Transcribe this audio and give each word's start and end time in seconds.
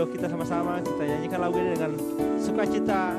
Video 0.00 0.16
kita 0.16 0.32
sama-sama, 0.32 0.80
kita 0.80 1.04
nyanyikan 1.04 1.44
lagu 1.44 1.60
ini 1.60 1.76
dengan 1.76 1.92
sukacita 2.40 3.09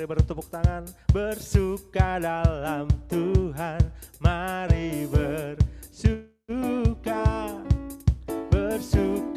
mari 0.00 0.16
bertepuk 0.16 0.48
tangan. 0.48 0.88
Bersuka 1.12 2.16
dalam 2.16 2.88
Tuhan. 3.04 3.84
Mari 4.16 5.04
bersuka, 5.12 6.00
bersuka 8.48 9.29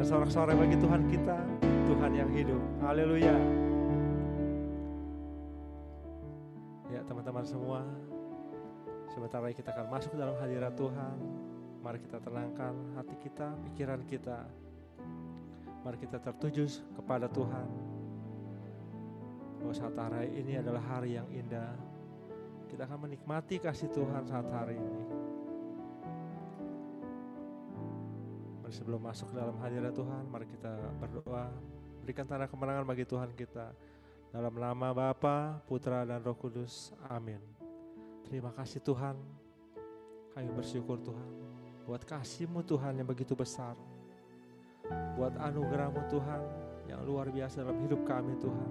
Tuhan, 0.00 0.08
berikan 0.08 0.32
sorak-sorai 0.32 0.56
bagi 0.56 0.76
Tuhan 0.80 1.02
kita, 1.12 1.38
Tuhan 1.60 2.12
yang 2.16 2.30
hidup. 2.32 2.62
Haleluya. 2.80 3.36
Ya 6.88 7.04
teman-teman 7.04 7.44
semua, 7.44 7.84
sebentar 9.12 9.44
lagi 9.44 9.60
kita 9.60 9.76
akan 9.76 9.92
masuk 9.92 10.16
dalam 10.16 10.32
hadirat 10.40 10.72
Tuhan. 10.72 11.16
Mari 11.84 12.00
kita 12.00 12.16
tenangkan 12.16 12.96
hati 12.96 13.12
kita, 13.20 13.52
pikiran 13.68 14.00
kita. 14.08 14.48
Mari 15.84 16.00
kita 16.00 16.16
tertuju 16.16 16.64
kepada 16.96 17.28
Tuhan. 17.28 17.68
Bahwa 19.60 19.74
saat 19.76 20.00
hari 20.00 20.32
ini 20.32 20.64
adalah 20.64 20.80
hari 20.80 21.20
yang 21.20 21.28
indah. 21.28 21.76
Kita 22.72 22.88
akan 22.88 23.04
menikmati 23.04 23.60
kasih 23.60 23.92
Tuhan 23.92 24.24
saat 24.24 24.48
hari 24.48 24.80
ini. 24.80 25.19
Sebelum 28.70 29.02
masuk 29.02 29.30
ke 29.30 29.34
dalam 29.36 29.58
hadirat 29.58 29.92
Tuhan, 29.94 30.26
mari 30.30 30.46
kita 30.46 30.70
berdoa. 30.98 31.50
Berikan 32.00 32.24
tanda 32.24 32.48
kemenangan 32.48 32.86
bagi 32.86 33.04
Tuhan 33.04 33.30
kita. 33.36 33.74
Dalam 34.30 34.54
nama 34.54 34.94
Bapa, 34.94 35.58
Putra, 35.66 36.06
dan 36.06 36.22
Roh 36.22 36.38
Kudus. 36.38 36.94
Amin. 37.10 37.42
Terima 38.24 38.54
kasih 38.54 38.78
Tuhan. 38.80 39.18
Kami 40.32 40.48
bersyukur 40.54 41.02
Tuhan. 41.02 41.30
Buat 41.82 42.06
kasih-Mu 42.06 42.62
Tuhan 42.62 43.02
yang 43.02 43.08
begitu 43.10 43.34
besar. 43.34 43.74
Buat 45.18 45.34
anugerah-Mu 45.34 46.06
Tuhan 46.06 46.42
yang 46.86 47.02
luar 47.02 47.26
biasa 47.30 47.66
dalam 47.66 47.78
hidup 47.82 48.06
kami 48.06 48.38
Tuhan. 48.38 48.70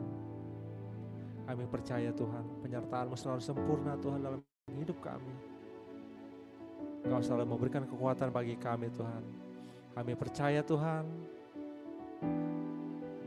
Kami 1.43 1.63
percaya 1.67 2.11
Tuhan, 2.15 2.63
penyertaan-Mu 2.63 3.15
selalu 3.19 3.41
sempurna 3.43 3.99
Tuhan 3.99 4.23
dalam 4.23 4.39
hidup 4.71 5.01
kami. 5.03 5.33
Engkau 7.03 7.23
selalu 7.23 7.45
memberikan 7.47 7.83
kekuatan 7.87 8.29
bagi 8.31 8.55
kami 8.59 8.91
Tuhan. 8.91 9.48
Kami 9.99 10.15
percaya 10.15 10.63
Tuhan, 10.63 11.03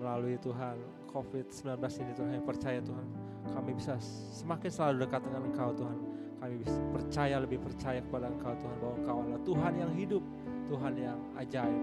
melalui 0.01 0.41
Tuhan 0.41 0.81
COVID-19 1.13 1.69
ini 2.01 2.13
Tuhan, 2.17 2.29
kami 2.33 2.45
percaya 2.49 2.81
Tuhan, 2.81 3.07
kami 3.53 3.77
bisa 3.77 4.01
semakin 4.41 4.73
selalu 4.73 5.05
dekat 5.05 5.21
dengan 5.21 5.53
Engkau 5.53 5.77
Tuhan. 5.77 5.99
Kami 6.41 6.55
bisa 6.65 6.81
percaya, 6.89 7.37
lebih 7.45 7.61
percaya 7.61 8.01
kepada 8.01 8.33
Engkau 8.33 8.57
Tuhan, 8.57 8.77
bahwa 8.81 8.95
Engkau 9.05 9.17
adalah 9.21 9.43
Tuhan 9.45 9.73
yang 9.85 9.93
hidup, 9.93 10.25
Tuhan 10.73 10.93
yang 10.97 11.21
ajaib. 11.37 11.83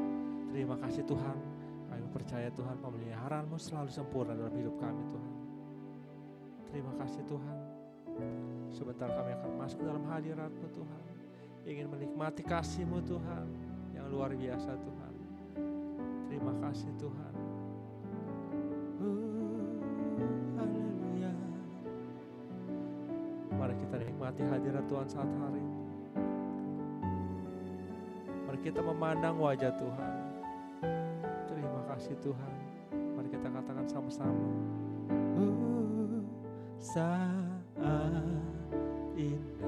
Terima 0.57 0.75
kasih 0.81 1.03
Tuhan, 1.05 1.37
kami 1.85 2.05
percaya 2.09 2.49
Tuhan, 2.49 2.75
pemeliharaanmu 2.81 3.57
selalu 3.61 3.93
sempurna 3.93 4.33
dalam 4.33 4.57
hidup 4.57 4.73
kami 4.81 5.05
Tuhan. 5.05 5.33
Terima 6.73 6.93
kasih 6.97 7.21
Tuhan. 7.29 7.57
Sebentar 8.73 9.13
kami 9.13 9.37
akan 9.37 9.51
masuk 9.53 9.85
dalam 9.85 10.01
hadirat-Mu 10.09 10.67
Tuhan. 10.73 11.01
Ingin 11.69 11.93
menikmati 11.93 12.41
kasih-Mu 12.41 13.05
Tuhan 13.05 13.68
luar 14.09 14.33
biasa 14.33 14.73
Tuhan. 14.73 15.13
Terima 16.25 16.53
kasih 16.65 16.91
Tuhan. 16.97 17.33
Uh, 18.99 19.73
haleluya. 20.57 21.33
Mari 23.53 23.75
kita 23.77 23.95
nikmati 24.01 24.41
hadirat 24.43 24.85
Tuhan 24.89 25.07
saat 25.07 25.29
hari 25.29 25.61
ini. 25.61 25.85
Mari 28.49 28.59
kita 28.65 28.81
memandang 28.81 29.37
wajah 29.37 29.73
Tuhan. 29.77 30.13
Terima 31.45 31.81
kasih 31.93 32.17
Tuhan. 32.25 32.53
Mari 33.13 33.29
kita 33.29 33.47
katakan 33.47 33.85
sama-sama. 33.85 34.49
Uh, 35.37 36.25
saat 36.81 37.59
indah 39.19 39.58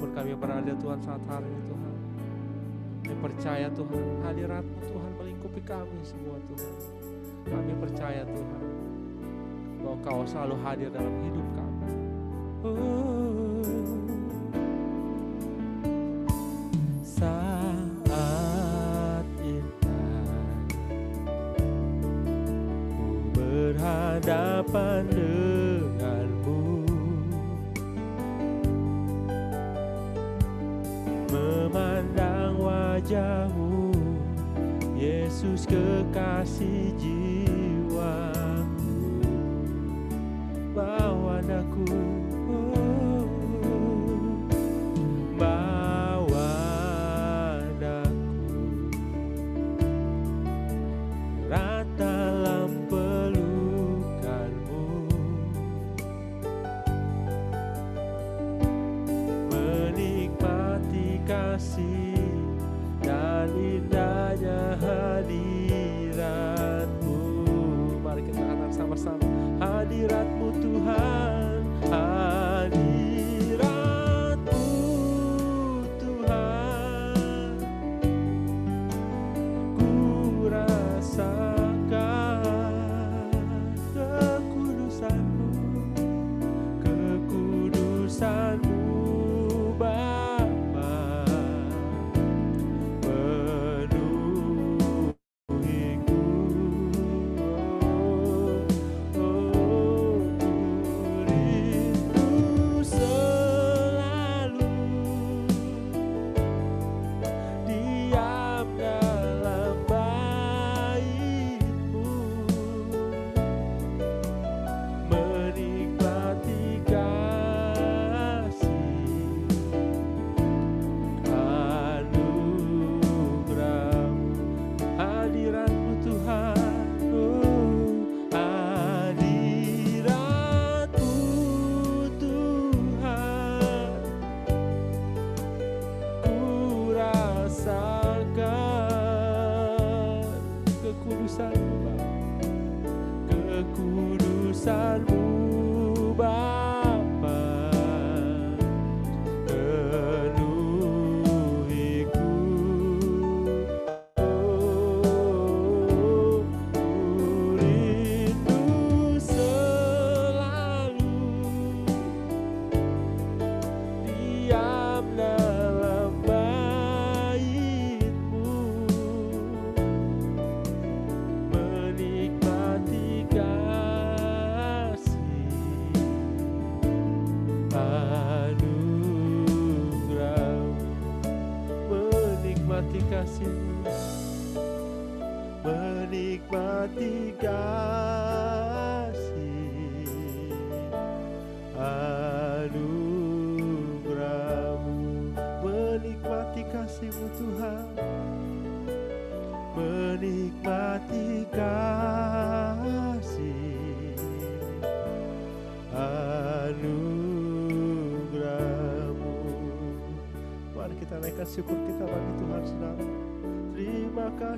di 0.00 0.06
mana 0.08 0.16
pun 0.16 0.16
kami 0.16 0.32
berada 0.32 0.72
Tuhan 0.80 0.96
saat 1.04 1.20
hari 1.28 1.44
ini 1.44 1.60
Tuhan. 1.68 1.94
Kami 3.04 3.16
percaya 3.20 3.68
Tuhan, 3.68 4.24
hadiratmu 4.24 4.80
Tuhan 4.88 5.12
melingkupi 5.20 5.60
kami 5.60 6.00
semua 6.00 6.40
Tuhan. 6.48 6.72
Kami 7.44 7.72
percaya 7.76 8.24
Tuhan, 8.24 8.64
bahwa 9.84 10.00
kau 10.00 10.24
selalu 10.24 10.56
hadir 10.64 10.88
dalam 10.88 11.12
hidup 11.20 11.44
kami. 11.52 11.92
Oh. 12.64 13.60
Saat 17.04 18.08
indah, 19.44 20.24
berhadapan 23.36 25.04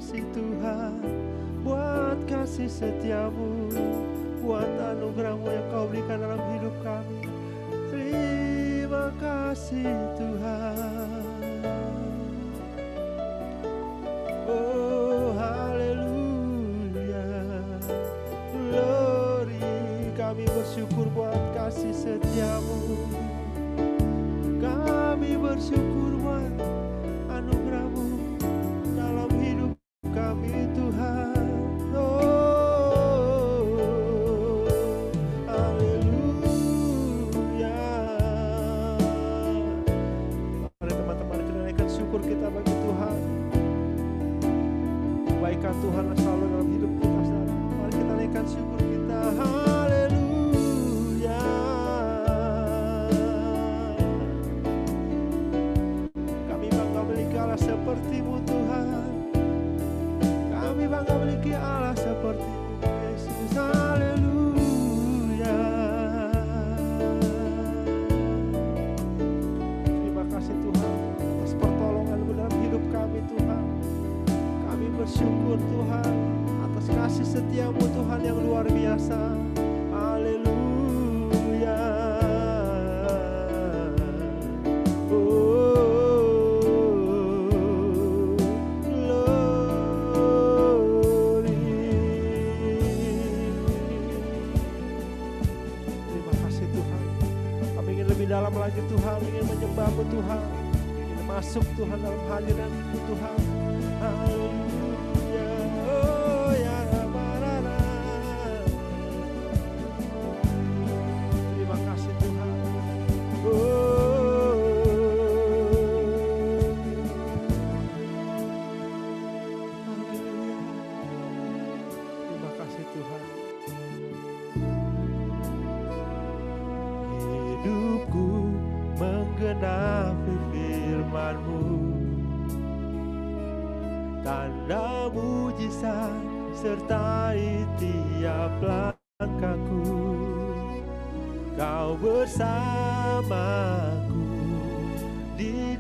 kasih 0.03 0.27
Tuhan 0.35 0.99
buat 1.63 2.19
kasih 2.27 2.67
setiamu. 2.67 3.42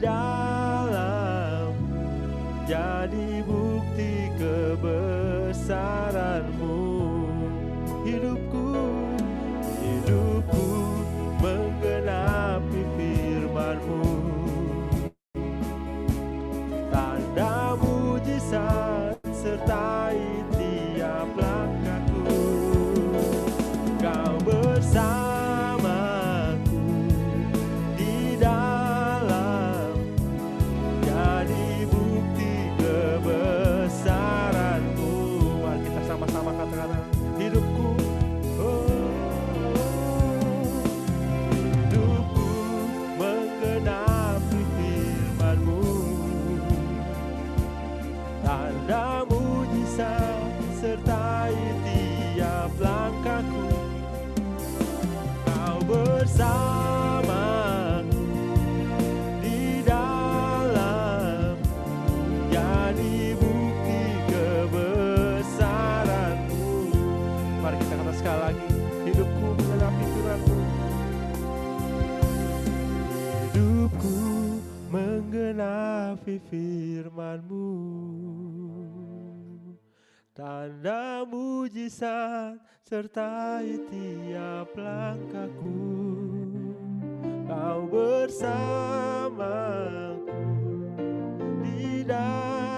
dalam 0.03 1.71
jadi 2.67 3.47
bukti 3.47 4.35
kebesaran. 4.35 6.32
tapi 76.33 76.41
firmanmu. 76.49 77.69
Tanda 80.33 81.29
mujizat 81.29 82.57
sertai 82.89 83.77
tiap 83.93 84.73
langkahku. 84.73 85.93
Kau 87.45 87.85
bersamaku 87.85 89.13
di 91.61 92.01
dalam 92.09 92.72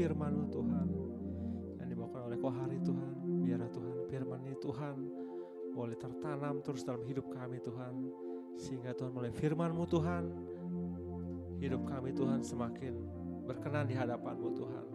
firman-Mu 0.00 0.44
Tuhan. 0.48 0.88
Yang 1.76 1.88
dibawakan 1.92 2.20
oleh 2.32 2.38
Kohari 2.40 2.78
Tuhan. 2.80 3.12
Biarlah 3.44 3.68
Tuhan 3.68 3.94
firman 4.08 4.40
ini 4.48 4.56
Tuhan 4.56 4.96
boleh 5.76 5.96
tertanam 6.00 6.64
terus 6.64 6.80
dalam 6.88 7.04
hidup 7.04 7.28
kami 7.28 7.60
Tuhan. 7.60 8.08
Sehingga 8.56 8.96
Tuhan 8.96 9.12
melalui 9.12 9.36
firman-Mu 9.36 9.84
Tuhan, 9.84 10.24
hidup 11.60 11.84
kami 11.84 12.16
Tuhan 12.16 12.40
semakin 12.40 12.96
berkenan 13.44 13.84
di 13.88 13.96
hadapan-Mu 13.96 14.48
Tuhan. 14.56 14.86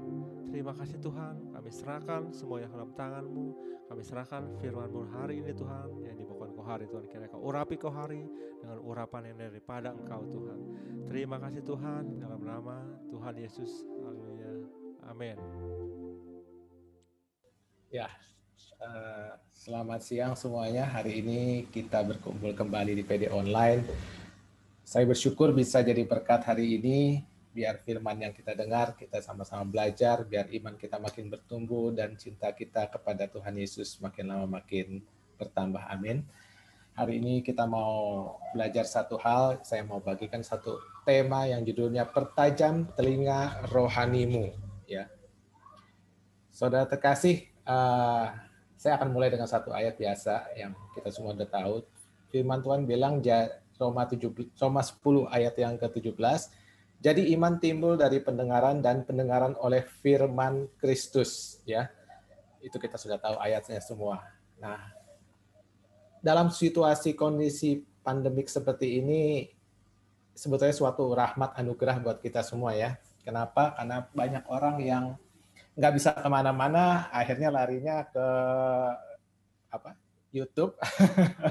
Terima 0.50 0.72
kasih 0.72 0.98
Tuhan, 1.02 1.52
kami 1.52 1.68
serahkan 1.68 2.22
semua 2.32 2.64
yang 2.64 2.72
dalam 2.72 2.96
tangan-Mu, 2.96 3.46
kami 3.92 4.02
serahkan 4.06 4.56
firman-Mu 4.62 5.04
hari 5.12 5.44
ini 5.44 5.52
Tuhan, 5.52 6.00
yang 6.06 6.16
dibawakan 6.16 6.50
kau 6.56 6.64
hari 6.64 6.86
Tuhan, 6.88 7.04
kira 7.12 7.28
kau 7.28 7.44
urapi 7.44 7.76
kau 7.76 7.92
hari 7.92 8.24
dengan 8.64 8.80
urapan 8.80 9.34
yang 9.34 9.52
daripada 9.52 9.92
Engkau 9.92 10.24
Tuhan. 10.32 10.60
Terima 11.12 11.44
kasih 11.44 11.60
Tuhan, 11.60 12.24
dalam 12.24 12.40
nama 12.40 12.88
Tuhan 13.12 13.36
Yesus, 13.36 13.84
amin. 15.10 15.38
Ya, 17.94 18.12
uh, 18.82 19.38
selamat 19.56 20.02
siang 20.04 20.34
semuanya. 20.36 20.84
Hari 20.84 21.22
ini 21.24 21.42
kita 21.72 22.04
berkumpul 22.04 22.52
kembali 22.52 22.98
di 22.98 23.04
PD 23.06 23.32
Online. 23.32 23.86
Saya 24.86 25.08
bersyukur 25.08 25.56
bisa 25.56 25.82
jadi 25.82 26.04
berkat 26.06 26.46
hari 26.46 26.78
ini, 26.78 27.24
biar 27.56 27.82
firman 27.82 28.22
yang 28.22 28.34
kita 28.36 28.54
dengar, 28.54 28.94
kita 29.00 29.24
sama-sama 29.24 29.66
belajar, 29.66 30.28
biar 30.28 30.52
iman 30.52 30.76
kita 30.78 31.00
makin 31.00 31.32
bertumbuh, 31.32 31.96
dan 31.96 32.20
cinta 32.20 32.52
kita 32.52 32.92
kepada 32.92 33.26
Tuhan 33.32 33.56
Yesus 33.56 33.98
makin 34.04 34.30
lama 34.30 34.60
makin 34.62 35.02
bertambah. 35.40 35.82
Amin. 35.88 36.28
Hari 36.96 37.20
ini 37.20 37.44
kita 37.44 37.68
mau 37.68 38.36
belajar 38.56 38.88
satu 38.88 39.20
hal, 39.20 39.60
saya 39.68 39.84
mau 39.84 40.00
bagikan 40.00 40.40
satu 40.40 40.80
tema 41.04 41.44
yang 41.44 41.64
judulnya 41.64 42.08
Pertajam 42.08 42.88
Telinga 42.96 43.68
Rohanimu. 43.68 44.65
Ya, 44.86 45.10
Saudara 46.56 46.88
terkasih, 46.88 47.52
uh, 47.68 48.32
saya 48.80 48.96
akan 48.96 49.12
mulai 49.12 49.28
dengan 49.28 49.44
satu 49.44 49.76
ayat 49.76 50.00
biasa 50.00 50.56
yang 50.56 50.72
kita 50.96 51.12
semua 51.12 51.36
sudah 51.36 51.52
tahu. 51.52 51.84
Firman 52.32 52.64
Tuhan 52.64 52.88
bilang 52.88 53.20
Roma 53.76 54.08
7 54.08 54.56
Roma 54.56 54.80
10 54.80 55.36
ayat 55.36 55.56
yang 55.60 55.76
ke-17. 55.76 56.16
Jadi 57.04 57.36
iman 57.36 57.60
timbul 57.60 58.00
dari 58.00 58.24
pendengaran 58.24 58.80
dan 58.80 59.04
pendengaran 59.04 59.52
oleh 59.60 59.84
firman 60.00 60.72
Kristus 60.80 61.60
ya. 61.68 61.92
Itu 62.64 62.80
kita 62.80 62.96
sudah 62.96 63.20
tahu 63.20 63.36
ayatnya 63.36 63.84
semua. 63.84 64.24
Nah, 64.56 64.80
dalam 66.24 66.56
situasi 66.56 67.20
kondisi 67.20 67.84
pandemik 68.00 68.48
seperti 68.48 69.04
ini 69.04 69.52
sebetulnya 70.32 70.72
suatu 70.72 71.12
rahmat 71.12 71.52
anugerah 71.60 72.00
buat 72.00 72.24
kita 72.24 72.48
semua 72.48 72.72
ya. 72.80 72.96
Kenapa? 73.26 73.74
Karena 73.74 74.06
banyak 74.06 74.46
orang 74.46 74.78
yang 74.86 75.06
nggak 75.76 75.94
bisa 75.98 76.14
ke 76.14 76.30
mana-mana, 76.30 77.10
akhirnya 77.10 77.50
larinya 77.50 78.06
ke 78.06 78.28
apa 79.74 79.98
YouTube. 80.30 80.78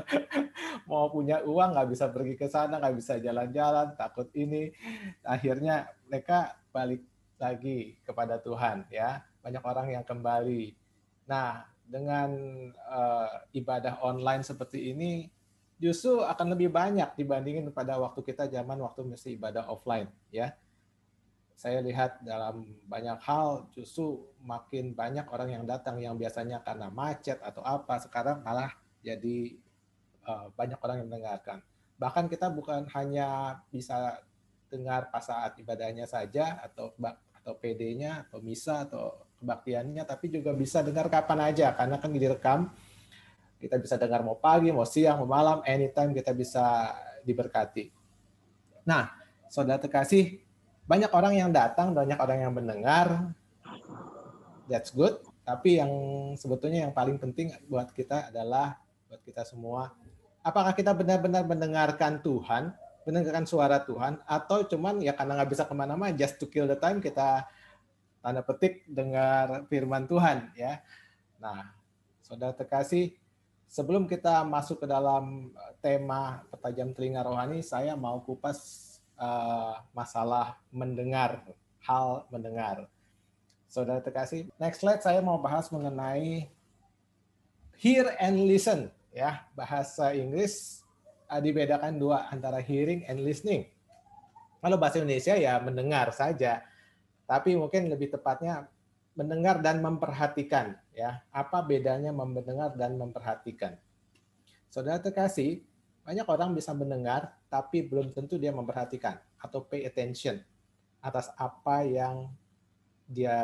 Mau 0.89 1.11
punya 1.11 1.43
uang 1.43 1.75
nggak 1.75 1.91
bisa 1.91 2.07
pergi 2.15 2.39
ke 2.39 2.47
sana 2.47 2.79
nggak 2.79 2.97
bisa 2.97 3.19
jalan-jalan 3.19 3.99
takut 3.99 4.31
ini. 4.39 4.71
Akhirnya 5.27 5.91
mereka 6.07 6.55
balik 6.71 7.03
lagi 7.43 7.99
kepada 8.07 8.39
Tuhan 8.39 8.87
ya. 8.95 9.27
Banyak 9.43 9.65
orang 9.67 9.87
yang 9.99 10.05
kembali. 10.07 10.73
Nah 11.27 11.67
dengan 11.85 12.31
uh, 12.89 13.45
ibadah 13.53 14.01
online 14.01 14.41
seperti 14.41 14.95
ini 14.95 15.29
justru 15.77 16.25
akan 16.25 16.57
lebih 16.57 16.73
banyak 16.73 17.13
dibandingin 17.19 17.69
pada 17.75 18.01
waktu 18.01 18.25
kita 18.25 18.49
zaman 18.49 18.81
waktu 18.81 19.05
mesti 19.05 19.37
ibadah 19.37 19.69
offline 19.69 20.09
ya 20.33 20.57
saya 21.55 21.79
lihat 21.81 22.21
dalam 22.27 22.67
banyak 22.91 23.19
hal 23.23 23.71
justru 23.71 24.27
makin 24.43 24.93
banyak 24.93 25.25
orang 25.31 25.55
yang 25.55 25.65
datang 25.65 26.03
yang 26.03 26.19
biasanya 26.19 26.61
karena 26.67 26.91
macet 26.91 27.39
atau 27.41 27.63
apa 27.63 28.03
sekarang 28.03 28.43
malah 28.43 28.75
jadi 29.01 29.55
uh, 30.27 30.51
banyak 30.53 30.79
orang 30.83 30.97
yang 31.03 31.09
mendengarkan. 31.09 31.63
Bahkan 31.95 32.27
kita 32.27 32.51
bukan 32.51 32.91
hanya 32.93 33.61
bisa 33.71 34.19
dengar 34.67 35.09
pas 35.15 35.23
saat 35.23 35.55
ibadahnya 35.63 36.11
saja 36.11 36.59
atau 36.59 36.91
atau 37.39 37.53
PD-nya 37.61 38.27
atau 38.27 38.43
misa 38.43 38.83
atau 38.83 39.23
kebaktiannya 39.39 40.03
tapi 40.03 40.33
juga 40.33 40.51
bisa 40.57 40.83
dengar 40.83 41.07
kapan 41.07 41.55
aja 41.55 41.71
karena 41.77 42.01
kan 42.01 42.11
direkam 42.11 42.73
kita 43.65 43.81
bisa 43.81 43.97
dengar 43.97 44.21
mau 44.21 44.37
pagi, 44.37 44.69
mau 44.69 44.85
siang, 44.85 45.25
mau 45.25 45.31
malam, 45.33 45.65
anytime 45.65 46.13
kita 46.13 46.37
bisa 46.37 46.93
diberkati. 47.25 47.89
Nah, 48.85 49.09
saudara 49.49 49.81
terkasih, 49.81 50.44
banyak 50.85 51.11
orang 51.13 51.35
yang 51.37 51.51
datang, 51.51 51.97
banyak 51.97 52.17
orang 52.21 52.39
yang 52.45 52.53
mendengar. 52.53 53.33
That's 54.69 54.93
good. 54.93 55.21
Tapi 55.45 55.77
yang 55.77 55.93
sebetulnya 56.41 56.89
yang 56.89 56.93
paling 56.97 57.21
penting 57.21 57.53
buat 57.69 57.93
kita 57.93 58.33
adalah 58.33 58.81
buat 59.09 59.21
kita 59.21 59.45
semua, 59.45 59.93
apakah 60.41 60.73
kita 60.73 60.97
benar-benar 60.97 61.45
mendengarkan 61.45 62.25
Tuhan, 62.25 62.73
mendengarkan 63.05 63.45
suara 63.45 63.85
Tuhan, 63.85 64.25
atau 64.25 64.65
cuman 64.65 65.05
ya 65.05 65.13
karena 65.13 65.37
nggak 65.41 65.51
bisa 65.53 65.69
ke 65.69 65.75
mana-mana, 65.77 66.17
just 66.17 66.41
to 66.41 66.49
kill 66.49 66.65
the 66.65 66.77
time 66.77 67.01
kita 67.05 67.45
tanda 68.25 68.41
petik 68.41 68.89
dengar 68.89 69.69
firman 69.69 70.09
Tuhan 70.09 70.49
ya. 70.57 70.81
Nah, 71.37 71.77
saudara 72.25 72.57
terkasih, 72.57 73.13
sebelum 73.69 74.09
kita 74.09 74.41
masuk 74.49 74.81
ke 74.81 74.87
dalam 74.89 75.53
tema 75.85 76.41
pertajam 76.49 76.97
telinga 76.97 77.21
rohani, 77.21 77.61
saya 77.61 77.93
mau 77.93 78.25
kupas 78.25 78.94
uh, 79.19 79.83
masalah 79.95 80.59
mendengar, 80.71 81.43
hal 81.83 82.27
mendengar. 82.31 82.87
Saudara 83.67 83.99
terkasih, 83.99 84.47
next 84.59 84.81
slide 84.83 85.03
saya 85.03 85.19
mau 85.19 85.39
bahas 85.39 85.67
mengenai 85.75 86.47
hear 87.79 88.15
and 88.23 88.47
listen. 88.47 88.91
Ya, 89.15 89.47
bahasa 89.55 90.11
Inggris 90.15 90.83
uh, 91.31 91.39
dibedakan 91.39 91.99
dua 91.99 92.31
antara 92.31 92.59
hearing 92.63 93.07
and 93.07 93.23
listening. 93.23 93.71
Kalau 94.65 94.81
bahasa 94.81 95.03
Indonesia 95.03 95.37
ya 95.37 95.61
mendengar 95.61 96.09
saja, 96.15 96.65
tapi 97.29 97.53
mungkin 97.53 97.93
lebih 97.93 98.15
tepatnya 98.17 98.67
mendengar 99.13 99.61
dan 99.61 99.85
memperhatikan. 99.85 100.79
Ya, 100.95 101.23
apa 101.35 101.63
bedanya 101.63 102.15
mendengar 102.15 102.75
dan 102.75 102.95
memperhatikan? 102.95 103.79
Saudara 104.71 104.99
terkasih, 104.99 105.63
banyak 106.05 106.29
orang 106.29 106.53
bisa 106.53 106.77
mendengar, 106.77 107.33
tapi 107.49 107.81
belum 107.81 108.13
tentu 108.13 108.37
dia 108.37 108.53
memperhatikan 108.53 109.17
atau 109.41 109.65
pay 109.65 109.89
attention 109.89 110.37
atas 111.01 111.33
apa 111.41 111.81
yang 111.89 112.29
dia 113.09 113.41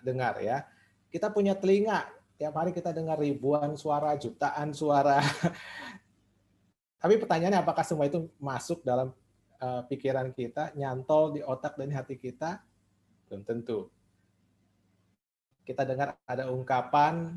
dengar 0.00 0.40
ya. 0.40 0.64
Kita 1.12 1.28
punya 1.28 1.52
telinga, 1.52 2.08
tiap 2.40 2.56
hari 2.56 2.72
kita 2.72 2.96
dengar 2.96 3.20
ribuan 3.20 3.76
suara, 3.76 4.16
jutaan 4.16 4.72
suara. 4.72 5.20
tapi 7.02 7.20
pertanyaannya 7.20 7.60
apakah 7.60 7.84
semua 7.84 8.08
itu 8.08 8.24
masuk 8.40 8.80
dalam 8.80 9.12
uh, 9.60 9.84
pikiran 9.84 10.32
kita, 10.32 10.72
nyantol 10.80 11.36
di 11.36 11.44
otak 11.44 11.76
dan 11.76 11.92
hati 11.92 12.16
kita? 12.16 12.64
Belum 13.28 13.44
tentu. 13.44 13.92
Kita 15.60 15.84
dengar 15.84 16.16
ada 16.24 16.48
ungkapan 16.48 17.36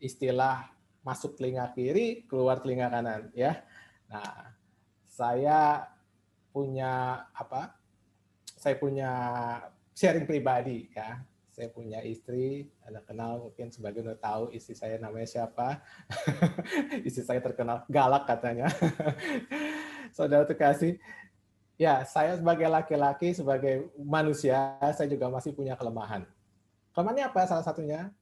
istilah 0.00 0.72
masuk 1.04 1.36
telinga 1.36 1.68
kiri, 1.76 2.24
keluar 2.24 2.64
telinga 2.64 2.88
kanan 2.88 3.28
ya 3.36 3.67
Nah, 4.08 4.56
saya 5.06 5.84
punya 6.50 7.24
apa? 7.36 7.76
Saya 8.58 8.74
punya 8.80 9.10
sharing 9.92 10.24
pribadi 10.24 10.88
ya. 10.96 11.20
Saya 11.52 11.74
punya 11.74 11.98
istri, 12.06 12.70
Anda 12.86 13.02
kenal 13.02 13.50
mungkin 13.50 13.74
sebagian 13.74 14.06
udah 14.06 14.22
tahu 14.22 14.42
istri 14.54 14.78
saya 14.78 14.94
namanya 15.02 15.26
siapa. 15.26 15.82
istri 17.08 17.26
saya 17.26 17.42
terkenal 17.42 17.82
galak 17.90 18.30
katanya. 18.30 18.70
Saudara 20.16 20.46
terkasih, 20.46 21.02
ya 21.74 22.06
saya 22.06 22.38
sebagai 22.38 22.70
laki-laki, 22.70 23.34
sebagai 23.34 23.90
manusia, 23.98 24.78
saya 24.94 25.10
juga 25.10 25.26
masih 25.34 25.50
punya 25.50 25.74
kelemahan. 25.74 26.22
Kelemahannya 26.94 27.26
apa 27.26 27.50
salah 27.50 27.66
satunya? 27.66 28.14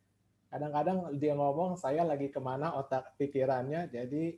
Kadang-kadang 0.49 1.13
dia 1.21 1.37
ngomong, 1.37 1.77
saya 1.77 2.09
lagi 2.09 2.33
ke 2.33 2.41
mana 2.41 2.73
otak 2.73 3.21
pikirannya, 3.21 3.93
jadi 3.93 4.33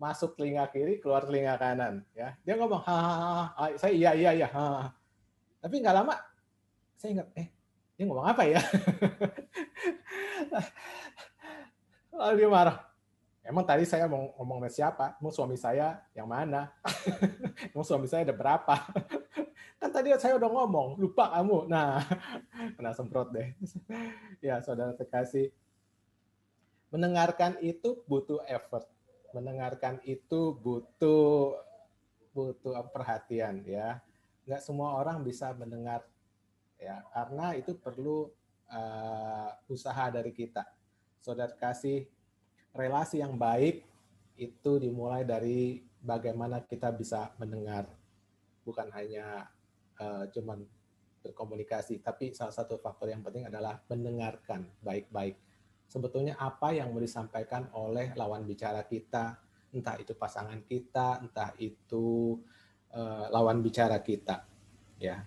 masuk 0.00 0.36
telinga 0.36 0.66
kiri, 0.70 0.98
keluar 0.98 1.24
telinga 1.24 1.56
kanan. 1.56 2.04
Ya, 2.12 2.36
dia 2.42 2.54
ngomong, 2.58 2.82
ha, 2.84 3.54
saya 3.78 3.92
iya 3.92 4.10
iya 4.12 4.30
iya. 4.34 4.48
Tapi 5.62 5.78
nggak 5.78 5.94
lama, 5.94 6.18
saya 6.98 7.10
ingat, 7.18 7.28
eh 7.38 7.48
dia 7.96 8.04
ngomong 8.08 8.26
apa 8.26 8.42
ya? 8.48 8.58
Lalu 12.12 12.34
dia 12.42 12.50
marah. 12.50 12.76
Emang 13.42 13.66
tadi 13.66 13.82
saya 13.82 14.06
mau 14.06 14.30
ngomong 14.38 14.62
sama 14.62 14.70
siapa? 14.70 15.06
Emang 15.18 15.34
suami 15.34 15.58
saya 15.58 15.98
yang 16.14 16.30
mana? 16.30 16.70
Emang 17.74 17.82
suami 17.82 18.06
saya 18.06 18.22
ada 18.22 18.34
berapa? 18.34 18.74
kan 19.82 19.90
tadi 19.90 20.14
saya 20.18 20.38
udah 20.38 20.46
ngomong, 20.46 20.94
lupa 20.98 21.26
kamu. 21.34 21.66
Nah, 21.66 21.98
kena 22.78 22.94
semprot 22.94 23.34
deh. 23.34 23.50
ya, 24.38 24.62
saudara 24.62 24.94
terkasih. 24.94 25.50
Mendengarkan 26.94 27.58
itu 27.58 27.98
butuh 28.06 28.38
effort. 28.46 28.86
Mendengarkan 29.32 30.00
itu 30.04 30.56
butuh 30.56 31.56
butuh 32.32 32.76
perhatian 32.92 33.64
ya. 33.64 34.00
Nggak 34.48 34.62
semua 34.64 34.96
orang 35.00 35.20
bisa 35.24 35.52
mendengar 35.52 36.04
ya, 36.80 37.04
karena 37.14 37.54
itu 37.54 37.76
perlu 37.76 38.28
uh, 38.72 39.50
usaha 39.68 40.10
dari 40.10 40.32
kita. 40.34 40.66
Saudara 41.22 41.54
kasih 41.54 42.08
relasi 42.74 43.22
yang 43.22 43.38
baik 43.38 43.84
itu 44.34 44.72
dimulai 44.80 45.22
dari 45.22 45.84
bagaimana 46.02 46.64
kita 46.66 46.90
bisa 46.90 47.30
mendengar, 47.38 47.86
bukan 48.66 48.90
hanya 48.90 49.46
uh, 50.02 50.26
cuman 50.34 50.66
berkomunikasi, 51.22 52.02
tapi 52.02 52.34
salah 52.34 52.50
satu 52.50 52.82
faktor 52.82 53.14
yang 53.14 53.22
penting 53.22 53.46
adalah 53.46 53.78
mendengarkan 53.86 54.66
baik-baik. 54.82 55.38
Sebetulnya 55.92 56.40
apa 56.40 56.72
yang 56.72 56.88
mau 56.88 57.04
disampaikan 57.04 57.68
oleh 57.76 58.16
lawan 58.16 58.48
bicara 58.48 58.88
kita, 58.88 59.36
entah 59.76 60.00
itu 60.00 60.16
pasangan 60.16 60.64
kita, 60.64 61.20
entah 61.20 61.52
itu 61.60 62.40
uh, 62.96 63.28
lawan 63.28 63.60
bicara 63.60 64.00
kita, 64.00 64.40
ya. 64.96 65.20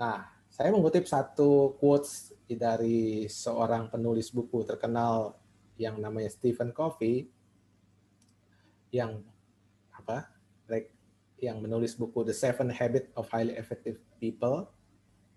Nah, 0.00 0.24
saya 0.48 0.72
mengutip 0.72 1.04
satu 1.04 1.76
quotes 1.76 2.32
dari 2.48 3.28
seorang 3.28 3.92
penulis 3.92 4.32
buku 4.32 4.64
terkenal 4.64 5.36
yang 5.76 6.00
namanya 6.00 6.32
Stephen 6.32 6.72
Covey 6.72 7.28
yang 8.88 9.20
apa? 9.92 10.24
Yang 11.36 11.58
menulis 11.60 11.92
buku 12.00 12.24
The 12.24 12.32
Seven 12.32 12.72
Habits 12.72 13.12
of 13.12 13.28
Highly 13.28 13.60
Effective 13.60 14.00
People. 14.16 14.72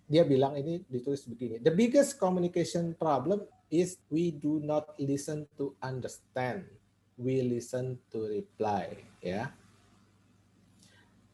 Dia 0.07 0.23
bilang 0.23 0.55
ini 0.55 0.79
ditulis 0.87 1.27
begini 1.27 1.59
the 1.59 1.71
biggest 1.71 2.15
communication 2.19 2.95
problem 2.95 3.43
is 3.71 3.97
we 4.11 4.35
do 4.35 4.59
not 4.61 4.91
listen 4.99 5.47
to 5.55 5.71
understand 5.79 6.67
we 7.15 7.39
listen 7.41 7.95
to 8.11 8.27
reply 8.27 8.91
ya 9.23 9.49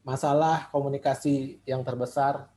masalah 0.06 0.70
komunikasi 0.72 1.60
yang 1.68 1.84
terbesar 1.84 2.48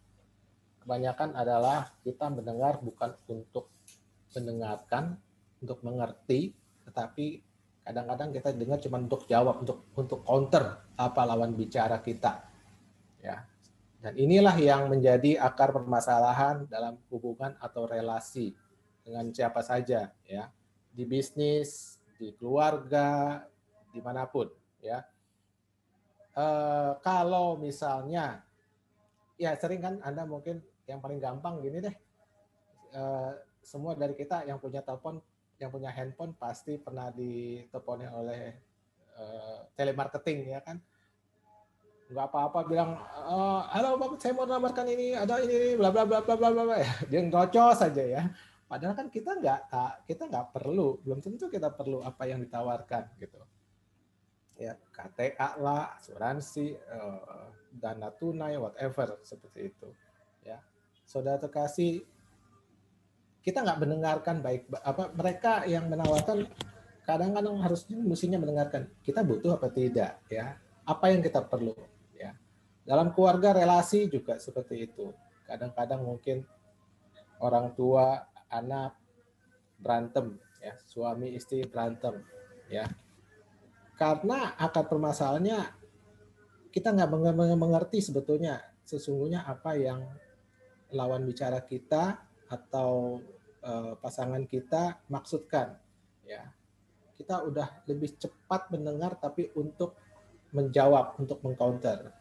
kebanyakan 0.85 1.35
adalah 1.35 1.91
kita 2.05 2.31
mendengar 2.31 2.79
bukan 2.79 3.11
untuk 3.27 3.69
mendengarkan 4.31 5.19
untuk 5.61 5.79
mengerti, 5.85 6.57
tetapi 6.89 7.43
kadang-kadang 7.85 8.29
kita 8.33 8.49
dengar 8.57 8.81
cuma 8.81 8.97
untuk 8.97 9.29
jawab, 9.29 9.61
untuk 9.61 9.85
untuk 9.93 10.25
counter 10.25 10.81
apa 10.97 11.21
lawan 11.25 11.53
bicara 11.53 12.01
kita. 12.01 12.41
Ya. 13.21 13.45
Dan 14.01 14.17
inilah 14.17 14.57
yang 14.57 14.89
menjadi 14.89 15.37
akar 15.37 15.69
permasalahan 15.69 16.65
dalam 16.65 16.97
hubungan 17.13 17.53
atau 17.61 17.85
relasi 17.85 18.57
dengan 19.11 19.27
siapa 19.35 19.59
saja, 19.59 20.07
ya. 20.23 20.47
Di 20.95 21.03
bisnis, 21.03 21.99
di 22.15 22.31
keluarga, 22.39 23.43
di 23.91 23.99
mana 23.99 24.23
pun, 24.23 24.47
ya. 24.79 25.03
E, 26.31 26.45
kalau 27.03 27.59
misalnya, 27.59 28.39
ya 29.35 29.51
sering 29.59 29.83
kan 29.83 29.99
Anda 29.99 30.23
mungkin 30.23 30.63
yang 30.87 31.03
paling 31.03 31.19
gampang 31.19 31.59
gini 31.59 31.83
deh, 31.83 31.95
e, 32.95 33.03
semua 33.59 33.99
dari 33.99 34.15
kita 34.15 34.47
yang 34.47 34.63
punya 34.63 34.79
telepon 34.79 35.19
yang 35.61 35.69
punya 35.69 35.93
handphone 35.93 36.33
pasti 36.33 36.81
pernah 36.81 37.13
diteleponi 37.13 38.09
oleh 38.09 38.57
uh, 39.13 39.61
telemarketing 39.77 40.57
ya 40.57 40.59
kan 40.65 40.81
nggak 42.11 42.27
apa-apa 42.27 42.59
bilang 42.67 42.97
halo 43.71 43.95
bapak 43.95 44.19
saya 44.19 44.35
mau 44.35 44.43
nawarkan 44.43 44.83
ini 44.89 45.15
ada 45.15 45.39
ini 45.39 45.79
bla 45.79 45.93
bla 45.93 46.03
bla 46.03 46.19
bla 46.19 46.35
bla 46.35 46.51
bla 46.51 46.75
dia 47.09 47.21
ngocos 47.23 47.87
saja 47.87 48.03
ya 48.03 48.21
padahal 48.71 48.95
kan 48.95 49.11
kita 49.11 49.35
nggak 49.35 49.61
kita 50.07 50.31
nggak 50.31 50.55
perlu 50.55 51.03
belum 51.03 51.19
tentu 51.19 51.51
kita 51.51 51.75
perlu 51.75 51.99
apa 52.07 52.23
yang 52.23 52.39
ditawarkan 52.39 53.19
gitu. 53.19 53.43
Ya 54.55 54.79
KTA 54.95 55.59
lah 55.59 55.99
asuransi 55.99 56.79
uh, 56.79 57.51
dana 57.75 58.07
tunai 58.15 58.55
whatever 58.55 59.19
seperti 59.27 59.75
itu 59.75 59.91
ya. 60.47 60.63
Saudara 61.03 61.35
terkasih 61.43 61.99
kita 63.43 63.59
nggak 63.59 63.79
mendengarkan 63.83 64.39
baik 64.39 64.71
apa 64.71 65.11
mereka 65.19 65.67
yang 65.67 65.91
menawarkan 65.91 66.47
kadang-kadang 67.03 67.59
harus 67.59 67.83
mestinya 67.91 68.39
mendengarkan 68.39 68.87
kita 69.03 69.19
butuh 69.19 69.59
apa 69.59 69.67
tidak 69.67 70.23
ya. 70.31 70.55
Apa 70.87 71.11
yang 71.11 71.19
kita 71.19 71.43
perlu 71.43 71.75
ya. 72.15 72.31
Dalam 72.87 73.11
keluarga 73.11 73.51
relasi 73.51 74.07
juga 74.07 74.39
seperti 74.39 74.87
itu. 74.87 75.11
Kadang-kadang 75.43 76.07
mungkin 76.07 76.47
orang 77.43 77.75
tua 77.75 78.30
anak 78.51 78.93
berantem 79.79 80.37
ya. 80.61 80.75
Suami 80.85 81.33
istri 81.33 81.63
berantem 81.65 82.21
ya. 82.69 82.85
Karena 83.97 84.53
akar 84.57 84.85
permasalahannya 84.85 85.59
kita 86.71 86.95
nggak 86.95 87.11
mengerti 87.57 87.99
sebetulnya 87.99 88.61
sesungguhnya 88.85 89.45
apa 89.45 89.75
yang 89.75 90.03
lawan 90.91 91.23
bicara 91.23 91.63
kita 91.63 92.19
atau 92.51 93.19
uh, 93.63 93.95
pasangan 93.97 94.43
kita 94.45 95.01
maksudkan 95.07 95.79
ya. 96.27 96.45
Kita 97.15 97.45
udah 97.45 97.85
lebih 97.85 98.17
cepat 98.17 98.73
mendengar 98.73 99.15
tapi 99.15 99.53
untuk 99.53 99.95
menjawab 100.51 101.15
untuk 101.21 101.39
mengcounter. 101.45 102.11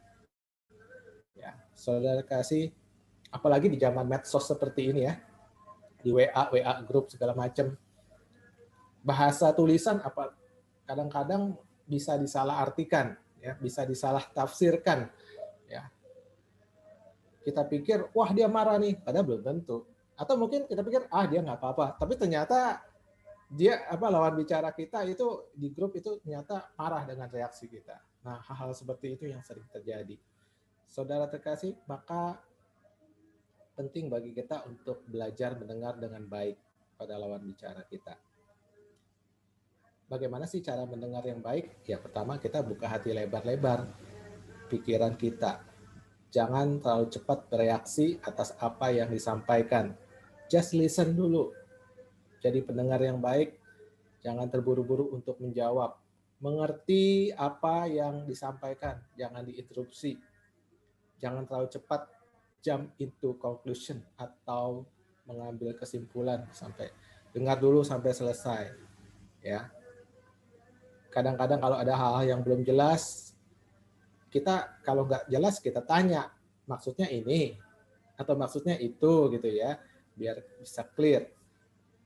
Ya 1.35 1.57
saudara 1.81 2.21
kasih 2.21 2.69
apalagi 3.33 3.73
di 3.73 3.81
zaman 3.81 4.05
medsos 4.05 4.45
seperti 4.45 4.93
ini 4.93 5.09
ya 5.09 5.17
di 6.01 6.11
WA 6.13 6.49
WA 6.53 6.75
grup 6.85 7.09
segala 7.13 7.33
macam 7.37 7.73
bahasa 9.01 9.49
tulisan 9.57 10.01
apa 10.05 10.37
kadang-kadang 10.85 11.57
bisa 11.89 12.19
disalahartikan 12.21 13.17
ya 13.41 13.57
bisa 13.57 13.89
disalah 13.89 14.23
tafsirkan 14.31 15.09
ya. 15.67 15.89
Kita 17.41 17.65
pikir 17.65 18.13
wah 18.13 18.31
dia 18.37 18.47
marah 18.47 18.77
nih 18.77 19.01
padahal 19.01 19.25
belum 19.25 19.43
tentu. 19.43 19.89
Atau 20.15 20.37
mungkin 20.37 20.69
kita 20.69 20.85
pikir 20.85 21.09
ah 21.09 21.25
dia 21.25 21.41
nggak 21.41 21.57
apa-apa. 21.57 21.97
Tapi 21.97 22.15
ternyata 22.21 22.85
dia 23.51 23.89
apa 23.89 24.07
lawan 24.13 24.37
bicara 24.37 24.71
kita 24.71 25.03
itu 25.09 25.51
di 25.57 25.73
grup 25.73 25.97
itu 25.97 26.21
ternyata 26.21 26.71
marah 26.77 27.09
dengan 27.09 27.33
reaksi 27.33 27.67
kita. 27.67 27.97
Nah 28.23 28.39
hal-hal 28.45 28.77
seperti 28.77 29.17
itu 29.17 29.25
yang 29.33 29.41
sering 29.41 29.65
terjadi. 29.73 30.21
Saudara 30.85 31.25
terkasih 31.27 31.75
maka 31.89 32.37
penting 33.81 34.13
bagi 34.13 34.37
kita 34.37 34.69
untuk 34.69 35.01
belajar 35.09 35.57
mendengar 35.57 35.97
dengan 35.97 36.29
baik 36.29 36.61
pada 37.01 37.17
lawan 37.17 37.41
bicara 37.41 37.81
kita 37.89 38.13
bagaimana 40.13 40.45
sih 40.45 40.61
cara 40.61 40.85
mendengar 40.85 41.25
yang 41.25 41.41
baik 41.41 41.81
ya 41.89 41.97
pertama 41.97 42.37
kita 42.37 42.61
buka 42.61 42.93
hati 42.93 43.17
lebar-lebar 43.17 43.89
pikiran 44.69 45.17
kita 45.17 45.65
jangan 46.29 46.85
terlalu 46.85 47.09
cepat 47.09 47.49
bereaksi 47.49 48.21
atas 48.21 48.53
apa 48.61 48.93
yang 48.93 49.09
disampaikan 49.09 49.97
just 50.51 50.75
listen 50.75 51.15
dulu. 51.15 51.55
Jadi 52.43 52.59
pendengar 52.67 52.99
yang 52.99 53.23
baik, 53.23 53.55
jangan 54.27 54.51
terburu-buru 54.51 55.15
untuk 55.15 55.39
menjawab. 55.39 55.95
Mengerti 56.43 57.31
apa 57.31 57.87
yang 57.87 58.27
disampaikan, 58.27 58.99
jangan 59.15 59.47
diinterupsi. 59.47 60.19
Jangan 61.23 61.47
terlalu 61.47 61.71
cepat 61.71 62.11
jump 62.61 62.93
into 63.01 63.37
conclusion 63.41 64.01
atau 64.17 64.85
mengambil 65.25 65.77
kesimpulan 65.77 66.45
sampai 66.53 66.93
dengar 67.33 67.57
dulu 67.57 67.81
sampai 67.87 68.13
selesai. 68.13 68.63
Ya. 69.41 69.71
Kadang-kadang 71.11 71.59
kalau 71.59 71.77
ada 71.79 71.95
hal-hal 71.97 72.39
yang 72.39 72.41
belum 72.45 72.63
jelas, 72.63 73.35
kita 74.31 74.79
kalau 74.87 75.07
nggak 75.07 75.27
jelas 75.27 75.59
kita 75.59 75.83
tanya 75.83 76.31
maksudnya 76.71 77.11
ini 77.11 77.59
atau 78.15 78.39
maksudnya 78.39 78.79
itu 78.79 79.27
gitu 79.35 79.49
ya 79.51 79.81
biar 80.15 80.39
bisa 80.63 80.87
clear. 80.87 81.27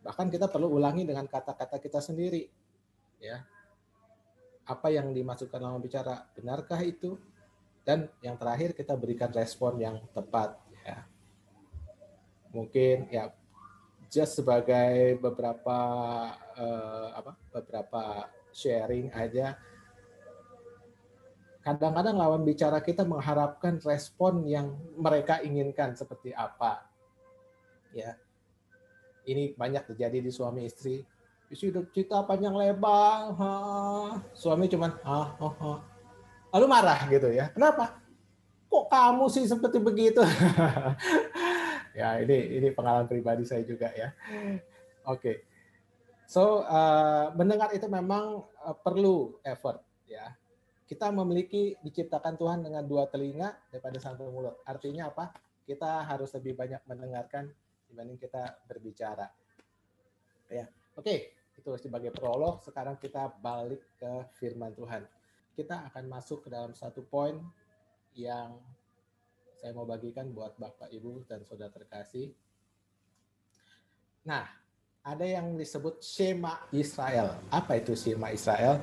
Bahkan 0.05 0.29
kita 0.29 0.49
perlu 0.49 0.73
ulangi 0.77 1.05
dengan 1.09 1.25
kata-kata 1.25 1.81
kita 1.81 2.01
sendiri. 2.01 2.49
Ya. 3.19 3.45
Apa 4.65 4.89
yang 4.89 5.13
dimasukkan 5.13 5.61
dalam 5.61 5.81
bicara, 5.81 6.25
benarkah 6.33 6.81
itu? 6.81 7.17
Dan 7.85 8.09
yang 8.25 8.41
terakhir 8.41 8.73
kita 8.73 8.97
berikan 8.97 9.29
respon 9.31 9.77
yang 9.77 10.01
tepat 10.17 10.57
ya. 10.83 11.05
Mungkin 12.51 13.13
ya 13.13 13.29
just 14.15 14.39
sebagai 14.39 15.19
beberapa 15.19 15.79
uh, 16.55 17.09
apa 17.19 17.33
beberapa 17.51 18.31
sharing 18.55 19.11
aja 19.11 19.59
kadang-kadang 21.67 22.15
lawan 22.15 22.47
bicara 22.47 22.79
kita 22.79 23.03
mengharapkan 23.03 23.83
respon 23.83 24.47
yang 24.47 24.79
mereka 24.95 25.43
inginkan 25.43 25.99
seperti 25.99 26.31
apa 26.31 26.87
ya 27.91 28.15
ini 29.27 29.57
banyak 29.59 29.83
terjadi 29.91 30.23
di 30.23 30.31
suami 30.31 30.71
istri 30.71 31.03
isi 31.51 31.75
cerita 31.91 32.23
panjang 32.23 32.55
lebar 32.55 33.35
ha. 33.35 33.51
suami 34.31 34.71
cuman 34.71 34.95
ah 35.03 35.35
oh, 35.43 35.55
oh. 35.59 35.79
Lalu 36.55 36.67
marah 36.71 37.11
gitu 37.11 37.29
ya 37.35 37.51
kenapa 37.51 37.99
kok 38.71 38.87
kamu 38.87 39.27
sih 39.27 39.45
seperti 39.51 39.83
begitu 39.83 40.23
ya 41.99 42.23
ini 42.23 42.63
ini 42.63 42.69
pengalaman 42.71 43.11
pribadi 43.11 43.43
saya 43.43 43.67
juga 43.67 43.91
ya 43.91 44.15
oke 45.11 45.19
okay. 45.19 45.37
so 46.31 46.63
uh, 46.63 47.35
mendengar 47.35 47.75
itu 47.75 47.91
memang 47.91 48.47
uh, 48.63 48.77
perlu 48.79 49.43
effort 49.43 49.83
ya 50.07 50.31
kita 50.85 51.09
memiliki 51.09 51.81
diciptakan 51.81 52.37
Tuhan 52.37 52.61
dengan 52.61 52.85
dua 52.85 53.09
telinga 53.09 53.57
daripada 53.73 53.97
satu 53.97 54.29
mulut. 54.29 54.61
Artinya 54.69 55.09
apa? 55.09 55.33
Kita 55.65 56.05
harus 56.05 56.29
lebih 56.37 56.55
banyak 56.61 56.85
mendengarkan 56.85 57.49
dibanding 57.89 58.21
kita 58.21 58.61
berbicara. 58.69 59.25
Ya, 60.53 60.69
oke, 60.93 61.33
itu 61.57 61.71
sebagai 61.81 62.13
prolog. 62.13 62.61
Sekarang 62.61 63.01
kita 63.01 63.33
balik 63.41 63.81
ke 63.97 64.29
firman 64.37 64.77
Tuhan. 64.77 65.09
Kita 65.55 65.87
akan 65.87 66.05
masuk 66.11 66.43
ke 66.45 66.49
dalam 66.51 66.75
satu 66.75 67.07
poin 67.07 67.39
yang 68.19 68.59
saya 69.55 69.71
mau 69.71 69.87
bagikan 69.87 70.35
buat 70.35 70.59
Bapak, 70.59 70.91
Ibu, 70.91 71.31
dan 71.31 71.47
Saudara 71.47 71.71
terkasih. 71.71 72.35
Nah, 74.27 74.45
ada 75.07 75.23
yang 75.23 75.55
disebut 75.55 76.03
Shema 76.03 76.67
Israel. 76.75 77.39
Apa 77.55 77.79
itu 77.79 77.95
Shema 77.95 78.35
Israel? 78.35 78.83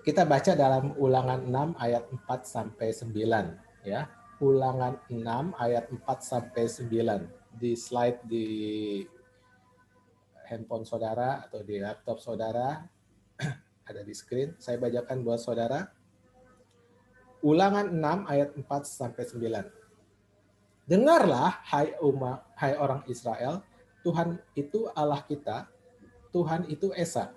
Kita 0.00 0.24
baca 0.24 0.56
dalam 0.56 0.96
Ulangan 0.96 1.44
6 1.44 1.84
ayat 1.84 2.04
4 2.08 2.24
sampai 2.46 2.88
9 2.94 3.84
ya. 3.84 4.08
Ulangan 4.40 4.96
6 5.10 5.52
ayat 5.58 5.84
4 5.90 6.00
sampai 6.22 6.64
9 6.64 7.60
di 7.60 7.72
slide 7.76 8.20
di 8.24 8.46
handphone 10.46 10.86
saudara 10.86 11.42
atau 11.42 11.66
di 11.66 11.82
laptop 11.82 12.22
saudara 12.22 12.86
ada 13.86 14.02
di 14.02 14.12
screen. 14.12 14.58
Saya 14.58 14.76
bacakan 14.76 15.22
buat 15.22 15.40
saudara. 15.40 15.88
Ulangan 17.40 17.94
6 17.94 18.26
ayat 18.26 18.50
4 18.58 18.66
sampai 18.84 19.24
9. 19.24 20.90
Dengarlah 20.90 21.62
hai 21.70 21.94
umat, 22.02 22.46
hai 22.58 22.74
orang 22.74 23.02
Israel, 23.10 23.62
Tuhan 24.02 24.38
itu 24.54 24.86
Allah 24.94 25.22
kita, 25.26 25.66
Tuhan 26.30 26.66
itu 26.70 26.94
Esa 26.94 27.34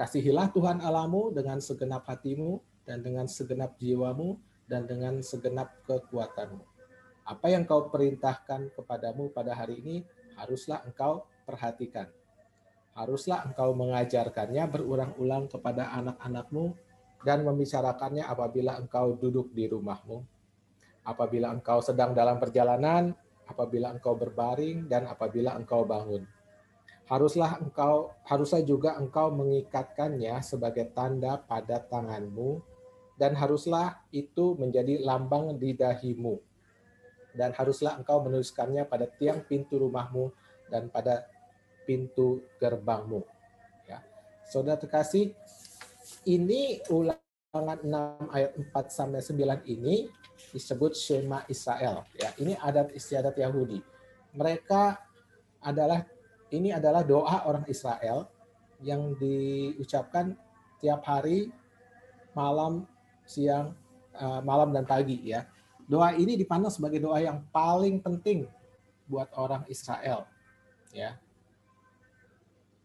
Kasihilah 0.00 0.48
Tuhan 0.56 0.80
Alamu 0.80 1.28
dengan 1.28 1.60
segenap 1.60 2.08
hatimu 2.08 2.56
dan 2.88 3.04
dengan 3.04 3.28
segenap 3.28 3.76
jiwamu 3.76 4.40
dan 4.64 4.88
dengan 4.88 5.20
segenap 5.20 5.76
kekuatanmu. 5.84 6.64
Apa 7.28 7.52
yang 7.52 7.68
kau 7.68 7.92
perintahkan 7.92 8.72
kepadamu 8.72 9.28
pada 9.28 9.52
hari 9.52 9.76
ini 9.84 9.96
haruslah 10.40 10.80
engkau 10.88 11.28
perhatikan. 11.44 12.08
Haruslah 12.94 13.46
engkau 13.46 13.72
mengajarkannya 13.72 14.64
berulang-ulang 14.66 15.46
kepada 15.46 15.94
anak-anakmu 15.94 16.74
dan 17.22 17.44
membicarakannya 17.44 18.24
apabila 18.24 18.80
engkau 18.80 19.14
duduk 19.14 19.52
di 19.52 19.68
rumahmu, 19.68 20.24
apabila 21.04 21.52
engkau 21.52 21.84
sedang 21.84 22.16
dalam 22.16 22.40
perjalanan, 22.40 23.12
apabila 23.46 23.92
engkau 23.92 24.16
berbaring, 24.16 24.88
dan 24.90 25.06
apabila 25.06 25.54
engkau 25.54 25.84
bangun. 25.84 26.24
Haruslah 27.10 27.58
engkau 27.58 28.14
haruslah 28.22 28.62
juga 28.62 28.94
engkau 28.94 29.34
mengikatkannya 29.34 30.38
sebagai 30.46 30.94
tanda 30.94 31.42
pada 31.42 31.82
tanganmu 31.82 32.62
dan 33.18 33.34
haruslah 33.34 34.00
itu 34.14 34.54
menjadi 34.54 35.02
lambang 35.02 35.58
di 35.58 35.74
dahimu. 35.74 36.38
Dan 37.34 37.50
haruslah 37.52 37.98
engkau 37.98 38.22
menuliskannya 38.22 38.86
pada 38.86 39.10
tiang 39.10 39.42
pintu 39.42 39.82
rumahmu 39.82 40.30
dan 40.70 40.86
pada 40.86 41.26
pintu 41.90 42.46
gerbangmu 42.62 43.26
ya 43.90 43.98
saudara 44.46 44.78
terkasih 44.78 45.34
ini 46.22 46.78
ulangan 46.86 47.82
6 47.82 48.30
ayat 48.30 48.52
4 48.54 48.70
sampai 48.94 49.18
9 49.26 49.74
ini 49.74 50.06
disebut 50.54 50.94
Shema 50.94 51.42
Israel 51.50 52.06
ya 52.14 52.30
ini 52.38 52.54
adat 52.54 52.94
istiadat 52.94 53.34
Yahudi 53.34 53.82
mereka 54.38 55.02
adalah 55.58 56.06
ini 56.54 56.70
adalah 56.70 57.02
doa 57.02 57.46
orang 57.46 57.66
Israel 57.66 58.30
yang 58.80 59.14
diucapkan 59.20 60.34
tiap 60.80 61.04
hari, 61.04 61.52
malam, 62.32 62.88
siang, 63.28 63.76
eh, 64.16 64.40
malam 64.42 64.72
dan 64.72 64.88
pagi 64.88 65.20
ya. 65.22 65.46
Doa 65.84 66.14
ini 66.14 66.38
dipandang 66.38 66.72
sebagai 66.72 67.02
doa 67.02 67.18
yang 67.18 67.42
paling 67.50 67.98
penting 68.00 68.46
buat 69.10 69.30
orang 69.34 69.66
Israel 69.66 70.26
ya. 70.94 71.18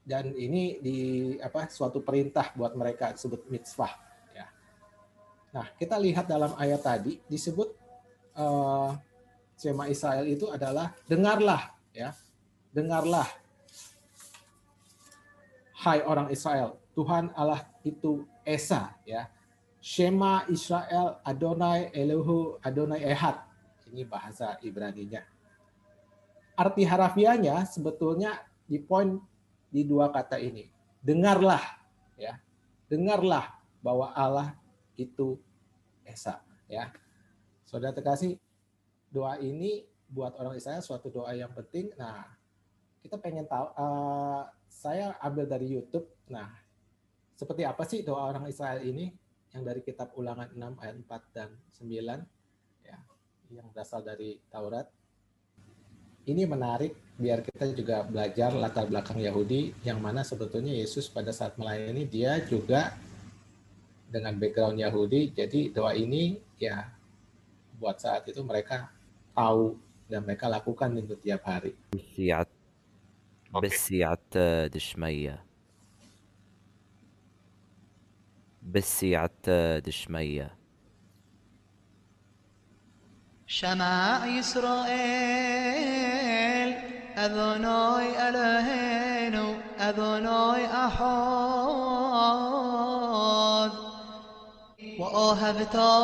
Dan 0.06 0.38
ini 0.38 0.78
di 0.78 0.98
apa 1.42 1.66
suatu 1.66 2.06
perintah 2.06 2.54
buat 2.54 2.78
mereka 2.78 3.18
disebut 3.18 3.50
mitzvah 3.50 3.90
ya. 4.38 4.46
Nah, 5.50 5.74
kita 5.74 5.98
lihat 5.98 6.30
dalam 6.30 6.54
ayat 6.62 6.86
tadi 6.86 7.18
disebut 7.26 7.74
uh, 8.38 8.94
Sema 9.58 9.90
Israel 9.90 10.30
itu 10.30 10.46
adalah 10.54 10.94
dengarlah 11.10 11.74
ya. 11.90 12.14
Dengarlah 12.70 13.26
hai 15.82 16.06
orang 16.06 16.30
Israel, 16.30 16.78
Tuhan 16.94 17.34
Allah 17.34 17.66
itu 17.82 18.30
Esa 18.46 18.94
ya. 19.10 19.26
Shema 19.82 20.46
Israel 20.50 21.22
Adonai 21.26 21.90
Elohu 21.94 22.62
Adonai 22.62 23.06
Ehad. 23.06 23.42
Ini 23.90 24.06
bahasa 24.06 24.58
Ibrani-nya. 24.62 25.26
Arti 26.58 26.84
harafiahnya 26.86 27.66
sebetulnya 27.70 28.38
di 28.66 28.82
poin 28.82 29.22
di 29.76 29.84
dua 29.84 30.08
kata 30.08 30.40
ini. 30.40 30.72
Dengarlah 31.04 31.60
ya. 32.16 32.40
Dengarlah 32.88 33.60
bahwa 33.84 34.16
Allah 34.16 34.56
itu 34.96 35.36
Esa 36.08 36.40
ya. 36.72 36.96
Saudara 37.68 37.92
terkasih, 37.92 38.40
doa 39.12 39.36
ini 39.44 39.84
buat 40.08 40.32
orang 40.40 40.56
Israel 40.56 40.80
suatu 40.80 41.12
doa 41.12 41.36
yang 41.36 41.52
penting. 41.52 41.92
Nah, 42.00 42.24
kita 43.04 43.20
pengen 43.20 43.44
tahu 43.52 43.68
uh, 43.76 44.48
saya 44.72 45.18
ambil 45.20 45.44
dari 45.50 45.76
YouTube. 45.76 46.08
Nah, 46.32 46.56
seperti 47.36 47.68
apa 47.68 47.84
sih 47.84 48.00
doa 48.06 48.32
orang 48.32 48.48
Israel 48.48 48.80
ini 48.80 49.12
yang 49.52 49.66
dari 49.66 49.84
kitab 49.84 50.16
Ulangan 50.16 50.56
6 50.56 50.84
ayat 50.84 50.96
4 51.04 51.36
dan 51.36 51.50
9 51.76 52.88
ya, 52.88 52.98
yang 53.52 53.68
berasal 53.76 54.06
dari 54.06 54.40
Taurat 54.48 54.88
ini 56.26 56.44
menarik 56.46 56.94
biar 57.16 57.40
kita 57.46 57.72
juga 57.72 58.04
belajar 58.04 58.52
latar 58.52 58.92
belakang 58.92 59.24
Yahudi 59.24 59.72
yang 59.88 60.04
mana 60.04 60.26
sebetulnya 60.26 60.76
Yesus 60.76 61.08
pada 61.08 61.32
saat 61.32 61.56
melayani 61.56 62.04
dia 62.04 62.44
juga 62.44 62.92
dengan 64.12 64.36
background 64.36 64.82
Yahudi 64.82 65.32
jadi 65.32 65.72
doa 65.72 65.96
ini 65.96 66.36
ya 66.60 66.92
buat 67.80 68.00
saat 68.00 68.28
itu 68.28 68.44
mereka 68.44 68.92
tahu 69.36 69.80
dan 70.08 70.22
mereka 70.24 70.46
lakukan 70.48 70.94
itu 70.96 71.18
tiap 71.18 71.44
hari. 71.50 71.74
Besiat 71.92 72.48
besiat 73.50 74.24
eh, 74.36 74.66
dishmaya. 74.68 75.40
Besiat 78.60 79.36
eh, 79.48 79.78
dishmaya. 79.80 80.52
شمع 83.48 84.40
إسرائيل 84.40 84.96
أذناي 87.18 88.30
ألهينو 88.30 89.54
أذناي 89.80 90.66
أحاد 90.66 92.36
وأهبتا 95.00 95.98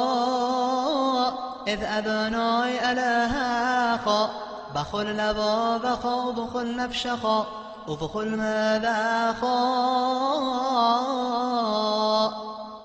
إذ 1.67 1.83
أذناي 1.83 2.91
ألهاقا 2.91 4.29
بخل 4.75 5.17
لبا 5.17 5.77
بخا 5.77 6.13
وبخل 6.13 6.75
نفشخا 6.77 7.45
وبخل 7.87 8.35
ماذا 8.35 9.33
خا. 9.41 10.61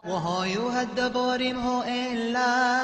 وهاي 0.09 0.57
هالدباريم 0.57 1.67
هو 1.67 1.83
إلا 1.83 2.77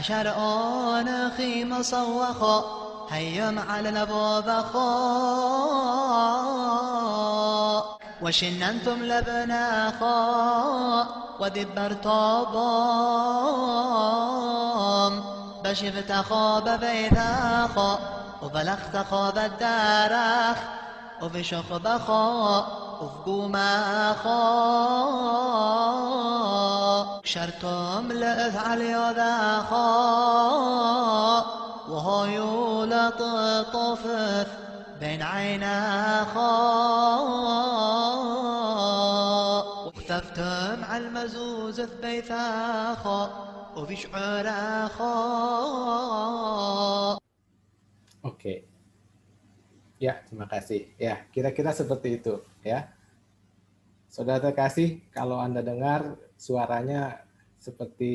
شرعنا 0.00 1.28
أخي 1.28 1.64
مصوخا 1.64 2.64
هيم 3.10 3.58
على 3.58 3.88
الأبواب 3.88 4.64
وشننتم 8.22 9.02
لبنا 9.02 9.92
خاء 10.00 11.06
ودبر 11.40 11.92
طابام 11.92 12.56
بشفت 15.64 16.12
خاب 16.12 16.80
بيتا 16.80 17.68
خاء 17.76 17.98
وبلغت 18.42 19.06
خاب 19.10 19.38
الدارخ 19.38 20.58
وفي 21.22 21.44
شخب 21.44 21.98
خاء. 22.06 22.86
وفي 23.02 23.48
شرطم 27.26 28.12
ذا 28.12 28.50
خا 28.50 29.12
ذاخا 29.12 29.90
وهو 31.88 32.84
لطفث 32.84 34.48
بين 35.00 35.22
عينا 35.22 36.24
خا 36.24 36.56
وثفتم 39.86 40.84
على 40.84 41.06
المزوز 41.06 41.80
بيثا 41.80 42.94
خا 42.94 43.20
وفي 43.76 43.96
شعر 43.96 44.46
خا 44.88 45.14
أوكي 48.24 48.64
ya 49.96 50.20
terima 50.28 50.44
kasih 50.44 50.92
ya 51.00 51.24
kira-kira 51.32 51.72
seperti 51.72 52.20
itu 52.20 52.44
ya 52.60 52.92
saudara 54.12 54.52
kasih 54.52 55.00
kalau 55.08 55.40
anda 55.40 55.64
dengar 55.64 56.20
suaranya 56.36 57.24
seperti 57.56 58.14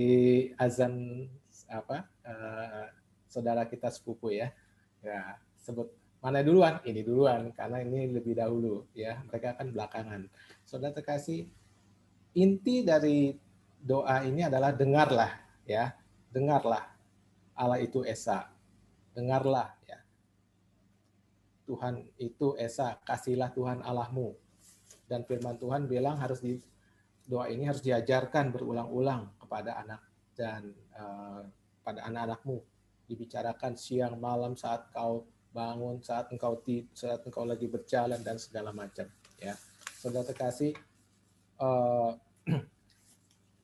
azan 0.55 1.25
apa? 1.67 2.07
eh, 2.25 2.87
saudara 3.31 3.65
kita 3.67 3.89
sepupu 3.89 4.31
ya. 4.31 4.53
Ya, 5.01 5.41
sebut 5.57 5.89
mana 6.21 6.45
duluan? 6.45 6.77
Ini 6.85 7.01
duluan 7.01 7.49
karena 7.57 7.81
ini 7.81 8.13
lebih 8.13 8.37
dahulu 8.37 8.85
ya. 8.93 9.19
Mereka 9.25 9.57
akan 9.57 9.67
belakangan. 9.73 10.21
Saudara 10.61 10.93
terkasih, 10.93 11.49
inti 12.37 12.85
dari 12.85 13.33
doa 13.81 14.21
ini 14.21 14.45
adalah 14.45 14.69
dengarlah 14.75 15.31
ya. 15.65 15.95
Dengarlah 16.29 16.85
Allah 17.57 17.81
itu 17.81 18.05
Esa. 18.05 18.47
Dengarlah 19.17 19.73
ya. 19.89 19.99
Tuhan 21.65 22.03
itu 22.19 22.53
Esa, 22.59 22.99
kasihlah 23.01 23.51
Tuhan 23.51 23.81
Allahmu. 23.81 24.37
Dan 25.09 25.27
firman 25.27 25.59
Tuhan 25.59 25.91
bilang 25.91 26.15
harus 26.21 26.39
di 26.39 26.55
doa 27.31 27.47
ini 27.47 27.63
harus 27.63 27.79
diajarkan 27.79 28.51
berulang-ulang 28.51 29.39
kepada 29.39 29.79
anak 29.79 30.03
dan 30.35 30.75
eh, 30.91 31.41
pada 31.79 32.03
anak-anakmu. 32.11 32.59
Dibicarakan 33.07 33.79
siang 33.79 34.19
malam 34.19 34.59
saat 34.59 34.91
kau 34.91 35.23
bangun 35.51 35.99
saat 35.99 36.31
engkau 36.31 36.59
saat 36.95 37.23
engkau 37.27 37.43
lagi 37.47 37.71
berjalan 37.71 38.19
dan 38.19 38.35
segala 38.35 38.75
macam 38.75 39.07
ya. 39.39 39.55
Saudara 39.95 40.27
terkasih 40.27 40.75
eh, 41.59 42.11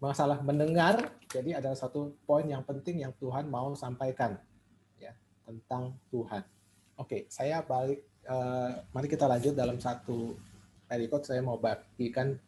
masalah 0.04 0.40
mendengar 0.40 1.12
jadi 1.28 1.60
adalah 1.60 1.76
satu 1.76 2.16
poin 2.24 2.48
yang 2.48 2.64
penting 2.64 3.04
yang 3.04 3.12
Tuhan 3.20 3.52
mau 3.52 3.76
sampaikan 3.76 4.40
ya 4.96 5.12
tentang 5.44 5.92
Tuhan. 6.08 6.44
Oke 6.96 7.28
saya 7.28 7.60
balik 7.68 8.00
eh, 8.24 8.72
mari 8.96 9.08
kita 9.12 9.28
lanjut 9.28 9.52
dalam 9.52 9.76
satu 9.76 10.40
perikop 10.88 11.28
saya 11.28 11.44
mau 11.44 11.60
bagikan 11.60 12.40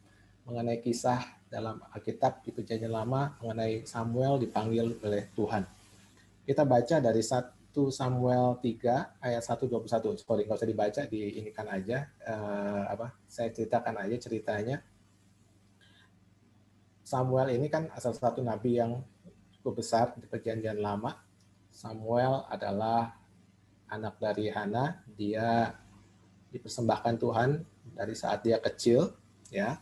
mengenai 0.50 0.82
kisah 0.82 1.46
dalam 1.46 1.78
Alkitab 1.94 2.42
di 2.42 2.50
Perjanjian 2.50 2.90
Lama 2.90 3.38
mengenai 3.38 3.86
Samuel 3.86 4.42
dipanggil 4.42 4.98
oleh 5.06 5.30
Tuhan. 5.38 5.62
Kita 6.42 6.66
baca 6.66 6.98
dari 6.98 7.22
1 7.22 7.94
Samuel 7.94 8.58
3 8.58 9.22
ayat 9.22 9.44
121. 9.46 10.18
Sorry, 10.18 10.50
nggak 10.50 10.58
usah 10.58 10.70
dibaca, 10.70 11.02
diinikan 11.06 11.70
aja. 11.70 12.10
Eh, 12.26 12.84
apa? 12.90 13.14
Saya 13.30 13.54
ceritakan 13.54 14.02
aja 14.02 14.18
ceritanya. 14.18 14.82
Samuel 17.06 17.54
ini 17.54 17.70
kan 17.70 17.90
salah 17.98 18.18
satu 18.18 18.42
nabi 18.42 18.78
yang 18.82 19.02
cukup 19.62 19.86
besar 19.86 20.18
di 20.18 20.26
Perjanjian 20.26 20.82
Lama. 20.82 21.14
Samuel 21.70 22.50
adalah 22.50 23.14
anak 23.90 24.18
dari 24.18 24.50
Hana. 24.50 25.06
Dia 25.14 25.70
dipersembahkan 26.50 27.16
Tuhan 27.22 27.50
dari 27.94 28.14
saat 28.18 28.42
dia 28.42 28.58
kecil, 28.58 29.14
ya. 29.54 29.78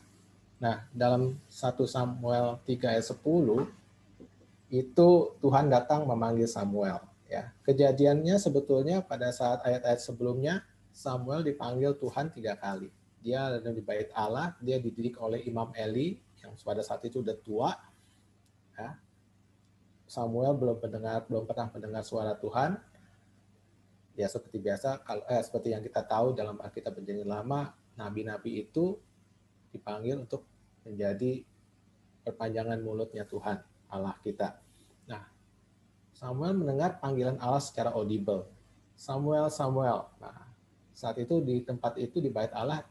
Nah, 0.57 0.89
dalam 0.89 1.37
1 1.45 1.85
Samuel 1.85 2.57
3 2.65 2.97
ayat 2.97 3.05
10 3.13 3.69
itu 4.73 5.07
Tuhan 5.39 5.69
datang 5.69 6.03
memanggil 6.09 6.49
Samuel, 6.49 6.99
ya. 7.29 7.53
Kejadiannya 7.63 8.35
sebetulnya 8.41 9.05
pada 9.05 9.29
saat 9.31 9.63
ayat-ayat 9.63 10.01
sebelumnya 10.01 10.65
Samuel 10.91 11.45
dipanggil 11.45 11.93
Tuhan 12.01 12.33
tiga 12.33 12.57
kali. 12.57 12.89
Dia 13.21 13.53
ada 13.53 13.69
di 13.69 13.85
bait 13.85 14.09
Allah, 14.17 14.57
dia 14.57 14.81
dididik 14.81 15.21
oleh 15.21 15.45
Imam 15.45 15.69
Eli 15.77 16.17
yang 16.41 16.57
pada 16.57 16.81
saat 16.81 17.05
itu 17.05 17.21
udah 17.21 17.37
tua. 17.37 17.69
Ya. 18.73 18.97
Samuel 20.09 20.57
belum 20.57 20.81
mendengar, 20.81 21.21
belum 21.29 21.45
pernah 21.45 21.69
mendengar 21.69 22.01
suara 22.01 22.33
Tuhan. 22.33 22.81
Ya 24.17 24.25
seperti 24.25 24.57
biasa, 24.57 25.05
kalau 25.05 25.21
eh, 25.29 25.43
seperti 25.45 25.77
yang 25.77 25.85
kita 25.85 26.01
tahu 26.01 26.33
dalam 26.33 26.57
Alkitab 26.57 26.97
Perjanjian 26.97 27.29
Lama, 27.29 27.69
nabi-nabi 27.93 28.65
itu 28.65 28.97
dipanggil 29.71 30.23
untuk 30.23 30.47
menjadi 30.87 31.43
perpanjangan 32.23 32.79
mulutnya 32.83 33.23
Tuhan 33.23 33.59
Allah 33.87 34.15
kita. 34.19 34.59
Nah, 35.07 35.23
Samuel 36.11 36.57
mendengar 36.59 36.99
panggilan 36.99 37.39
Allah 37.39 37.63
secara 37.63 37.95
audible. 37.95 38.47
Samuel, 38.97 39.47
Samuel. 39.53 40.09
Nah, 40.19 40.47
saat 40.91 41.15
itu 41.21 41.39
di 41.45 41.61
tempat 41.61 41.95
itu 42.01 42.17
di 42.17 42.33
bait 42.33 42.49
Allah 42.51 42.81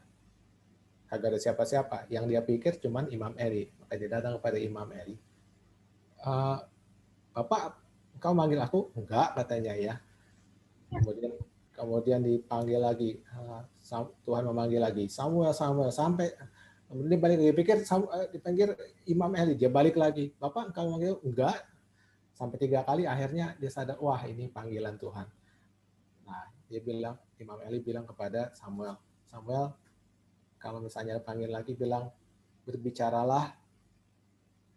kagak 1.11 1.35
ada 1.35 1.39
siapa-siapa. 1.39 2.07
Yang 2.07 2.25
dia 2.31 2.41
pikir 2.43 2.73
cuman 2.79 3.11
Imam 3.11 3.35
Eri. 3.35 3.67
Maka 3.79 3.93
dia 3.99 4.09
datang 4.11 4.39
kepada 4.39 4.57
Imam 4.59 4.87
Eri. 4.91 5.15
"Eh, 6.23 6.57
Bapak, 7.35 7.61
kau 8.17 8.33
manggil 8.33 8.59
aku? 8.63 8.89
Enggak, 8.95 9.37
katanya 9.37 9.75
ya. 9.75 9.95
Kemudian 10.89 11.33
kemudian 11.75 12.19
dipanggil 12.23 12.79
lagi. 12.81 13.19
"Eh, 13.19 13.61
Tuhan 14.25 14.43
memanggil 14.47 14.81
lagi. 14.81 15.05
Samuel, 15.11 15.51
Samuel. 15.51 15.91
Sampai 15.91 16.31
kemudian 16.87 17.11
dia 17.15 17.19
balik 17.19 17.37
lagi. 17.39 17.53
Pikir 17.55 17.77
eh, 17.83 18.27
dipanggil 18.31 18.69
Imam 19.07 19.31
Eli. 19.35 19.53
Dia 19.59 19.69
balik 19.71 19.95
lagi. 19.99 20.31
Bapak, 20.39 20.71
engkau 20.71 20.87
manggil? 20.91 21.15
Enggak. 21.23 21.67
Sampai 22.37 22.57
tiga 22.61 22.85
kali 22.85 23.09
akhirnya 23.09 23.57
dia 23.57 23.71
sadar, 23.73 23.97
wah 23.97 24.21
ini 24.23 24.47
panggilan 24.47 24.95
Tuhan. 25.01 25.25
Nah, 26.27 26.43
dia 26.69 26.79
bilang, 26.85 27.17
Imam 27.41 27.57
Eli 27.65 27.81
bilang 27.81 28.05
kepada 28.05 28.53
Samuel, 28.53 28.93
Samuel, 29.25 29.73
kalau 30.61 30.83
misalnya 30.83 31.17
panggil 31.17 31.49
lagi 31.49 31.73
bilang, 31.73 32.13
berbicaralah 32.67 33.57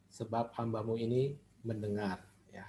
sebab 0.09 0.57
hambamu 0.57 0.97
ini 0.97 1.37
mendengar. 1.61 2.25
Ya. 2.49 2.65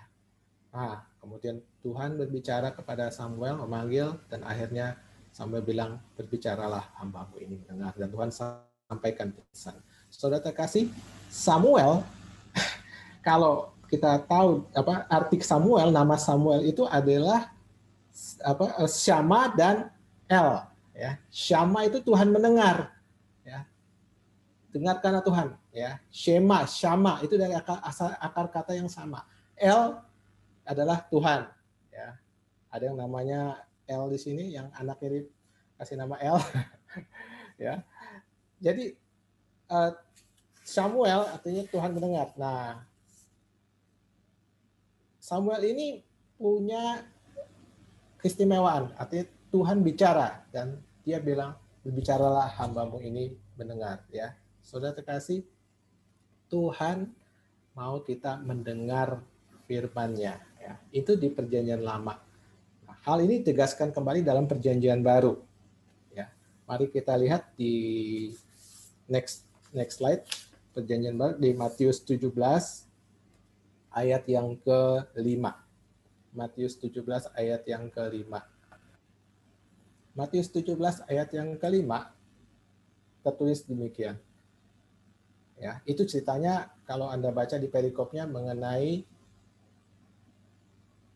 Nah, 0.75 1.07
kemudian 1.23 1.63
Tuhan 1.79 2.19
berbicara 2.19 2.75
kepada 2.75 3.13
Samuel, 3.15 3.63
memanggil, 3.63 4.19
dan 4.27 4.43
akhirnya 4.43 4.99
Samuel 5.31 5.63
bilang, 5.63 6.03
berbicaralah 6.19 6.91
hambamu 6.99 7.39
ini 7.39 7.63
mendengar. 7.63 7.95
Dan 7.95 8.11
Tuhan 8.11 8.31
sampaikan 8.91 9.31
pesan. 9.31 9.79
Saudara 10.11 10.43
terkasih, 10.43 10.91
Samuel, 11.31 12.03
kalau 13.27 13.71
kita 13.87 14.19
tahu 14.27 14.67
apa 14.75 15.07
arti 15.07 15.39
Samuel, 15.39 15.95
nama 15.95 16.19
Samuel 16.19 16.67
itu 16.67 16.83
adalah 16.83 17.55
apa 18.43 18.83
Syama 18.91 19.47
dan 19.55 19.87
El 20.27 20.59
ya. 20.91 21.15
Syama 21.31 21.87
itu 21.87 22.03
Tuhan 22.03 22.27
mendengar 22.27 22.91
ya. 23.47 23.63
Dengarkanlah 24.75 25.23
Tuhan 25.23 25.47
ya. 25.71 25.99
Shema, 26.11 26.67
Syama 26.67 27.23
itu 27.23 27.39
dari 27.39 27.55
akar, 27.55 27.79
asal, 27.87 28.11
akar 28.19 28.51
kata 28.51 28.75
yang 28.75 28.91
sama. 28.91 29.23
El 29.55 29.95
adalah 30.67 31.07
Tuhan 31.07 31.47
ya. 31.91 32.19
Ada 32.71 32.91
yang 32.91 32.99
namanya 32.99 33.63
El 33.87 34.11
di 34.11 34.19
sini 34.19 34.51
yang 34.51 34.67
anak 34.75 34.99
ini 35.03 35.23
kasih 35.79 35.95
nama 35.95 36.19
El 36.19 36.39
ya. 37.71 37.83
Jadi 38.61 38.93
eh, 39.73 39.91
Samuel 40.61 41.25
artinya 41.33 41.65
Tuhan 41.67 41.91
mendengar. 41.97 42.29
Nah, 42.37 42.85
Samuel 45.17 45.61
ini 45.73 46.05
punya 46.37 47.01
keistimewaan, 48.21 48.93
artinya 48.97 49.25
Tuhan 49.49 49.81
bicara 49.81 50.45
dan 50.53 50.77
dia 51.01 51.17
bilang 51.17 51.57
berbicaralah 51.81 52.53
hambamu 52.61 53.01
ini 53.01 53.33
mendengar 53.57 54.05
ya. 54.13 54.37
Saudara 54.61 54.93
terkasih, 54.93 55.41
Tuhan 56.45 57.09
mau 57.73 58.05
kita 58.05 58.37
mendengar 58.45 59.25
firman-Nya 59.65 60.37
ya. 60.61 60.73
Itu 60.93 61.17
di 61.17 61.33
perjanjian 61.33 61.81
lama. 61.81 62.21
Nah, 62.85 62.97
hal 63.01 63.25
ini 63.25 63.41
tegaskan 63.41 63.89
kembali 63.89 64.21
dalam 64.21 64.45
perjanjian 64.45 65.01
baru. 65.01 65.41
Ya. 66.13 66.29
Mari 66.69 66.93
kita 66.93 67.17
lihat 67.17 67.57
di 67.57 67.73
next 69.11 69.43
next 69.75 69.99
slide 69.99 70.23
perjanjian 70.71 71.19
baru 71.19 71.35
di 71.35 71.51
Matius 71.51 71.99
17 72.07 72.31
ayat 73.91 74.23
yang 74.27 74.55
ke-5. 74.63 75.43
Matius 76.31 76.79
17 76.79 77.27
ayat 77.35 77.67
yang 77.67 77.91
ke-5. 77.91 78.31
Matius 80.15 80.47
17 80.51 81.11
ayat 81.11 81.29
yang 81.35 81.59
ke-5 81.59 81.91
tertulis 83.21 83.67
demikian. 83.67 84.15
Ya, 85.59 85.83
itu 85.85 86.07
ceritanya 86.07 86.73
kalau 86.89 87.11
Anda 87.11 87.29
baca 87.29 87.59
di 87.59 87.69
perikopnya 87.69 88.25
mengenai 88.25 89.05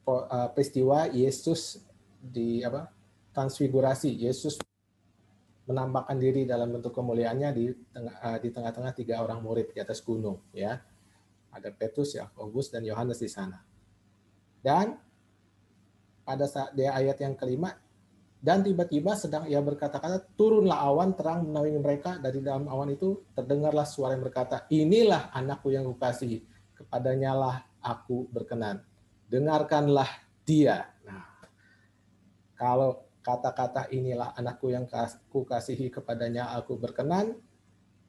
eh, 0.05 0.49
peristiwa 0.53 1.09
Yesus 1.09 1.79
di 2.19 2.61
apa? 2.61 2.91
transfigurasi. 3.35 4.15
Yesus 4.15 4.55
menampakkan 5.65 6.17
diri 6.21 6.45
dalam 6.45 6.69
bentuk 6.69 6.93
kemuliaannya 6.93 7.49
di 7.53 7.65
tengah 7.89 8.15
eh, 8.21 8.37
di 8.41 8.49
tengah-tengah 8.53 8.93
tiga 8.93 9.21
orang 9.25 9.41
murid 9.41 9.73
di 9.73 9.79
atas 9.81 10.01
gunung 10.01 10.41
ya. 10.53 10.77
Ada 11.55 11.71
Petrus, 11.71 12.19
Yakobus 12.19 12.67
dan 12.67 12.83
Yohanes 12.83 13.23
di 13.23 13.31
sana. 13.31 13.63
Dan 14.59 14.97
pada 16.27 16.45
saat 16.49 16.75
dia 16.75 16.91
ayat 16.91 17.15
yang 17.21 17.37
kelima 17.37 17.79
Dan 18.45 18.61
tiba-tiba 18.61 19.17
sedang 19.17 19.49
ia 19.49 19.57
berkata-kata, 19.57 20.21
turunlah 20.37 20.77
awan 20.77 21.17
terang 21.17 21.49
menaungi 21.49 21.81
mereka. 21.81 22.21
Dari 22.21 22.45
dalam 22.45 22.69
awan 22.69 22.93
itu 22.93 23.25
terdengarlah 23.33 23.89
suara 23.89 24.13
yang 24.13 24.21
berkata, 24.21 24.69
inilah 24.69 25.33
anakku 25.33 25.73
yang 25.73 25.81
kukasihi, 25.89 26.45
kepadanya 26.77 27.33
lah 27.33 27.55
aku 27.81 28.29
berkenan. 28.29 28.85
Dengarkanlah 29.25 30.05
dia. 30.45 30.93
Nah, 31.09 31.25
kalau 32.53 33.04
kata-kata 33.25 33.89
inilah 33.89 34.37
anakku 34.37 34.69
yang 34.69 34.85
kukasihi 35.33 35.89
kepadanya 35.89 36.53
aku 36.53 36.77
berkenan, 36.77 37.33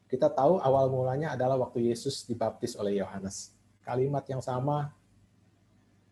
kita 0.05 0.29
tahu 0.29 0.61
awal 0.61 0.93
mulanya 0.93 1.33
adalah 1.33 1.57
waktu 1.57 1.89
Yesus 1.89 2.29
dibaptis 2.29 2.77
oleh 2.77 3.01
Yohanes. 3.01 3.57
Kalimat 3.81 4.21
yang 4.29 4.45
sama, 4.45 4.93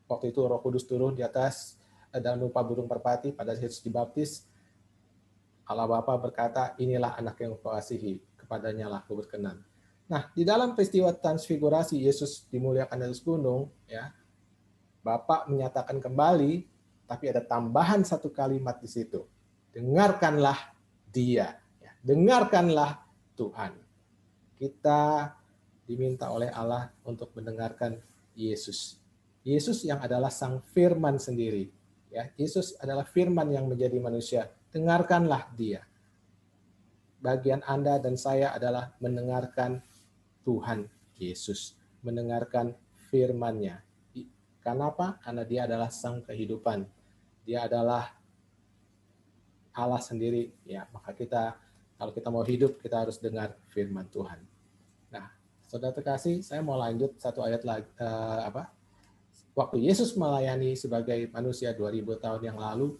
waktu 0.09 0.33
itu 0.33 0.41
roh 0.41 0.57
kudus 0.57 0.89
turun 0.89 1.13
di 1.13 1.21
atas 1.21 1.77
dalam 2.09 2.49
rupa 2.49 2.65
burung 2.65 2.89
perpati 2.89 3.29
pada 3.29 3.53
Yesus 3.53 3.85
dibaptis, 3.85 4.49
Allah 5.69 5.85
Bapa 5.85 6.17
berkata, 6.17 6.73
inilah 6.81 7.13
anak 7.13 7.37
yang 7.45 7.53
kukasihi, 7.61 8.41
kepadanya 8.41 8.89
lah 8.89 8.99
aku 9.05 9.21
berkenan. 9.21 9.61
Nah, 10.05 10.29
di 10.33 10.45
dalam 10.45 10.73
peristiwa 10.73 11.13
transfigurasi 11.13 12.01
Yesus 12.01 12.45
dimuliakan 12.49 12.97
dari 13.05 13.17
gunung, 13.21 13.69
ya, 13.85 14.13
Bapak 15.01 15.49
menyatakan 15.49 15.97
kembali, 16.01 16.74
tapi 17.05 17.29
ada 17.29 17.41
tambahan 17.41 18.01
satu 18.01 18.33
kalimat 18.33 18.77
di 18.81 18.89
situ. 18.89 19.25
Dengarkanlah 19.73 20.73
dia. 21.09 21.57
Ya, 21.81 21.91
dengarkanlah 22.01 23.05
Tuhan. 23.37 23.77
Kita 24.57 25.31
diminta 25.85 26.33
oleh 26.33 26.49
Allah 26.49 26.89
untuk 27.05 27.29
mendengarkan 27.37 28.01
Yesus. 28.33 28.97
Yesus 29.45 29.85
yang 29.85 30.01
adalah 30.01 30.33
sang 30.33 30.59
firman 30.73 31.21
sendiri. 31.21 31.69
Ya, 32.09 32.33
Yesus 32.33 32.73
adalah 32.81 33.05
firman 33.05 33.53
yang 33.53 33.69
menjadi 33.69 34.01
manusia. 34.01 34.49
Dengarkanlah 34.73 35.53
dia. 35.53 35.85
Bagian 37.21 37.61
Anda 37.65 38.01
dan 38.01 38.17
saya 38.17 38.53
adalah 38.53 38.97
mendengarkan 38.97 39.81
Tuhan 40.41 40.89
Yesus, 41.17 41.77
mendengarkan 42.01 42.73
firman-Nya. 43.09 43.85
Kenapa? 44.65 45.21
Karena 45.21 45.43
dia 45.45 45.69
adalah 45.69 45.93
sang 45.93 46.25
kehidupan. 46.25 46.89
Dia 47.45 47.69
adalah 47.69 48.11
Allah 49.71 50.01
sendiri. 50.01 50.51
Ya, 50.65 50.89
maka 50.89 51.13
kita 51.13 51.55
kalau 51.95 52.11
kita 52.11 52.27
mau 52.27 52.43
hidup, 52.43 52.81
kita 52.83 53.07
harus 53.07 53.21
dengar 53.21 53.55
firman 53.71 54.09
Tuhan. 54.11 54.43
Nah, 55.13 55.31
saudara 55.63 55.95
terkasih, 55.95 56.43
saya 56.43 56.59
mau 56.59 56.75
lanjut 56.75 57.15
satu 57.15 57.39
ayat 57.45 57.63
lagi 57.63 57.87
uh, 58.03 58.51
apa? 58.51 58.75
waktu 59.55 59.87
Yesus 59.87 60.19
melayani 60.19 60.75
sebagai 60.75 61.31
manusia 61.31 61.71
2000 61.71 62.19
tahun 62.19 62.41
yang 62.43 62.59
lalu, 62.59 62.99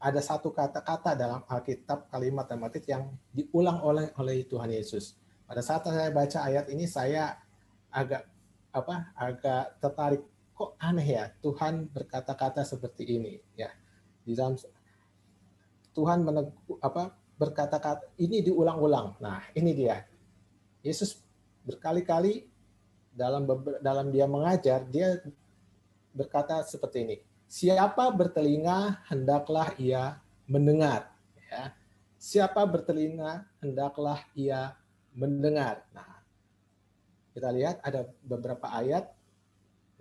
ada 0.00 0.20
satu 0.20 0.52
kata-kata 0.52 1.16
dalam 1.16 1.44
Alkitab 1.44 2.08
kalimat 2.08 2.48
tematik 2.48 2.84
yang 2.88 3.12
diulang 3.32 3.80
oleh 3.84 4.08
oleh 4.16 4.44
Tuhan 4.44 4.72
Yesus. 4.72 5.16
Pada 5.44 5.60
saat 5.60 5.84
saya 5.84 6.08
baca 6.08 6.44
ayat 6.44 6.68
ini 6.72 6.88
saya 6.88 7.36
agak 7.92 8.24
apa 8.72 9.12
agak 9.16 9.64
tertarik 9.80 10.24
kok 10.54 10.78
aneh 10.78 11.04
ya 11.04 11.24
Tuhan 11.42 11.90
berkata-kata 11.90 12.62
seperti 12.62 13.18
ini 13.18 13.34
ya. 13.58 13.68
Di 14.24 14.32
dalam 14.32 14.56
Tuhan 15.94 16.24
menegu, 16.24 16.78
apa 16.80 17.12
berkata-kata 17.36 18.14
ini 18.22 18.40
diulang-ulang. 18.40 19.20
Nah, 19.20 19.44
ini 19.52 19.74
dia. 19.76 20.00
Yesus 20.80 21.20
berkali-kali 21.66 22.48
dalam 23.14 23.46
dalam 23.78 24.10
dia 24.10 24.26
mengajar 24.26 24.82
dia 24.90 25.22
berkata 26.10 26.66
seperti 26.66 26.98
ini 27.06 27.16
siapa 27.54 28.10
bertelinga 28.10 29.06
hendaklah 29.06 29.70
ia 29.78 30.18
mendengar. 30.50 31.14
Ya. 31.46 31.70
Siapa 32.18 32.66
bertelinga 32.66 33.46
hendaklah 33.62 34.18
ia 34.34 34.74
mendengar. 35.14 35.86
Nah 35.94 36.18
kita 37.30 37.48
lihat 37.54 37.78
ada 37.86 38.10
beberapa 38.26 38.66
ayat. 38.66 39.06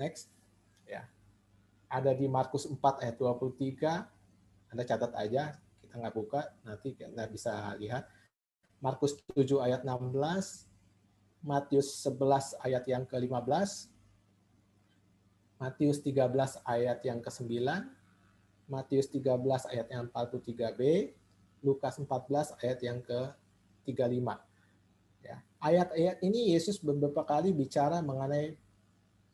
Next 0.02 0.33
ada 1.94 2.10
di 2.18 2.26
Markus 2.26 2.66
4 2.66 2.82
ayat 3.06 3.16
23 3.22 4.74
Anda 4.74 4.84
catat 4.90 5.14
aja 5.14 5.54
kita 5.86 6.02
nggak 6.02 6.16
buka 6.18 6.42
nanti 6.66 6.98
kita 6.98 7.30
bisa 7.30 7.78
lihat. 7.78 8.10
Markus 8.82 9.16
7 9.38 9.46
ayat 9.62 9.86
16 9.86 10.74
Matius 11.44 12.00
11 12.08 12.56
ayat 12.64 12.88
yang 12.88 13.04
ke-15, 13.04 13.92
Matius 15.60 16.00
13 16.00 16.24
ayat 16.64 17.04
yang 17.04 17.20
ke-9, 17.20 17.52
Matius 18.72 19.12
13 19.12 19.28
ayat 19.76 19.88
yang 19.92 20.08
43b, 20.08 21.12
Lukas 21.68 22.00
14 22.00 22.64
ayat 22.64 22.80
yang 22.80 23.04
ke-35. 23.04 24.24
Ya, 25.24 25.44
ayat-ayat 25.60 26.24
ini 26.24 26.56
Yesus 26.56 26.80
beberapa 26.80 27.28
kali 27.28 27.52
bicara 27.52 28.00
mengenai 28.00 28.56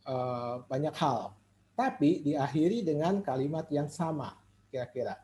uh, 0.10 0.66
banyak 0.66 0.94
hal, 0.98 1.38
tapi 1.80 2.20
diakhiri 2.20 2.84
dengan 2.84 3.24
kalimat 3.24 3.64
yang 3.72 3.88
sama 3.88 4.36
kira-kira. 4.68 5.16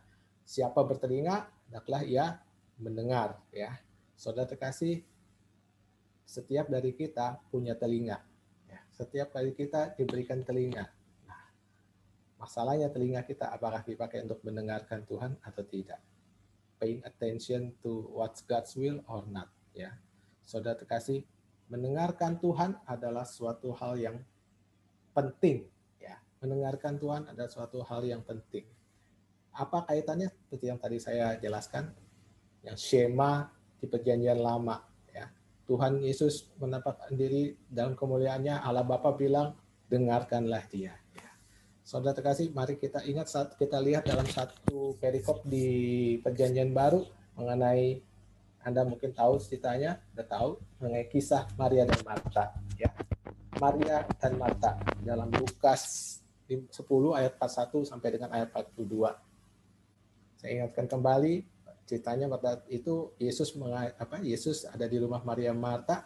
Siapa 0.48 0.80
bertelinga, 0.88 1.52
hendaklah 1.68 2.02
ia 2.08 2.40
mendengar 2.80 3.44
ya. 3.52 3.76
Saudara 4.16 4.48
terkasih, 4.48 5.04
setiap 6.24 6.72
dari 6.72 6.96
kita 6.96 7.44
punya 7.52 7.76
telinga. 7.76 8.24
Ya, 8.72 8.80
setiap 8.88 9.36
dari 9.36 9.52
kita 9.52 10.00
diberikan 10.00 10.48
telinga. 10.48 10.88
Nah, 11.28 11.44
masalahnya 12.40 12.88
telinga 12.88 13.28
kita 13.28 13.52
apakah 13.52 13.84
dipakai 13.84 14.24
untuk 14.24 14.40
mendengarkan 14.48 15.04
Tuhan 15.04 15.36
atau 15.44 15.64
tidak? 15.68 16.00
Paying 16.80 17.04
attention 17.04 17.76
to 17.84 18.08
what's 18.16 18.40
God's 18.48 18.72
will 18.80 19.04
or 19.12 19.28
not. 19.28 19.52
Ya, 19.76 20.00
saudara 20.48 20.80
terkasih, 20.80 21.28
mendengarkan 21.68 22.40
Tuhan 22.40 22.80
adalah 22.88 23.28
suatu 23.28 23.76
hal 23.76 24.00
yang 24.00 24.18
penting. 25.12 25.75
Ya, 26.36 26.44
mendengarkan 26.44 27.00
Tuhan 27.00 27.32
adalah 27.32 27.48
suatu 27.48 27.80
hal 27.88 28.04
yang 28.04 28.22
penting. 28.28 28.68
Apa 29.56 29.88
kaitannya? 29.88 30.28
Seperti 30.28 30.66
yang 30.68 30.80
tadi 30.80 31.00
saya 31.00 31.40
jelaskan, 31.40 31.96
yang 32.68 32.76
Shema 32.76 33.48
di 33.80 33.88
perjanjian 33.88 34.44
lama 34.44 34.96
Tuhan 35.66 36.02
Yesus 36.06 36.54
menampakkan 36.62 37.18
diri 37.18 37.58
dalam 37.66 37.98
kemuliaannya, 37.98 38.62
Allah 38.62 38.86
Bapa 38.86 39.18
bilang, 39.18 39.58
dengarkanlah 39.90 40.62
dia. 40.70 40.94
Ya. 41.18 41.30
Saudara 41.82 42.14
terkasih, 42.14 42.54
mari 42.54 42.78
kita 42.78 43.02
ingat 43.02 43.30
saat 43.30 43.58
kita 43.58 43.82
lihat 43.82 44.06
dalam 44.06 44.26
satu 44.30 44.94
perikop 45.02 45.42
di 45.46 46.18
perjanjian 46.22 46.70
baru 46.74 47.02
mengenai 47.38 48.02
Anda 48.66 48.82
mungkin 48.82 49.14
tahu 49.14 49.38
ceritanya, 49.42 50.02
sudah 50.14 50.26
tahu 50.26 50.50
mengenai 50.82 51.06
kisah 51.10 51.46
Maria 51.58 51.86
dan 51.86 52.02
Marta. 52.02 52.44
Ya. 52.78 52.90
Maria 53.62 54.06
dan 54.18 54.42
Marta 54.42 54.78
dalam 55.02 55.30
Lukas 55.34 56.18
10 56.46 56.70
ayat 57.18 57.34
41 57.42 57.90
sampai 57.90 58.10
dengan 58.14 58.30
ayat 58.34 58.54
42. 58.54 59.18
Saya 60.38 60.50
ingatkan 60.62 60.86
kembali 60.86 61.56
ceritanya 61.86 62.26
pada 62.30 62.66
itu 62.70 63.14
Yesus 63.22 63.54
apa 63.98 64.22
Yesus 64.22 64.66
ada 64.66 64.90
di 64.90 64.98
rumah 64.98 65.22
Maria 65.22 65.54
Marta. 65.54 66.06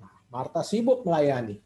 Nah, 0.00 0.12
Marta 0.32 0.64
sibuk 0.64 1.04
melayani. 1.04 1.60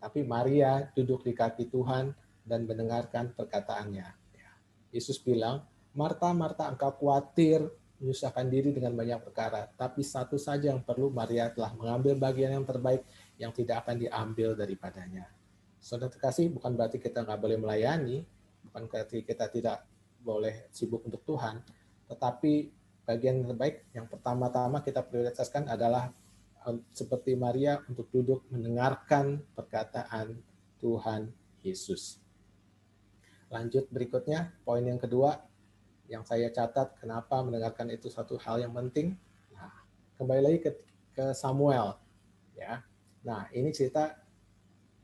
Tapi 0.00 0.24
Maria 0.24 0.88
duduk 0.96 1.24
di 1.24 1.36
kaki 1.36 1.68
Tuhan 1.68 2.12
dan 2.40 2.64
mendengarkan 2.64 3.36
perkataannya. 3.36 4.08
Ya. 4.32 4.50
Yesus 4.96 5.20
bilang, 5.20 5.68
Marta, 5.92 6.32
Marta, 6.32 6.72
engkau 6.72 6.88
khawatir 6.96 7.68
menyusahkan 8.00 8.48
diri 8.48 8.72
dengan 8.72 8.96
banyak 8.96 9.20
perkara. 9.20 9.68
Tapi 9.76 10.00
satu 10.00 10.40
saja 10.40 10.72
yang 10.72 10.80
perlu 10.80 11.12
Maria 11.12 11.52
telah 11.52 11.76
mengambil 11.76 12.16
bagian 12.16 12.56
yang 12.56 12.64
terbaik 12.64 13.04
yang 13.36 13.52
tidak 13.52 13.84
akan 13.84 14.00
diambil 14.00 14.56
daripadanya. 14.56 15.28
Saudara 15.80 16.12
terkasih, 16.12 16.52
bukan 16.52 16.76
berarti 16.76 17.00
kita 17.00 17.24
nggak 17.24 17.40
boleh 17.40 17.56
melayani, 17.56 18.20
bukan 18.68 18.84
berarti 18.84 19.24
kita 19.24 19.48
tidak 19.48 19.88
boleh 20.20 20.68
sibuk 20.68 21.00
untuk 21.08 21.24
Tuhan, 21.24 21.64
tetapi 22.04 22.68
bagian 23.08 23.40
terbaik 23.42 23.88
yang 23.96 24.04
pertama-tama 24.04 24.84
kita 24.84 25.00
prioritaskan 25.00 25.72
adalah 25.72 26.12
um, 26.68 26.84
seperti 26.92 27.32
Maria 27.32 27.80
untuk 27.88 28.12
duduk 28.12 28.44
mendengarkan 28.52 29.40
perkataan 29.56 30.36
Tuhan 30.76 31.32
Yesus. 31.64 32.20
Lanjut 33.48 33.88
berikutnya, 33.88 34.52
poin 34.62 34.84
yang 34.84 35.00
kedua 35.00 35.40
yang 36.06 36.22
saya 36.28 36.52
catat 36.52 36.92
kenapa 37.00 37.40
mendengarkan 37.40 37.88
itu 37.88 38.12
satu 38.12 38.36
hal 38.36 38.60
yang 38.60 38.76
penting. 38.76 39.16
Nah, 39.56 39.72
kembali 40.20 40.42
lagi 40.44 40.58
ke, 40.60 40.70
ke 41.16 41.24
Samuel 41.32 41.96
ya. 42.52 42.84
Nah, 43.24 43.48
ini 43.56 43.72
cerita 43.72 44.19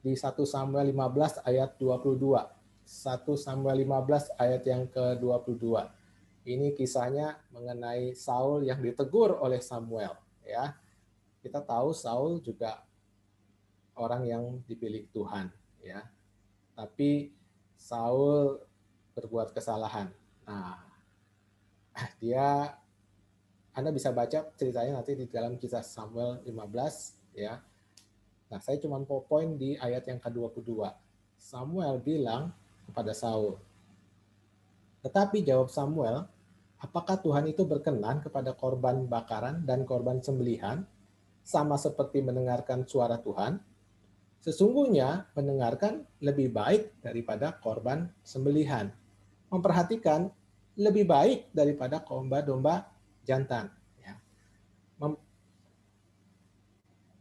di 0.07 0.15
1 0.15 0.39
Samuel 0.47 0.95
15 0.95 1.43
ayat 1.43 1.75
22. 1.83 2.39
1 2.87 3.27
Samuel 3.35 3.83
15 3.83 4.39
ayat 4.39 4.63
yang 4.63 4.87
ke-22. 4.87 5.67
Ini 6.47 6.79
kisahnya 6.79 7.43
mengenai 7.51 8.15
Saul 8.15 8.63
yang 8.63 8.79
ditegur 8.79 9.35
oleh 9.43 9.59
Samuel. 9.59 10.15
Ya, 10.47 10.79
kita 11.43 11.59
tahu 11.59 11.91
Saul 11.91 12.39
juga 12.39 12.87
orang 13.99 14.23
yang 14.31 14.43
dipilih 14.71 15.11
Tuhan. 15.11 15.51
Ya, 15.83 16.07
tapi 16.79 17.35
Saul 17.75 18.63
berbuat 19.19 19.51
kesalahan. 19.51 20.15
Nah, 20.47 20.87
dia 22.23 22.79
Anda 23.75 23.91
bisa 23.91 24.15
baca 24.15 24.55
ceritanya 24.55 25.03
nanti 25.03 25.19
di 25.19 25.27
dalam 25.27 25.59
kisah 25.59 25.83
Samuel 25.83 26.47
15 26.47 27.35
ya. 27.35 27.59
Nah, 28.47 28.63
saya 28.63 28.79
cuma 28.79 29.03
poin 29.03 29.59
di 29.59 29.75
ayat 29.79 30.07
yang 30.07 30.23
ke-22. 30.23 30.87
Samuel 31.37 31.99
bilang 32.01 32.55
kepada 32.87 33.11
Saul, 33.11 33.59
tetapi 35.07 35.47
jawab 35.47 35.71
Samuel, 35.71 36.27
apakah 36.83 37.23
Tuhan 37.23 37.47
itu 37.47 37.63
berkenan 37.63 38.19
kepada 38.19 38.59
korban 38.59 39.07
bakaran 39.07 39.63
dan 39.63 39.87
korban 39.87 40.19
sembelihan 40.19 40.83
sama 41.47 41.79
seperti 41.79 42.27
mendengarkan 42.27 42.83
suara 42.91 43.23
Tuhan? 43.23 43.63
Sesungguhnya 44.43 45.31
mendengarkan 45.39 46.03
lebih 46.19 46.51
baik 46.51 46.99
daripada 47.07 47.55
korban 47.55 48.11
sembelihan. 48.27 48.91
Memperhatikan 49.47 50.27
lebih 50.75 51.07
baik 51.07 51.55
daripada 51.55 52.03
domba-domba 52.03 52.91
jantan. 53.23 53.71
Ya. 54.03 54.19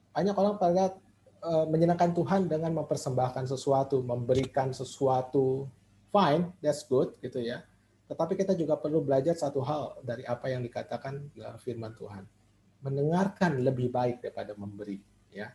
Banyak 0.09 0.33
orang 0.33 0.57
pada 0.57 0.97
uh, 1.45 1.65
menyenangkan 1.69 2.17
Tuhan 2.17 2.49
dengan 2.49 2.73
mempersembahkan 2.81 3.45
sesuatu, 3.45 4.01
memberikan 4.01 4.73
sesuatu, 4.73 5.69
fine, 6.09 6.49
that's 6.59 6.81
good, 6.89 7.13
gitu 7.21 7.37
ya. 7.45 7.61
Tetapi 8.09 8.33
kita 8.33 8.57
juga 8.57 8.77
perlu 8.81 9.05
belajar 9.05 9.37
satu 9.37 9.61
hal 9.61 10.01
dari 10.01 10.25
apa 10.25 10.49
yang 10.49 10.65
dikatakan 10.65 11.29
firman 11.61 11.93
Tuhan. 11.93 12.25
Mendengarkan 12.81 13.61
lebih 13.61 13.89
baik 13.89 14.21
daripada 14.21 14.53
memberi, 14.53 15.01
ya 15.33 15.49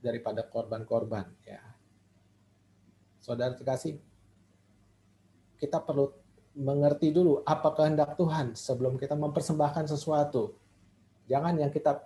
daripada 0.00 0.42
korban-korban 0.42 1.28
ya. 1.44 1.60
Saudara 3.20 3.52
terkasih, 3.52 4.00
kita 5.60 5.76
perlu 5.84 6.08
mengerti 6.56 7.12
dulu 7.12 7.44
apa 7.44 7.70
kehendak 7.76 8.16
Tuhan 8.16 8.56
sebelum 8.56 8.96
kita 8.96 9.14
mempersembahkan 9.14 9.86
sesuatu. 9.86 10.56
Jangan 11.28 11.54
yang 11.60 11.70
kita 11.70 12.00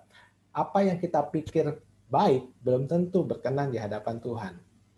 apa 0.53 0.79
yang 0.85 0.99
kita 1.01 1.23
pikir 1.31 1.81
baik 2.09 2.51
belum 2.61 2.89
tentu 2.89 3.25
berkenan 3.25 3.73
di 3.73 3.79
hadapan 3.81 4.21
Tuhan. 4.21 4.55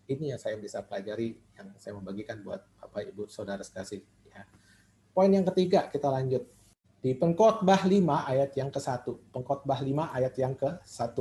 Ini 0.06 0.34
yang 0.34 0.40
saya 0.40 0.54
bisa 0.58 0.86
pelajari 0.86 1.34
yang 1.58 1.74
saya 1.78 1.98
membagikan 1.98 2.38
buat 2.42 2.62
Bapak 2.78 3.10
Ibu 3.10 3.26
Saudara 3.26 3.66
sekasih 3.66 4.02
ya. 4.30 4.46
Poin 5.10 5.30
yang 5.32 5.46
ketiga 5.50 5.90
kita 5.90 6.06
lanjut. 6.06 6.46
Di 7.02 7.14
Pengkhotbah 7.14 7.86
5 7.86 8.02
ayat 8.30 8.50
yang 8.58 8.70
ke-1. 8.70 9.06
Pengkhotbah 9.30 9.78
5 9.78 10.16
ayat 10.16 10.34
yang 10.38 10.54
ke-1 10.58 11.16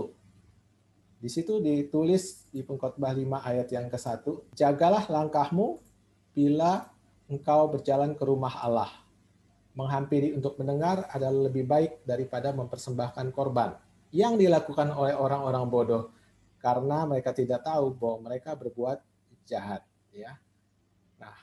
di 1.26 1.34
situ 1.34 1.58
ditulis 1.58 2.46
di 2.54 2.62
pengkhotbah 2.62 3.10
5 3.16 3.50
ayat 3.50 3.68
yang 3.74 3.90
ke-1, 3.90 4.54
jagalah 4.54 5.10
langkahmu 5.10 5.82
bila 6.38 6.92
engkau 7.26 7.72
berjalan 7.72 8.14
ke 8.14 8.24
rumah 8.28 8.54
Allah. 8.62 8.92
Menghampiri 9.74 10.38
untuk 10.38 10.62
mendengar 10.62 11.10
adalah 11.10 11.50
lebih 11.50 11.66
baik 11.66 12.06
daripada 12.06 12.54
mempersembahkan 12.54 13.34
korban 13.34 13.74
yang 14.16 14.40
dilakukan 14.40 14.96
oleh 14.96 15.12
orang-orang 15.12 15.66
bodoh 15.68 16.04
karena 16.64 17.04
mereka 17.04 17.36
tidak 17.36 17.68
tahu 17.68 17.92
bahwa 17.92 18.32
mereka 18.32 18.56
berbuat 18.56 19.04
jahat, 19.44 19.84
ya. 20.16 20.40
Nah, 21.20 21.36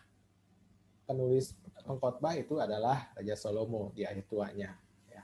penulis 1.04 1.52
pengkhotbah 1.84 2.32
itu 2.40 2.56
adalah 2.56 3.12
Raja 3.12 3.36
Salomo 3.36 3.92
di 3.92 4.08
ayat 4.08 4.24
tuanya, 4.24 4.72
ya. 5.12 5.22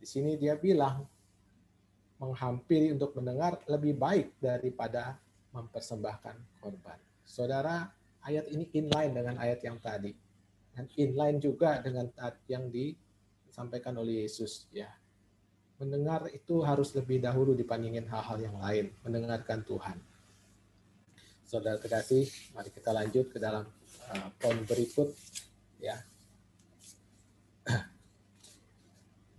Di 0.00 0.08
sini 0.08 0.40
dia 0.40 0.56
bilang 0.56 1.04
menghampiri 2.16 2.96
untuk 2.96 3.12
mendengar 3.20 3.60
lebih 3.68 4.00
baik 4.00 4.40
daripada 4.40 5.20
mempersembahkan 5.52 6.64
korban. 6.64 6.98
Saudara, 7.22 7.92
ayat 8.24 8.48
ini 8.48 8.72
inline 8.72 9.12
dengan 9.14 9.36
ayat 9.36 9.60
yang 9.62 9.76
tadi. 9.78 10.16
Dan 10.74 10.88
inline 10.96 11.38
juga 11.38 11.78
dengan 11.84 12.08
yang 12.48 12.72
disampaikan 12.72 13.94
oleh 14.00 14.24
Yesus. 14.26 14.66
ya 14.74 14.99
Mendengar 15.80 16.28
itu 16.28 16.60
harus 16.60 16.92
lebih 16.92 17.24
dahulu 17.24 17.56
dibandingin 17.56 18.04
hal-hal 18.04 18.36
yang 18.36 18.56
lain. 18.60 18.92
Mendengarkan 19.00 19.64
Tuhan. 19.64 19.96
Saudara 21.48 21.80
terkasih, 21.80 22.28
mari 22.52 22.68
kita 22.68 22.92
lanjut 22.92 23.32
ke 23.32 23.40
dalam 23.40 23.64
uh, 24.12 24.28
poin 24.36 24.60
berikut. 24.68 25.08
ya 25.80 25.96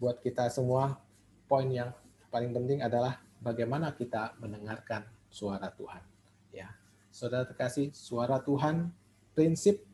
Buat 0.02 0.18
kita 0.26 0.50
semua, 0.50 0.98
poin 1.46 1.70
yang 1.70 1.94
paling 2.34 2.50
penting 2.50 2.82
adalah 2.82 3.22
bagaimana 3.38 3.94
kita 3.94 4.34
mendengarkan 4.42 5.06
suara 5.30 5.70
Tuhan. 5.78 6.02
Ya, 6.50 6.74
saudara 7.14 7.46
terkasih, 7.46 7.94
suara 7.94 8.42
Tuhan 8.42 8.90
prinsip 9.38 9.86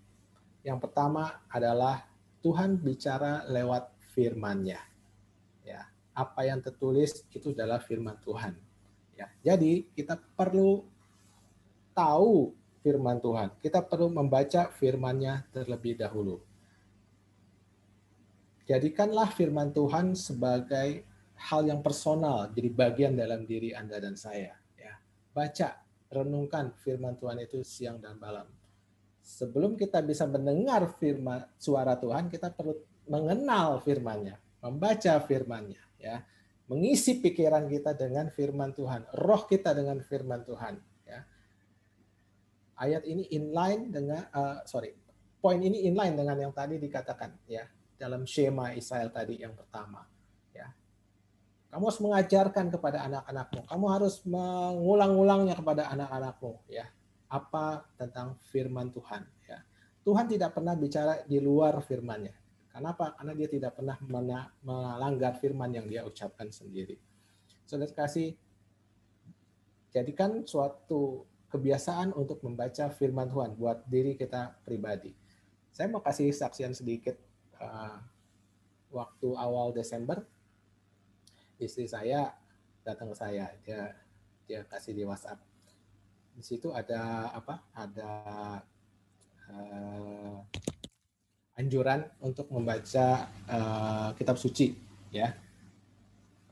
yang 0.63 0.79
pertama 0.79 1.43
adalah 1.51 2.07
Tuhan 2.39 2.79
bicara 2.79 3.43
lewat 3.51 3.91
firman-Nya. 4.15 4.96
Apa 6.17 6.49
yang 6.49 6.65
tertulis 6.65 7.21
itu 7.29 7.53
adalah 7.53 7.77
firman 7.77 8.17
Tuhan. 8.25 8.57
Ya, 9.13 9.29
jadi 9.45 9.85
kita 9.93 10.17
perlu 10.33 10.81
tahu 11.93 12.57
firman 12.81 13.21
Tuhan. 13.21 13.53
Kita 13.61 13.85
perlu 13.85 14.09
membaca 14.09 14.69
firman-Nya 14.73 15.45
terlebih 15.53 15.97
dahulu. 15.97 16.41
Jadikanlah 18.65 19.29
firman 19.31 19.69
Tuhan 19.71 20.17
sebagai 20.17 21.05
hal 21.37 21.69
yang 21.69 21.79
personal 21.85 22.49
jadi 22.51 22.69
bagian 22.73 23.13
dalam 23.13 23.45
diri 23.45 23.71
Anda 23.71 24.01
dan 24.01 24.17
saya. 24.17 24.57
Ya. 24.75 24.97
Baca, 25.31 25.79
renungkan 26.11 26.75
firman 26.81 27.15
Tuhan 27.15 27.39
itu 27.43 27.63
siang 27.63 28.01
dan 28.01 28.17
malam. 28.19 28.49
Sebelum 29.23 29.75
kita 29.75 29.99
bisa 30.03 30.23
mendengar 30.23 30.87
firman 30.99 31.43
suara 31.59 31.99
Tuhan, 31.99 32.31
kita 32.31 32.51
perlu 32.51 32.75
mengenal 33.07 33.83
firman-Nya, 33.83 34.35
membaca 34.63 35.13
firman-Nya, 35.23 35.83
ya. 36.01 36.23
Mengisi 36.67 37.23
pikiran 37.23 37.71
kita 37.71 37.95
dengan 37.95 38.27
firman 38.27 38.75
Tuhan, 38.75 39.07
roh 39.15 39.47
kita 39.47 39.71
dengan 39.71 40.03
firman 40.03 40.43
Tuhan, 40.43 40.75
ya. 41.07 41.23
Ayat 42.77 43.07
ini 43.07 43.23
inline 43.31 43.89
dengan 43.89 44.27
uh, 44.35 44.61
sorry, 44.67 44.91
poin 45.39 45.57
ini 45.57 45.87
inline 45.87 46.13
dengan 46.13 46.37
yang 46.37 46.53
tadi 46.53 46.77
dikatakan 46.77 47.39
ya 47.47 47.65
dalam 47.97 48.27
Shema 48.27 48.75
Israel 48.75 49.09
tadi 49.09 49.41
yang 49.41 49.55
pertama 49.57 50.05
kamu 51.67 51.83
harus 51.83 52.01
mengajarkan 52.01 52.65
kepada 52.71 53.03
anak-anakmu. 53.05 53.61
Kamu 53.67 53.85
harus 53.91 54.15
mengulang-ulangnya 54.23 55.55
kepada 55.59 55.91
anak-anakmu 55.91 56.63
ya. 56.71 56.87
Apa 57.27 57.83
tentang 57.99 58.39
firman 58.47 58.87
Tuhan 58.89 59.27
ya. 59.43 59.59
Tuhan 60.07 60.31
tidak 60.31 60.55
pernah 60.55 60.79
bicara 60.79 61.27
di 61.27 61.43
luar 61.43 61.75
firman-Nya. 61.83 62.31
Kenapa? 62.77 63.17
Karena 63.17 63.33
dia 63.33 63.49
tidak 63.49 63.73
pernah 63.73 63.97
melanggar 64.61 65.33
firman 65.41 65.73
yang 65.73 65.89
dia 65.89 66.05
ucapkan 66.05 66.53
sendiri. 66.53 67.01
Saudara 67.65 67.89
kasih 67.89 68.37
jadikan 69.89 70.45
suatu 70.45 71.25
kebiasaan 71.49 72.13
untuk 72.13 72.37
membaca 72.45 72.93
firman 72.93 73.25
Tuhan 73.33 73.57
buat 73.57 73.81
diri 73.89 74.13
kita 74.13 74.61
pribadi. 74.61 75.17
Saya 75.73 75.89
mau 75.89 76.05
kasih 76.05 76.29
saksian 76.29 76.77
sedikit 76.77 77.17
uh, 77.57 77.97
waktu 78.93 79.29
awal 79.35 79.73
Desember 79.73 80.21
istri 81.57 81.89
saya 81.89 82.31
datang 82.85 83.11
ke 83.11 83.17
saya 83.17 83.51
dia 83.65 83.91
dia 84.47 84.63
kasih 84.63 84.93
di 84.95 85.03
WhatsApp 85.03 85.41
di 86.37 86.43
situ 86.45 86.69
ada 86.71 87.33
apa 87.33 87.65
ada 87.73 88.11
uh, 89.49 90.39
anjuran 91.57 92.05
untuk 92.21 92.47
membaca 92.53 93.27
uh, 93.49 94.09
kitab 94.13 94.37
suci 94.37 94.77
ya 95.09 95.33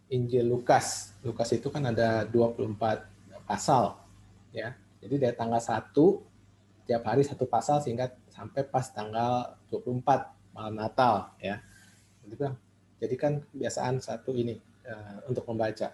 Injil 0.09 0.49
Lukas 0.49 1.13
Lukas 1.21 1.53
itu 1.53 1.69
kan 1.69 1.85
ada 1.85 2.25
24 2.25 2.73
pasal 3.45 4.01
ya 4.49 4.73
jadi 4.99 5.29
dari 5.29 5.35
tanggal 5.37 5.61
1 5.61 5.93
tiap 6.85 7.01
hari 7.05 7.21
satu 7.21 7.45
pasal 7.45 7.81
sehingga 7.81 8.09
sampai 8.33 8.65
pas 8.65 8.89
tanggal 8.89 9.57
24 9.69 10.57
malam 10.57 10.73
Natal 10.73 11.33
ya 11.37 11.61
jadi 13.05 13.15
kan 13.19 13.43
kebiasaan 13.53 14.01
satu 14.01 14.33
ini 14.33 14.57
uh, 14.87 15.29
untuk 15.29 15.45
membaca. 15.51 15.91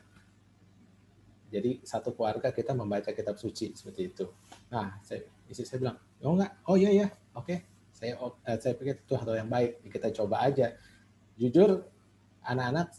Jadi 1.51 1.83
satu 1.83 2.15
keluarga 2.15 2.55
kita 2.55 2.71
membaca 2.71 3.11
kitab 3.11 3.35
suci 3.35 3.75
seperti 3.75 4.01
itu. 4.07 4.25
Nah, 4.71 4.95
saya, 5.03 5.27
istri 5.51 5.67
saya 5.67 5.83
bilang, 5.83 5.97
oh 6.23 6.39
enggak, 6.39 6.51
oh 6.63 6.79
iya 6.79 6.89
ya, 6.95 7.07
oke, 7.35 7.51
okay. 7.51 7.67
Saya 8.01 8.17
uh, 8.17 8.57
saya 8.57 8.73
pikir 8.73 9.05
itu 9.05 9.13
hal 9.13 9.45
yang 9.45 9.51
baik, 9.53 9.85
kita 9.93 10.09
coba 10.09 10.49
aja. 10.49 10.73
Jujur, 11.37 11.85
anak-anak 12.41 12.97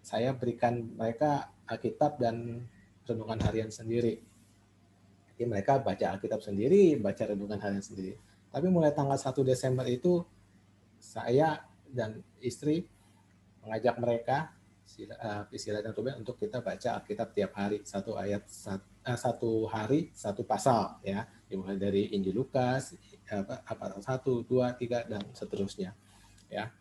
saya 0.00 0.32
berikan 0.32 0.96
mereka 0.96 1.52
Alkitab 1.68 2.16
dan 2.16 2.64
renungan 3.04 3.44
harian 3.44 3.68
sendiri. 3.68 4.24
Jadi 5.36 5.44
mereka 5.44 5.84
baca 5.84 6.16
Alkitab 6.16 6.40
sendiri, 6.40 6.96
baca 6.96 7.28
renungan 7.28 7.60
harian 7.60 7.84
sendiri. 7.84 8.16
Tapi 8.48 8.66
mulai 8.72 8.96
tanggal 8.96 9.20
1 9.20 9.36
Desember 9.44 9.84
itu 9.84 10.24
saya 10.96 11.60
dan 11.84 12.24
istri 12.40 12.88
mengajak 13.60 14.00
mereka 14.00 14.56
uh, 15.20 15.44
Priscilla 15.46 15.84
dan 15.84 15.92
Ruben 15.92 16.24
untuk 16.24 16.40
kita 16.40 16.64
baca 16.64 17.04
Alkitab 17.04 17.36
tiap 17.36 17.52
hari 17.52 17.84
satu 17.84 18.16
ayat 18.16 18.48
satu, 18.48 18.86
uh, 19.04 19.18
satu 19.18 19.50
hari 19.68 20.08
satu 20.16 20.42
pasal 20.42 20.98
ya 21.04 21.28
dimulai 21.46 21.76
dari 21.76 22.10
Injil 22.16 22.40
Lukas 22.40 22.96
apa, 23.38 24.02
satu, 24.02 24.42
dua, 24.42 24.74
tiga 24.74 25.06
dan 25.06 25.22
seterusnya. 25.32 25.94
Ya. 26.50 26.74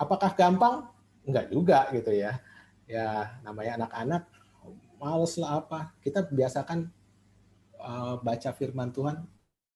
Apakah 0.00 0.32
gampang? 0.32 0.88
Enggak 1.28 1.52
juga 1.52 1.78
gitu 1.92 2.10
ya. 2.16 2.40
Ya 2.88 3.38
namanya 3.44 3.84
anak-anak 3.84 4.22
males 5.00 5.34
lah 5.40 5.60
apa. 5.64 5.92
Kita 6.00 6.24
biasakan 6.28 6.88
uh, 7.80 8.16
baca 8.20 8.50
firman 8.56 8.92
Tuhan. 8.92 9.24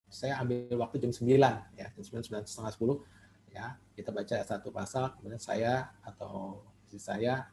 Saya 0.09 0.39
ambil 0.39 0.79
waktu 0.79 1.03
jam 1.03 1.11
9 1.11 1.27
ya, 1.75 1.91
jam 1.91 2.05
9, 2.23 2.45
9 2.45 2.47
setengah 2.47 2.73
10 2.77 3.57
ya. 3.57 3.67
Kita 3.97 4.11
baca 4.11 4.37
satu 4.45 4.69
pasal, 4.71 5.17
kemudian 5.19 5.41
saya 5.41 5.91
atau 6.05 6.63
istri 6.87 7.01
saya 7.01 7.51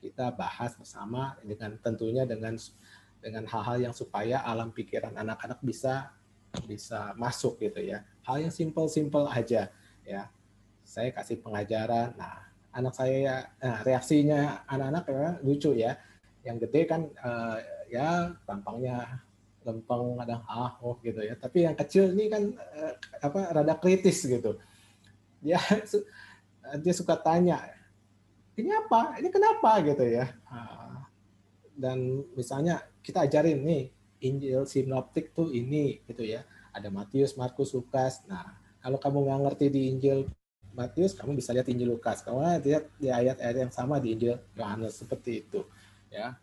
kita 0.00 0.32
bahas 0.32 0.74
bersama 0.74 1.36
dengan 1.44 1.76
tentunya 1.78 2.24
dengan 2.24 2.56
dengan 3.20 3.44
hal-hal 3.44 3.90
yang 3.90 3.94
supaya 3.94 4.40
alam 4.40 4.72
pikiran 4.72 5.12
anak-anak 5.12 5.60
bisa 5.60 6.08
bisa 6.66 7.14
masuk 7.14 7.58
gitu 7.62 7.80
ya. 7.82 8.02
Hal 8.26 8.42
yang 8.42 8.54
simple-simple 8.54 9.26
aja 9.30 9.70
ya. 10.02 10.22
Saya 10.82 11.14
kasih 11.14 11.38
pengajaran. 11.42 12.18
Nah, 12.18 12.50
anak 12.74 12.94
saya 12.94 13.16
ya 13.18 13.36
nah, 13.62 13.78
reaksinya 13.86 14.66
anak-anak 14.66 15.04
ya 15.06 15.28
lucu 15.42 15.70
ya. 15.74 15.98
Yang 16.42 16.56
gede 16.66 16.80
kan 16.88 17.00
uh, 17.20 17.58
ya 17.90 18.34
tampangnya 18.48 19.22
lempeng 19.60 20.16
ada 20.18 20.40
ah 20.48 20.78
oh 20.82 20.98
gitu 21.04 21.20
ya. 21.22 21.36
Tapi 21.38 21.68
yang 21.68 21.76
kecil 21.76 22.16
ini 22.16 22.26
kan 22.32 22.42
uh, 22.56 22.94
apa 23.22 23.54
rada 23.54 23.74
kritis 23.78 24.26
gitu. 24.26 24.58
Dia 25.40 25.60
dia 26.78 26.94
suka 26.94 27.18
tanya, 27.18 27.58
ini 28.54 28.70
apa? 28.70 29.18
Ini 29.18 29.28
kenapa 29.32 29.80
gitu 29.82 30.06
ya? 30.06 30.30
Ah, 30.46 31.08
dan 31.74 32.22
misalnya 32.36 32.84
kita 33.02 33.26
ajarin 33.26 33.58
nih 33.64 33.90
Injil 34.20 34.68
sinoptik 34.68 35.32
tuh 35.32 35.48
ini 35.50 36.00
gitu 36.04 36.24
ya. 36.24 36.44
Ada 36.70 36.92
Matius, 36.92 37.34
Markus, 37.34 37.74
Lukas. 37.74 38.22
Nah, 38.30 38.56
kalau 38.80 39.00
kamu 39.00 39.26
nggak 39.26 39.40
ngerti 39.48 39.66
di 39.72 39.82
Injil 39.90 40.28
Matius, 40.70 41.16
kamu 41.18 41.34
bisa 41.34 41.50
lihat 41.50 41.66
Injil 41.66 41.90
Lukas. 41.96 42.22
Kamu 42.22 42.40
lihat 42.62 42.84
di 43.00 43.10
ayat-ayat 43.10 43.56
yang 43.68 43.72
sama 43.74 43.98
di 43.98 44.14
Injil 44.14 44.38
Yohanes 44.54 45.00
seperti 45.00 45.42
itu. 45.42 45.66
Ya, 46.12 46.38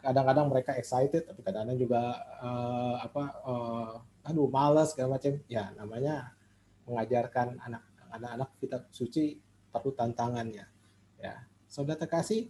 kadang-kadang 0.00 0.48
mereka 0.48 0.72
excited, 0.74 1.28
tapi 1.28 1.40
kadang-kadang 1.44 1.78
juga 1.78 2.00
uh, 2.40 2.96
apa, 3.02 3.24
uh, 3.44 3.94
aduh 4.24 4.48
malas 4.48 4.96
segala 4.96 5.20
macam. 5.20 5.36
Ya, 5.46 5.70
namanya 5.76 6.32
mengajarkan 6.88 7.60
anak 7.60 7.82
anak-anak 8.12 8.50
kita 8.60 8.84
suci 8.92 9.40
perlu 9.72 9.92
tantangannya. 9.92 10.64
Ya, 11.20 11.46
saudara 11.68 12.00
terkasih, 12.00 12.48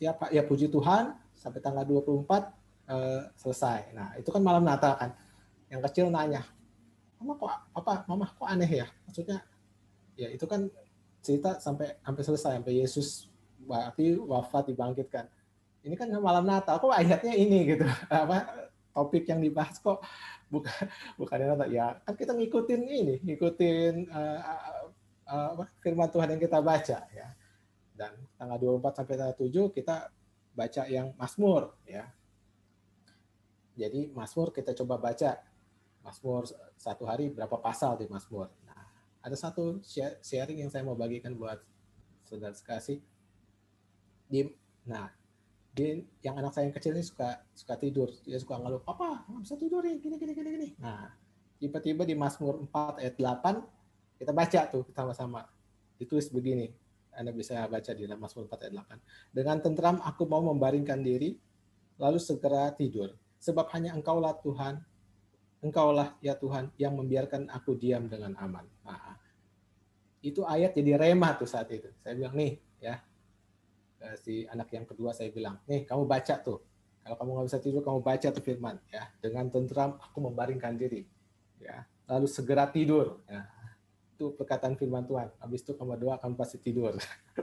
tiap 0.00 0.28
ya 0.34 0.42
puji 0.44 0.68
Tuhan 0.68 1.16
sampai 1.36 1.60
tanggal 1.62 1.86
24 1.86 2.61
eh, 2.88 3.22
selesai. 3.38 3.94
Nah, 3.94 4.14
itu 4.18 4.28
kan 4.32 4.42
malam 4.42 4.64
Natal 4.66 4.98
kan. 4.98 5.10
Yang 5.70 5.80
kecil 5.88 6.06
nanya, 6.12 6.44
"Mama 7.20 7.38
kok 7.38 7.50
apa? 7.72 7.94
Mama 8.08 8.26
kok 8.28 8.48
aneh 8.48 8.68
ya?" 8.68 8.86
Maksudnya 9.08 9.40
ya 10.18 10.28
itu 10.28 10.44
kan 10.44 10.68
cerita 11.22 11.56
sampai 11.62 11.96
sampai 12.02 12.22
selesai 12.22 12.52
sampai 12.58 12.74
Yesus 12.82 13.30
berarti 13.62 14.18
wafat 14.18 14.74
dibangkitkan. 14.74 15.30
Ini 15.82 15.94
kan 15.98 16.10
malam 16.22 16.46
Natal, 16.46 16.78
kok 16.78 16.94
ayatnya 16.94 17.34
ini 17.34 17.74
gitu. 17.74 17.86
Apa 18.10 18.70
topik 18.92 19.24
yang 19.26 19.40
dibahas 19.40 19.78
kok 19.80 20.02
bukan 20.52 20.74
bukan 21.16 21.36
Natal. 21.42 21.68
Ya, 21.70 21.98
kan 22.02 22.14
kita 22.14 22.34
ngikutin 22.34 22.82
ini, 22.86 23.14
ngikutin 23.22 24.10
uh, 24.10 24.40
uh, 25.26 25.66
firman 25.80 26.10
Tuhan 26.10 26.36
yang 26.36 26.42
kita 26.42 26.58
baca 26.62 26.98
ya. 27.10 27.28
Dan 27.92 28.12
tanggal 28.36 28.58
24 28.58 28.98
sampai 28.98 29.14
tanggal 29.14 29.36
7 29.38 29.76
kita 29.78 29.96
baca 30.52 30.82
yang 30.86 31.14
Mazmur 31.16 31.78
ya. 31.86 32.06
Jadi 33.76 34.12
Mazmur 34.12 34.52
kita 34.52 34.76
coba 34.76 35.00
baca 35.00 35.40
Mazmur 36.02 36.50
satu 36.76 37.06
hari 37.06 37.30
berapa 37.30 37.56
pasal 37.62 37.96
di 37.96 38.10
Mazmur. 38.10 38.50
Nah, 38.66 38.82
ada 39.22 39.36
satu 39.38 39.78
sharing 40.20 40.66
yang 40.66 40.70
saya 40.70 40.82
mau 40.82 40.98
bagikan 40.98 41.32
buat 41.38 41.62
saudara 42.26 42.52
sekasih. 42.52 42.98
Di, 44.26 44.50
nah, 44.82 45.08
di, 45.72 46.02
yang 46.20 46.36
anak 46.42 46.52
saya 46.52 46.68
yang 46.68 46.74
kecil 46.74 46.92
ini 46.98 47.06
suka 47.06 47.46
suka 47.54 47.78
tidur, 47.78 48.10
dia 48.26 48.36
suka 48.42 48.58
ngeluh, 48.58 48.82
"Papa, 48.82 49.24
nggak 49.30 49.42
bisa 49.46 49.56
tidur 49.56 49.80
nih, 49.86 49.96
gini 50.02 50.16
gini 50.18 50.32
gini 50.34 50.48
gini." 50.52 50.68
Nah, 50.82 51.06
tiba-tiba 51.62 52.02
di 52.02 52.18
Mazmur 52.18 52.66
4 52.66 52.98
ayat 52.98 53.14
8 53.16 53.62
kita 54.18 54.32
baca 54.34 54.60
tuh 54.68 54.84
sama-sama. 54.90 55.46
Ditulis 55.96 56.26
begini, 56.34 56.66
anda 57.14 57.30
bisa 57.30 57.62
baca 57.70 57.90
di 57.94 58.02
dalam 58.04 58.18
Mazmur 58.18 58.50
4 58.50 58.68
ayat 58.68 58.74
8. 58.74 58.98
Dengan 59.30 59.56
tentram 59.62 59.96
aku 60.02 60.26
mau 60.26 60.42
membaringkan 60.42 60.98
diri, 60.98 61.38
lalu 62.02 62.18
segera 62.18 62.74
tidur. 62.74 63.14
Sebab 63.42 63.66
hanya 63.74 63.90
engkaulah 63.98 64.38
Tuhan, 64.38 64.78
engkaulah 65.66 66.14
ya 66.22 66.38
Tuhan 66.38 66.70
yang 66.78 66.94
membiarkan 66.94 67.50
aku 67.50 67.74
diam 67.74 68.06
dengan 68.06 68.38
aman. 68.38 68.62
Nah, 68.86 69.18
itu 70.22 70.46
ayat 70.46 70.78
jadi 70.78 70.94
remah 70.94 71.34
tuh 71.34 71.50
saat 71.50 71.66
itu. 71.74 71.90
Saya 71.98 72.14
bilang, 72.14 72.34
nih 72.38 72.62
ya, 72.78 73.02
si 74.22 74.46
anak 74.46 74.70
yang 74.70 74.86
kedua 74.86 75.10
saya 75.10 75.34
bilang, 75.34 75.58
nih 75.66 75.82
kamu 75.82 76.06
baca 76.06 76.38
tuh. 76.38 76.62
Kalau 77.02 77.18
kamu 77.18 77.30
nggak 77.34 77.46
bisa 77.50 77.58
tidur, 77.58 77.82
kamu 77.82 77.98
baca 77.98 78.28
tuh 78.30 78.44
firman. 78.46 78.78
ya 78.94 79.10
Dengan 79.18 79.50
tentram 79.50 79.98
aku 79.98 80.22
membaringkan 80.22 80.78
diri. 80.78 81.02
ya 81.58 81.82
Lalu 82.06 82.30
segera 82.30 82.70
tidur. 82.70 83.26
Ya 83.26 83.42
itu 84.22 84.30
perkataan 84.38 84.78
firman 84.78 85.02
Tuhan. 85.02 85.34
Habis 85.42 85.66
itu 85.66 85.74
kamu 85.74 85.98
doa 85.98 86.14
kamu 86.22 86.38
pasti 86.38 86.62
tidur. 86.62 86.94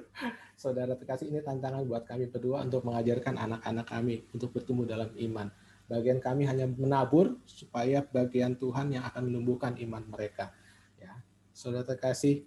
Saudara 0.64 0.96
terkasih 0.96 1.28
ini 1.28 1.44
tantangan 1.44 1.84
buat 1.84 2.08
kami 2.08 2.32
berdua 2.32 2.64
untuk 2.64 2.88
mengajarkan 2.88 3.36
anak-anak 3.36 3.84
kami 3.84 4.24
untuk 4.32 4.56
bertumbuh 4.56 4.88
dalam 4.88 5.12
iman. 5.12 5.52
Bagian 5.90 6.22
kami 6.22 6.46
hanya 6.46 6.70
menabur 6.70 7.42
supaya 7.50 8.06
bagian 8.06 8.54
Tuhan 8.54 8.94
yang 8.94 9.10
akan 9.10 9.26
menumbuhkan 9.26 9.74
iman 9.82 10.06
mereka. 10.06 10.54
Ya, 11.02 11.18
saudara 11.50 11.82
terkasih, 11.82 12.46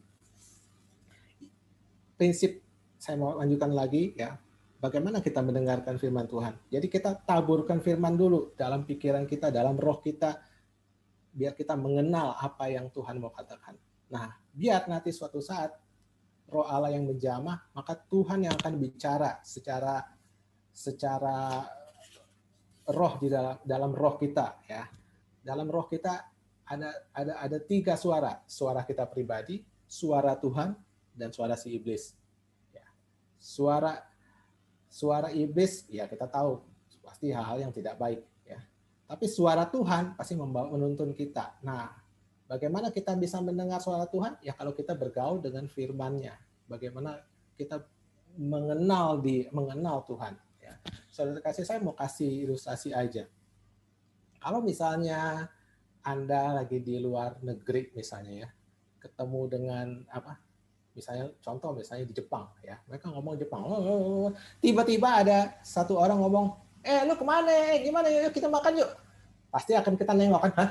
prinsip 2.15 2.63
saya 3.03 3.19
mau 3.19 3.35
lanjutkan 3.35 3.75
lagi 3.75 4.15
ya. 4.15 4.39
Bagaimana 4.79 5.23
kita 5.23 5.43
mendengarkan 5.43 5.99
firman 5.99 6.27
Tuhan? 6.27 6.59
Jadi 6.71 6.87
kita 6.91 7.15
taburkan 7.23 7.79
firman 7.83 8.19
dulu 8.19 8.55
dalam 8.59 8.83
pikiran 8.83 9.27
kita, 9.27 9.51
dalam 9.51 9.79
roh 9.79 10.03
kita, 10.03 10.43
biar 11.35 11.55
kita 11.55 11.75
mengenal 11.79 12.35
apa 12.35 12.67
yang 12.67 12.91
Tuhan 12.91 13.19
mau 13.23 13.31
katakan. 13.31 13.79
Nah, 14.11 14.31
biar 14.51 14.91
nanti 14.91 15.15
suatu 15.15 15.39
saat 15.39 15.71
roh 16.51 16.67
Allah 16.67 16.95
yang 16.95 17.07
menjamah, 17.07 17.75
maka 17.75 17.95
Tuhan 17.95 18.47
yang 18.47 18.55
akan 18.59 18.75
bicara 18.79 19.39
secara 19.47 20.03
secara 20.75 21.63
roh 22.91 23.19
di 23.23 23.29
dalam 23.31 23.57
dalam 23.63 23.93
roh 23.95 24.17
kita 24.19 24.67
ya. 24.67 24.83
Dalam 25.43 25.67
roh 25.71 25.87
kita 25.87 26.13
ada 26.67 26.91
ada 27.15 27.33
ada 27.43 27.59
tiga 27.59 27.99
suara, 27.99 28.43
suara 28.47 28.87
kita 28.87 29.07
pribadi, 29.11 29.63
suara 29.87 30.39
Tuhan 30.39 30.75
dan 31.15 31.31
suara 31.35 31.59
si 31.59 31.75
iblis. 31.75 32.15
Ya. 32.71 32.87
Suara 33.39 33.99
suara 34.87 35.33
iblis 35.33 35.87
ya 35.89 36.07
kita 36.07 36.29
tahu 36.31 36.63
pasti 37.03 37.35
hal-hal 37.35 37.69
yang 37.69 37.73
tidak 37.75 37.99
baik 37.99 38.23
ya. 38.47 38.59
Tapi 39.07 39.27
suara 39.27 39.67
Tuhan 39.67 40.15
pasti 40.15 40.39
membawa 40.39 40.71
menuntun 40.73 41.11
kita. 41.13 41.59
Nah, 41.67 42.03
Bagaimana 42.53 42.93
kita 42.93 43.17
bisa 43.17 43.41
mendengar 43.41 43.81
suara 43.81 44.05
Tuhan? 44.05 44.37
Ya 44.45 44.53
kalau 44.53 44.77
kita 44.77 44.93
bergaul 44.93 45.41
dengan 45.41 45.65
firman-Nya. 45.73 46.37
Bagaimana 46.69 47.25
kita 47.57 47.81
mengenal 48.37 49.25
di 49.25 49.49
mengenal 49.57 50.05
Tuhan. 50.05 50.37
Saudara 51.13 51.45
kasih 51.45 51.69
saya 51.69 51.79
mau 51.85 51.93
kasih 51.93 52.49
ilustrasi 52.49 52.97
aja. 52.97 53.29
Kalau 54.41 54.65
misalnya 54.65 55.45
Anda 56.01 56.57
lagi 56.57 56.81
di 56.81 56.97
luar 56.97 57.37
negeri 57.45 57.93
misalnya 57.93 58.49
ya, 58.49 58.49
ketemu 58.97 59.41
dengan 59.45 59.87
apa? 60.09 60.41
Misalnya 60.97 61.29
contoh 61.45 61.77
misalnya 61.77 62.09
di 62.09 62.17
Jepang 62.17 62.49
ya, 62.65 62.81
mereka 62.89 63.13
ngomong 63.13 63.37
Jepang. 63.37 63.61
Oh, 63.61 63.77
oh, 63.77 64.01
oh. 64.01 64.29
Tiba-tiba 64.65 65.21
ada 65.21 65.61
satu 65.61 66.01
orang 66.01 66.17
ngomong, 66.17 66.57
eh 66.81 67.05
lu 67.05 67.13
ke 67.13 67.25
mana? 67.29 67.77
Gimana? 67.85 68.09
Yuk 68.09 68.33
kita 68.33 68.49
makan 68.49 68.81
yuk. 68.81 68.91
Pasti 69.53 69.77
akan 69.77 70.01
kita 70.01 70.17
nengok 70.17 70.41
kan, 70.49 70.53
Hah? 70.57 70.71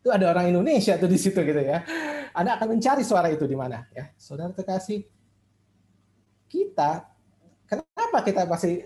itu 0.00 0.08
ada 0.08 0.30
orang 0.32 0.54
Indonesia 0.54 0.96
tuh 0.96 1.10
di 1.10 1.20
situ 1.20 1.36
gitu 1.36 1.60
ya. 1.60 1.84
Anda 2.32 2.56
akan 2.56 2.80
mencari 2.80 3.04
suara 3.04 3.28
itu 3.28 3.44
di 3.44 3.58
mana 3.58 3.84
ya. 3.92 4.08
Saudara 4.16 4.56
terkasih, 4.56 5.04
kita 6.48 7.15
kenapa 7.66 8.18
kita 8.24 8.48
pasti 8.48 8.80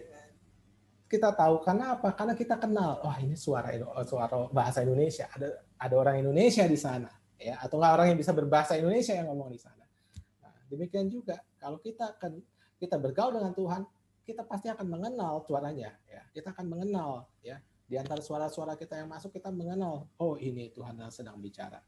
kita 1.10 1.34
tahu 1.34 1.62
karena 1.66 1.98
apa? 1.98 2.14
Karena 2.14 2.34
kita 2.38 2.54
kenal, 2.56 3.02
wah 3.02 3.18
ini 3.18 3.34
suara 3.34 3.74
suara 4.06 4.46
bahasa 4.50 4.82
Indonesia. 4.82 5.26
Ada 5.30 5.48
ada 5.76 5.94
orang 5.98 6.22
Indonesia 6.22 6.64
di 6.66 6.78
sana, 6.78 7.10
ya 7.34 7.58
atau 7.58 7.78
nggak 7.78 7.92
orang 7.98 8.06
yang 8.14 8.18
bisa 8.18 8.30
berbahasa 8.30 8.78
Indonesia 8.78 9.14
yang 9.14 9.26
ngomong 9.30 9.50
di 9.50 9.58
sana. 9.58 9.84
Nah, 10.42 10.54
demikian 10.70 11.10
juga 11.10 11.42
kalau 11.58 11.82
kita 11.82 12.14
akan 12.18 12.38
kita 12.78 12.96
bergaul 12.96 13.34
dengan 13.34 13.52
Tuhan, 13.52 13.82
kita 14.22 14.46
pasti 14.46 14.70
akan 14.70 14.86
mengenal 14.86 15.42
suaranya, 15.44 15.90
ya. 16.06 16.22
Kita 16.30 16.54
akan 16.54 16.66
mengenal, 16.70 17.26
ya 17.42 17.58
di 17.90 17.98
antara 17.98 18.22
suara-suara 18.22 18.78
kita 18.78 19.02
yang 19.02 19.10
masuk 19.10 19.34
kita 19.34 19.50
mengenal 19.50 20.06
oh 20.22 20.38
ini 20.38 20.70
Tuhan 20.70 20.94
yang 20.94 21.10
sedang 21.10 21.42
bicara 21.42 21.82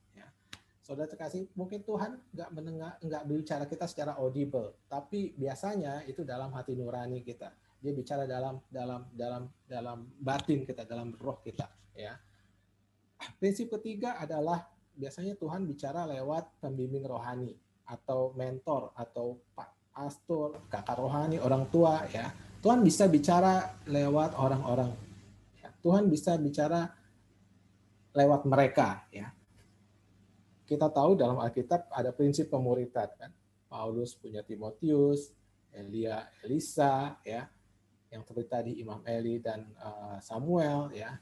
saudara 0.82 1.06
terkasih 1.06 1.46
mungkin 1.54 1.86
Tuhan 1.86 2.18
nggak 2.34 2.50
mendengar 2.52 2.98
nggak 2.98 3.22
bicara 3.30 3.64
kita 3.70 3.86
secara 3.86 4.18
audible 4.18 4.74
tapi 4.90 5.32
biasanya 5.38 6.02
itu 6.10 6.26
dalam 6.26 6.50
hati 6.52 6.74
nurani 6.74 7.22
kita 7.22 7.54
Dia 7.82 7.90
bicara 7.90 8.30
dalam 8.30 8.62
dalam 8.70 9.10
dalam 9.10 9.50
dalam 9.66 10.06
batin 10.22 10.62
kita, 10.62 10.86
dalam 10.86 11.18
roh 11.18 11.42
kita, 11.42 11.66
ya. 11.98 12.14
Prinsip 13.42 13.74
ketiga 13.74 14.22
adalah 14.22 14.70
biasanya 14.94 15.34
Tuhan 15.34 15.66
bicara 15.66 16.06
lewat 16.06 16.62
pembimbing 16.62 17.02
rohani 17.02 17.58
atau 17.90 18.30
mentor 18.38 18.94
atau 18.94 19.34
pak 19.50 19.74
pastor, 19.90 20.62
kakak 20.70 20.94
rohani, 20.94 21.42
orang 21.42 21.66
tua, 21.74 22.06
ya. 22.06 22.30
Tuhan 22.62 22.86
bisa 22.86 23.10
bicara 23.10 23.74
lewat 23.90 24.38
orang-orang. 24.38 24.94
Ya. 25.58 25.74
Tuhan 25.82 26.06
bisa 26.06 26.38
bicara 26.38 26.86
lewat 28.14 28.46
mereka, 28.46 29.10
ya. 29.10 29.34
Kita 30.72 30.88
tahu 30.88 31.20
dalam 31.20 31.36
Alkitab 31.36 31.92
ada 31.92 32.16
prinsip 32.16 32.48
pemuritan 32.48 33.12
kan. 33.20 33.28
Paulus 33.68 34.16
punya 34.16 34.40
Timotius, 34.40 35.36
Elia, 35.68 36.24
Elisa, 36.40 37.20
ya, 37.28 37.44
yang 38.08 38.24
seperti 38.24 38.48
tadi 38.48 38.72
Imam 38.80 39.04
Eli 39.04 39.36
dan 39.36 39.68
uh, 39.76 40.16
Samuel, 40.24 40.92
ya, 40.96 41.12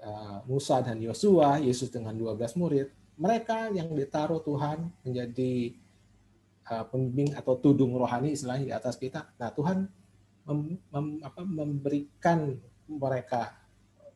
uh, 0.00 0.40
Musa 0.48 0.80
dan 0.80 0.96
Yosua, 1.04 1.60
Yesus 1.60 1.92
dengan 1.92 2.16
12 2.16 2.56
murid, 2.56 2.88
mereka 3.20 3.68
yang 3.72 3.92
ditaruh 3.92 4.40
Tuhan 4.40 4.88
menjadi 5.04 5.76
uh, 6.72 6.84
pembimbing 6.88 7.36
atau 7.36 7.60
tudung 7.60 7.92
rohani 7.96 8.32
istilahnya 8.32 8.72
di 8.72 8.74
atas 8.76 8.96
kita. 8.96 9.36
Nah, 9.36 9.52
Tuhan 9.52 9.84
mem, 10.48 10.80
mem, 10.80 11.06
apa, 11.20 11.40
memberikan 11.44 12.56
mereka 12.88 13.52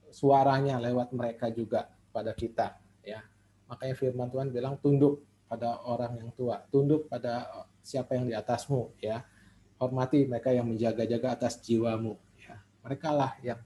suaranya 0.08 0.80
lewat 0.80 1.12
mereka 1.12 1.52
juga 1.52 1.92
pada 2.08 2.32
kita, 2.32 2.80
ya. 3.04 3.20
Makanya 3.66 3.94
firman 3.98 4.30
Tuhan 4.30 4.54
bilang 4.54 4.78
tunduk 4.78 5.26
pada 5.46 5.82
orang 5.86 6.18
yang 6.18 6.30
tua, 6.34 6.62
tunduk 6.70 7.06
pada 7.06 7.66
siapa 7.82 8.18
yang 8.18 8.26
di 8.26 8.34
atasmu, 8.34 8.98
ya. 8.98 9.22
Hormati 9.76 10.24
mereka 10.24 10.50
yang 10.50 10.66
menjaga-jaga 10.66 11.36
atas 11.36 11.60
jiwamu, 11.62 12.16
ya. 12.40 12.58
Mereka 12.82 13.08
lah 13.14 13.32
yang 13.42 13.60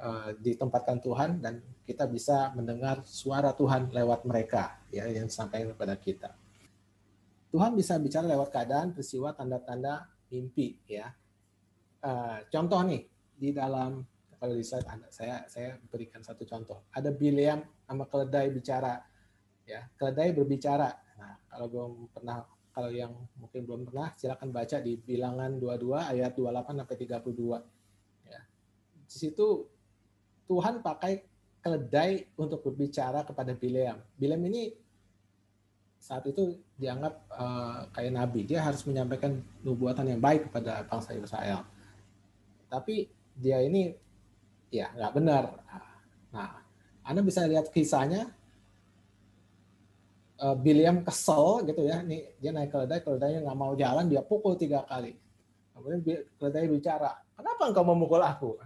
uh, 0.00 0.32
ditempatkan 0.38 1.02
Tuhan 1.02 1.42
dan 1.42 1.60
kita 1.84 2.06
bisa 2.06 2.54
mendengar 2.54 3.02
suara 3.02 3.52
Tuhan 3.52 3.90
lewat 3.90 4.24
mereka, 4.24 4.80
ya, 4.88 5.08
yang 5.10 5.28
disampaikan 5.28 5.74
kepada 5.74 5.94
kita. 5.98 6.30
Tuhan 7.50 7.74
bisa 7.74 7.98
bicara 7.98 8.30
lewat 8.30 8.48
keadaan, 8.54 8.94
peristiwa, 8.94 9.34
tanda-tanda, 9.34 10.06
mimpi, 10.30 10.78
ya. 10.86 11.10
Uh, 12.00 12.40
contoh 12.48 12.80
nih 12.80 13.04
di 13.36 13.52
dalam 13.52 14.00
kalau 14.40 14.56
di 14.56 14.64
slide 14.64 14.88
saya 15.12 15.44
saya 15.52 15.76
berikan 15.92 16.24
satu 16.24 16.48
contoh. 16.48 16.88
Ada 16.96 17.12
Biliam 17.12 17.60
sama 17.84 18.08
keledai 18.08 18.48
bicara, 18.48 18.96
ya. 19.70 19.86
Keledai 19.94 20.34
berbicara 20.34 20.90
Nah, 21.20 21.36
kalau 21.52 21.66
belum 21.68 21.92
pernah 22.16 22.36
kalau 22.72 22.88
yang 22.88 23.12
mungkin 23.36 23.60
belum 23.68 23.80
pernah 23.92 24.08
silakan 24.16 24.48
baca 24.54 24.80
di 24.80 24.96
Bilangan 24.96 25.60
22 25.60 26.00
ayat 26.16 26.32
28 26.32 26.80
sampai 26.80 26.96
32. 26.96 27.60
Ya. 28.30 28.40
Di 29.04 29.16
situ 29.20 29.68
Tuhan 30.48 30.80
pakai 30.80 31.20
keledai 31.60 32.32
untuk 32.40 32.64
berbicara 32.64 33.20
kepada 33.28 33.52
Bileam. 33.52 34.00
Bileam 34.16 34.42
ini 34.48 34.72
saat 36.00 36.24
itu 36.24 36.56
dianggap 36.80 37.14
uh, 37.28 37.84
kayak 37.92 38.16
nabi. 38.16 38.48
Dia 38.48 38.64
harus 38.64 38.80
menyampaikan 38.88 39.36
nubuatan 39.60 40.08
yang 40.08 40.22
baik 40.22 40.48
kepada 40.48 40.88
bangsa 40.88 41.12
Israel. 41.12 41.68
Tapi 42.72 43.12
dia 43.36 43.60
ini 43.60 43.92
ya 44.72 44.88
nggak 44.96 45.12
benar. 45.12 45.44
Nah, 46.32 46.64
Anda 47.04 47.20
bisa 47.20 47.44
lihat 47.44 47.68
kisahnya 47.68 48.39
uh, 50.40 50.56
William 50.64 51.04
kesel 51.04 51.62
gitu 51.68 51.84
ya, 51.84 52.00
nih 52.00 52.34
dia 52.40 52.50
naik 52.50 52.72
keledai, 52.72 53.04
keledainya 53.04 53.40
nggak 53.44 53.58
mau 53.58 53.72
jalan, 53.76 54.08
dia 54.08 54.24
pukul 54.24 54.56
tiga 54.56 54.82
kali. 54.88 55.14
Kemudian 55.76 56.00
keledai 56.36 56.66
bicara, 56.68 57.20
kenapa 57.36 57.62
engkau 57.68 57.84
memukul 57.84 58.20
aku? 58.20 58.56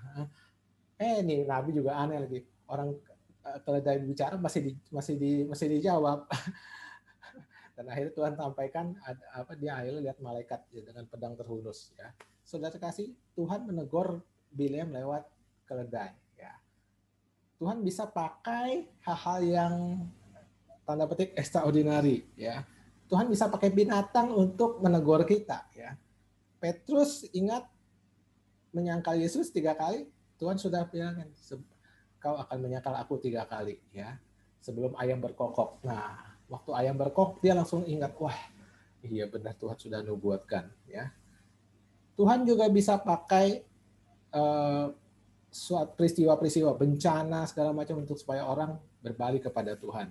Eh 0.98 1.20
nih 1.22 1.42
Nabi 1.46 1.74
juga 1.74 1.98
aneh 1.98 2.22
lagi, 2.22 2.40
orang 2.70 2.94
uh, 3.42 3.58
keledai 3.66 3.98
bicara 4.02 4.38
masih 4.38 4.70
di, 4.70 4.72
masih 4.94 5.14
di 5.18 5.32
masih 5.44 5.66
dijawab. 5.78 6.26
Dan 7.74 7.90
akhirnya 7.90 8.14
Tuhan 8.14 8.34
sampaikan 8.38 8.94
apa 9.34 9.58
dia 9.58 9.74
akhirnya 9.74 10.10
lihat 10.10 10.18
malaikat 10.22 10.62
ya, 10.70 10.86
dengan 10.86 11.10
pedang 11.10 11.34
terhunus 11.34 11.90
ya. 11.98 12.14
Saudara 12.46 12.78
kasih 12.78 13.10
Tuhan 13.34 13.66
menegur 13.66 14.22
William 14.54 14.94
lewat 14.94 15.26
keledai 15.66 16.14
ya. 16.38 16.54
Tuhan 17.58 17.82
bisa 17.82 18.06
pakai 18.06 18.86
hal-hal 19.02 19.40
yang 19.42 19.74
tanda 20.84 21.08
petik 21.08 21.32
extraordinary 21.34 22.28
ya. 22.36 22.64
Tuhan 23.08 23.28
bisa 23.28 23.48
pakai 23.52 23.68
binatang 23.68 24.32
untuk 24.32 24.80
menegur 24.80 25.24
kita 25.28 25.68
ya. 25.76 25.96
Petrus 26.60 27.28
ingat 27.36 27.68
menyangkal 28.72 29.20
Yesus 29.20 29.52
tiga 29.52 29.76
kali, 29.76 30.08
Tuhan 30.40 30.56
sudah 30.56 30.88
bilang 30.88 31.20
kau 32.16 32.40
akan 32.40 32.56
menyangkal 32.56 32.96
aku 32.96 33.20
tiga 33.20 33.44
kali 33.44 33.76
ya 33.92 34.16
sebelum 34.64 34.96
ayam 34.96 35.20
berkokok. 35.20 35.84
Nah, 35.84 36.40
waktu 36.48 36.70
ayam 36.72 36.96
berkokok 36.96 37.44
dia 37.44 37.52
langsung 37.52 37.84
ingat, 37.84 38.16
wah 38.16 38.36
iya 39.04 39.28
benar 39.28 39.52
Tuhan 39.60 39.76
sudah 39.76 40.00
nubuatkan 40.00 40.72
ya. 40.88 41.12
Tuhan 42.16 42.48
juga 42.48 42.70
bisa 42.72 42.96
pakai 42.96 43.66
uh, 44.32 44.88
suatu 45.54 45.94
peristiwa-peristiwa 45.94 46.74
bencana 46.74 47.46
segala 47.46 47.70
macam 47.70 48.02
untuk 48.02 48.18
supaya 48.18 48.42
orang 48.48 48.74
berbalik 49.04 49.46
kepada 49.46 49.78
Tuhan 49.78 50.10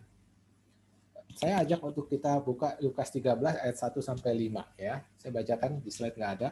saya 1.34 1.66
ajak 1.66 1.82
untuk 1.82 2.06
kita 2.06 2.38
buka 2.46 2.78
Lukas 2.80 3.10
13 3.10 3.42
ayat 3.42 3.78
1 3.78 3.98
sampai 4.00 4.32
5 4.50 4.64
ya. 4.78 5.02
Saya 5.18 5.32
bacakan 5.34 5.82
di 5.82 5.90
slide 5.90 6.16
nggak 6.18 6.34
ada. 6.40 6.50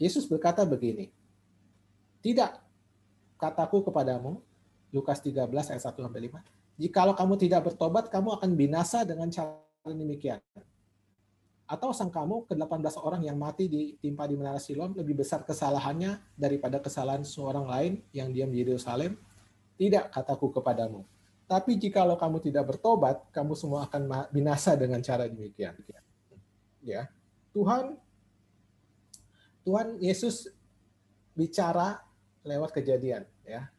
Yesus 0.00 0.24
berkata 0.24 0.64
begini. 0.64 1.12
Tidak 2.22 2.50
kataku 3.36 3.84
kepadamu 3.84 4.40
Lukas 4.94 5.20
13 5.20 5.44
ayat 5.48 5.82
1 5.82 5.92
sampai 5.92 6.20
5. 6.30 6.80
Jikalau 6.80 7.12
kamu 7.12 7.36
tidak 7.36 7.68
bertobat, 7.68 8.08
kamu 8.08 8.34
akan 8.40 8.50
binasa 8.56 9.04
dengan 9.04 9.28
cara 9.28 9.60
demikian. 9.86 10.40
Atau 11.68 11.92
sang 11.96 12.12
kamu 12.12 12.48
ke-18 12.48 13.00
orang 13.00 13.22
yang 13.24 13.38
mati 13.38 13.68
ditimpa 13.68 14.28
di 14.28 14.36
menara 14.36 14.60
Siloam 14.60 14.92
lebih 14.92 15.24
besar 15.24 15.44
kesalahannya 15.44 16.20
daripada 16.36 16.80
kesalahan 16.80 17.24
seorang 17.24 17.64
lain 17.64 17.92
yang 18.12 18.28
diam 18.32 18.52
di 18.52 18.60
Yerusalem? 18.60 19.16
Tidak 19.80 20.12
kataku 20.12 20.52
kepadamu 20.52 21.04
tapi 21.46 21.76
jikalau 21.76 22.16
kamu 22.16 22.38
tidak 22.40 22.74
bertobat, 22.74 23.22
kamu 23.34 23.52
semua 23.52 23.84
akan 23.86 24.28
binasa 24.32 24.72
dengan 24.78 25.02
cara 25.04 25.28
demikian. 25.28 25.76
Ya, 26.82 27.06
Tuhan 27.54 27.98
Tuhan 29.62 30.02
Yesus 30.02 30.50
bicara 31.36 32.02
lewat 32.42 32.74
kejadian, 32.74 33.22
ya. 33.46 33.70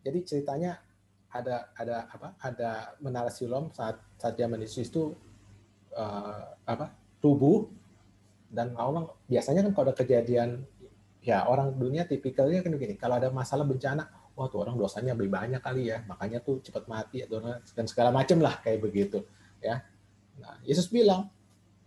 Jadi 0.00 0.18
ceritanya 0.24 0.78
ada 1.30 1.70
ada 1.74 2.06
apa? 2.06 2.28
Ada 2.38 2.70
menara 3.02 3.30
Siloam 3.30 3.74
saat 3.74 3.98
saat 4.16 4.38
zaman 4.38 4.62
Yesus 4.62 4.86
itu 4.88 5.14
uh, 5.94 6.54
apa? 6.66 7.00
tubuh 7.20 7.68
dan 8.50 8.74
Allah 8.74 9.12
biasanya 9.30 9.62
kan 9.62 9.72
kalau 9.76 9.92
ada 9.92 9.96
kejadian 9.96 10.64
ya 11.20 11.44
orang 11.46 11.76
dunia 11.76 12.08
tipikalnya 12.08 12.64
kan 12.64 12.72
begini 12.74 12.96
kalau 12.96 13.20
ada 13.20 13.28
masalah 13.28 13.62
bencana 13.62 14.08
wah 14.40 14.48
tuh 14.48 14.64
orang 14.64 14.80
dosanya 14.80 15.12
lebih 15.12 15.28
banyak 15.28 15.60
kali 15.60 15.92
ya, 15.92 16.00
makanya 16.08 16.40
tuh 16.40 16.64
cepat 16.64 16.88
mati 16.88 17.20
dan 17.76 17.84
segala 17.84 18.08
macam 18.08 18.40
lah 18.40 18.56
kayak 18.64 18.80
begitu 18.80 19.20
ya. 19.60 19.84
Nah, 20.40 20.56
Yesus 20.64 20.88
bilang, 20.88 21.28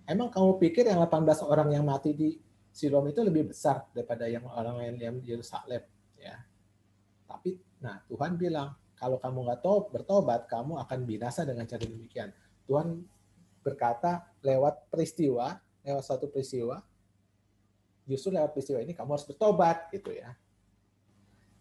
emang 0.06 0.30
kamu 0.30 0.62
pikir 0.62 0.86
yang 0.86 1.02
18 1.02 1.50
orang 1.50 1.74
yang 1.74 1.82
mati 1.82 2.14
di 2.14 2.38
Siloam 2.70 3.10
itu 3.10 3.26
lebih 3.26 3.50
besar 3.50 3.90
daripada 3.90 4.30
yang 4.30 4.46
orang 4.50 4.78
lain 4.82 4.96
yang 5.02 5.16
di 5.18 5.34
Yerusalem 5.34 5.82
ya. 6.18 6.38
Tapi 7.26 7.58
nah 7.82 7.98
Tuhan 8.06 8.38
bilang 8.38 8.78
kalau 8.98 9.18
kamu 9.18 9.50
nggak 9.50 9.62
tahu 9.66 9.78
bertobat 9.90 10.46
kamu 10.46 10.78
akan 10.82 11.00
binasa 11.10 11.46
dengan 11.46 11.66
cara 11.66 11.82
demikian. 11.82 12.30
Tuhan 12.70 13.02
berkata 13.66 14.30
lewat 14.46 14.94
peristiwa, 14.94 15.58
lewat 15.82 16.04
satu 16.06 16.30
peristiwa, 16.30 16.82
justru 18.06 18.34
lewat 18.34 18.54
peristiwa 18.54 18.80
ini 18.82 18.94
kamu 18.94 19.10
harus 19.18 19.26
bertobat 19.26 19.90
gitu 19.90 20.14
ya. 20.14 20.34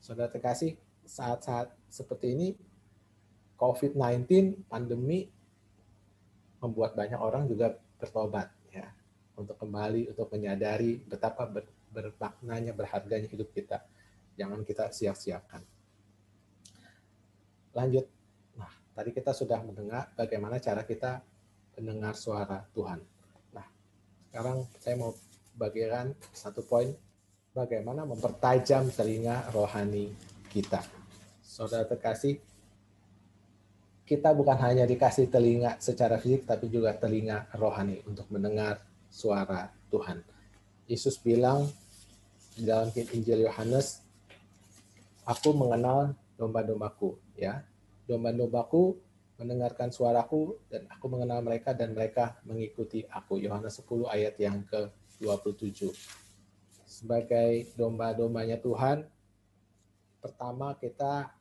Saudara 0.02 0.26
terkasih, 0.26 0.74
saat-saat 1.06 1.70
seperti 1.86 2.34
ini 2.34 2.48
COVID-19 3.54 4.66
pandemi 4.66 5.30
membuat 6.58 6.98
banyak 6.98 7.22
orang 7.22 7.46
juga 7.46 7.78
bertobat 8.02 8.50
ya 8.74 8.90
untuk 9.38 9.54
kembali 9.62 10.10
untuk 10.10 10.26
menyadari 10.34 10.98
betapa 11.06 11.46
ber, 11.46 11.70
bermaknanya 11.94 12.74
berharganya 12.74 13.30
hidup 13.30 13.54
kita. 13.54 13.86
Jangan 14.34 14.66
kita 14.66 14.90
siap-siapkan. 14.90 15.62
Lanjut. 17.78 18.10
Nah, 18.58 18.72
tadi 18.98 19.14
kita 19.14 19.30
sudah 19.30 19.62
mendengar 19.62 20.10
bagaimana 20.18 20.58
cara 20.58 20.82
kita 20.82 21.22
mendengar 21.78 22.18
suara 22.18 22.66
Tuhan. 22.74 22.98
Nah, 23.54 23.66
sekarang 24.26 24.66
saya 24.82 24.98
mau 24.98 25.14
bagikan 25.54 26.10
satu 26.34 26.66
poin 26.66 26.90
bagaimana 27.52 28.08
mempertajam 28.08 28.88
telinga 28.92 29.52
rohani 29.52 30.08
kita. 30.48 30.80
Saudara 31.44 31.84
terkasih, 31.84 32.40
kita 34.08 34.32
bukan 34.32 34.56
hanya 34.60 34.88
dikasih 34.88 35.28
telinga 35.28 35.76
secara 35.78 36.16
fisik, 36.16 36.48
tapi 36.48 36.72
juga 36.72 36.96
telinga 36.96 37.48
rohani 37.56 38.00
untuk 38.08 38.28
mendengar 38.32 38.80
suara 39.12 39.68
Tuhan. 39.92 40.24
Yesus 40.88 41.20
bilang, 41.20 41.68
dalam 42.56 42.88
Injil 42.92 43.44
Yohanes, 43.48 44.00
aku 45.28 45.52
mengenal 45.52 46.16
domba-dombaku, 46.40 47.20
ya. 47.36 47.64
Domba-dombaku 48.08 48.96
mendengarkan 49.40 49.92
suaraku 49.92 50.56
dan 50.68 50.88
aku 50.90 51.06
mengenal 51.08 51.40
mereka 51.40 51.72
dan 51.72 51.96
mereka 51.96 52.36
mengikuti 52.44 53.04
aku. 53.08 53.40
Yohanes 53.40 53.80
10 53.80 54.08
ayat 54.08 54.34
yang 54.40 54.60
ke-27. 54.68 56.21
Sebagai 56.92 57.72
domba-dombanya 57.72 58.60
Tuhan, 58.60 59.08
pertama 60.20 60.76
kita 60.76 61.32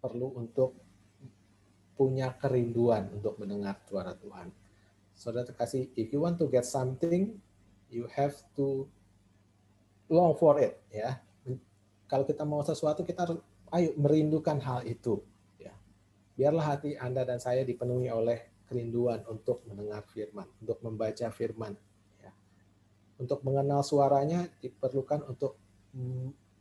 perlu 0.00 0.40
untuk 0.40 0.72
punya 1.92 2.32
kerinduan 2.32 3.12
untuk 3.12 3.36
mendengar 3.36 3.76
suara 3.84 4.16
Tuhan. 4.16 4.48
Saudara 5.12 5.44
terkasih, 5.44 5.92
if 6.00 6.08
you 6.16 6.24
want 6.24 6.40
to 6.40 6.48
get 6.48 6.64
something, 6.64 7.36
you 7.92 8.08
have 8.16 8.32
to 8.56 8.88
long 10.08 10.32
for 10.32 10.56
it, 10.56 10.80
ya. 10.88 11.20
Kalau 12.08 12.24
kita 12.24 12.48
mau 12.48 12.64
sesuatu, 12.64 13.04
kita 13.04 13.28
harus 13.28 13.38
ayo 13.68 13.92
merindukan 14.00 14.58
hal 14.64 14.80
itu, 14.88 15.20
ya. 15.60 15.76
Biarlah 16.40 16.72
hati 16.72 16.96
Anda 16.96 17.28
dan 17.28 17.36
saya 17.36 17.68
dipenuhi 17.68 18.08
oleh 18.08 18.64
kerinduan 18.64 19.28
untuk 19.28 19.60
mendengar 19.68 20.08
firman, 20.08 20.48
untuk 20.64 20.80
membaca 20.80 21.28
firman. 21.28 21.76
Untuk 23.18 23.46
mengenal 23.46 23.86
suaranya 23.86 24.50
diperlukan 24.58 25.26
untuk 25.30 25.54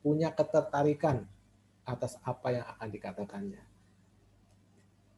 punya 0.04 0.30
ketertarikan 0.36 1.26
atas 1.84 2.20
apa 2.24 2.54
yang 2.54 2.66
akan 2.78 2.90
dikatakannya. 2.94 3.64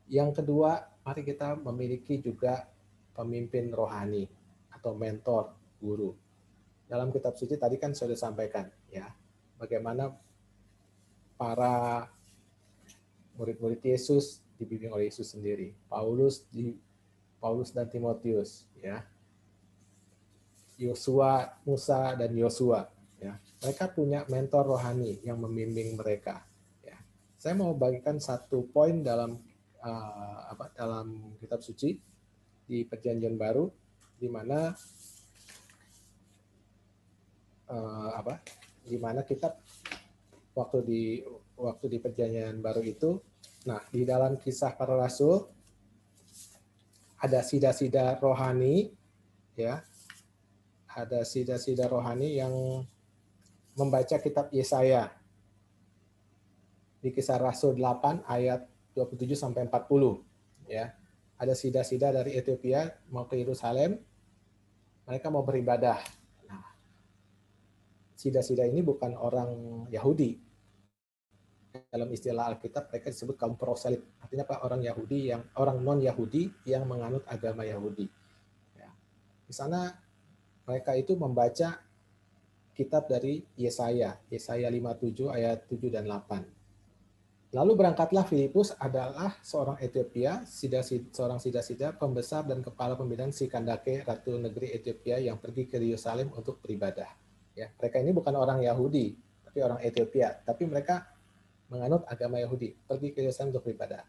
Yang 0.06 0.42
kedua, 0.42 0.86
mari 1.02 1.26
kita 1.26 1.58
memiliki 1.58 2.22
juga 2.22 2.70
pemimpin 3.18 3.74
rohani 3.74 4.30
atau 4.70 4.94
mentor, 4.94 5.52
guru. 5.82 6.14
Dalam 6.86 7.10
kitab 7.10 7.34
suci 7.34 7.58
tadi 7.58 7.82
kan 7.82 7.98
sudah 7.98 8.14
sampaikan 8.14 8.70
ya, 8.94 9.10
bagaimana 9.58 10.14
para 11.36 12.06
murid-murid 13.36 13.82
Yesus 13.82 14.46
dibimbing 14.56 14.94
oleh 14.94 15.12
Yesus 15.12 15.34
sendiri. 15.34 15.76
Paulus 15.90 16.46
di 16.54 16.78
Paulus 17.42 17.74
dan 17.74 17.90
Timotius 17.90 18.70
ya. 18.80 19.04
Yosua, 20.76 21.62
Musa 21.64 22.16
dan 22.20 22.32
Yosua 22.36 22.88
ya. 23.20 23.40
Mereka 23.64 23.96
punya 23.96 24.28
mentor 24.28 24.76
rohani 24.76 25.24
yang 25.24 25.40
membimbing 25.40 25.96
mereka 25.96 26.44
ya. 26.84 26.98
Saya 27.40 27.56
mau 27.56 27.72
bagikan 27.74 28.20
satu 28.20 28.68
poin 28.70 29.02
dalam 29.02 29.40
uh, 29.86 30.40
apa 30.52 30.74
dalam 30.76 31.38
kitab 31.40 31.62
suci 31.62 31.96
di 32.66 32.82
perjanjian 32.84 33.38
baru 33.38 33.70
di 34.18 34.28
mana 34.28 34.74
uh, 37.70 38.12
apa 38.18 38.42
di 38.86 38.98
mana 38.98 39.22
kitab 39.22 39.62
waktu 40.58 40.80
di 40.86 41.04
waktu 41.56 41.86
di 41.88 41.98
perjanjian 42.02 42.58
baru 42.60 42.82
itu 42.82 43.22
nah 43.66 43.82
di 43.90 44.06
dalam 44.06 44.38
kisah 44.38 44.74
para 44.78 44.94
rasul 44.98 45.50
ada 47.18 47.42
sida-sida 47.42 48.18
rohani 48.22 48.94
ya 49.58 49.82
ada 50.96 51.28
sida-sida 51.28 51.92
rohani 51.92 52.40
yang 52.40 52.56
membaca 53.76 54.16
kitab 54.24 54.48
Yesaya 54.56 55.12
di 57.04 57.12
kisah 57.12 57.36
Rasul 57.38 57.76
8 57.76 58.24
ayat 58.26 58.66
27 58.96 59.36
sampai 59.36 59.68
40 59.68 60.72
ya. 60.72 60.96
Ada 61.36 61.52
sida-sida 61.52 62.16
dari 62.16 62.40
Ethiopia 62.40 62.88
mau 63.12 63.28
ke 63.28 63.36
Yerusalem. 63.36 64.00
Mereka 65.06 65.28
mau 65.28 65.44
beribadah. 65.44 66.00
Nah, 66.48 66.64
sida-sida 68.16 68.64
ini 68.64 68.80
bukan 68.80 69.20
orang 69.20 69.52
Yahudi. 69.92 70.40
Dalam 71.92 72.08
istilah 72.08 72.56
Alkitab 72.56 72.88
mereka 72.88 73.12
disebut 73.12 73.36
kaum 73.36 73.60
proselit. 73.60 74.00
Artinya 74.24 74.48
apa? 74.48 74.64
Orang 74.64 74.80
Yahudi 74.80 75.36
yang 75.36 75.44
orang 75.60 75.84
non 75.84 76.00
Yahudi 76.00 76.48
yang 76.64 76.88
menganut 76.88 77.28
agama 77.28 77.68
Yahudi. 77.68 78.08
Ya. 78.80 78.90
Di 79.44 79.52
sana 79.52 80.05
mereka 80.66 80.98
itu 80.98 81.14
membaca 81.18 81.80
kitab 82.76 83.08
dari 83.08 83.46
Yesaya, 83.56 84.20
Yesaya 84.28 84.68
57 84.68 85.32
ayat 85.32 85.64
7 85.70 85.94
dan 85.94 86.06
8 86.10 86.56
Lalu 87.56 87.72
berangkatlah 87.80 88.28
Filipus 88.28 88.76
adalah 88.76 89.40
seorang 89.40 89.80
Ethiopia, 89.80 90.44
seorang 91.16 91.40
sida-sida, 91.40 91.96
pembesar 91.96 92.44
dan 92.44 92.60
kepala 92.60 93.00
pembinaan 93.00 93.32
si 93.32 93.48
Kandake, 93.48 94.04
ratu 94.04 94.36
negeri 94.36 94.76
Ethiopia 94.76 95.24
yang 95.24 95.40
pergi 95.40 95.64
ke 95.64 95.80
Yerusalem 95.80 96.36
untuk 96.36 96.60
beribadah. 96.60 97.08
Ya, 97.56 97.72
mereka 97.80 98.04
ini 98.04 98.12
bukan 98.12 98.36
orang 98.36 98.60
Yahudi, 98.60 99.16
tapi 99.40 99.64
orang 99.64 99.80
Ethiopia, 99.80 100.36
tapi 100.44 100.68
mereka 100.68 101.08
menganut 101.72 102.04
agama 102.12 102.44
Yahudi, 102.44 102.76
pergi 102.76 103.16
ke 103.16 103.24
Yerusalem 103.24 103.56
untuk 103.56 103.72
beribadah. 103.72 104.04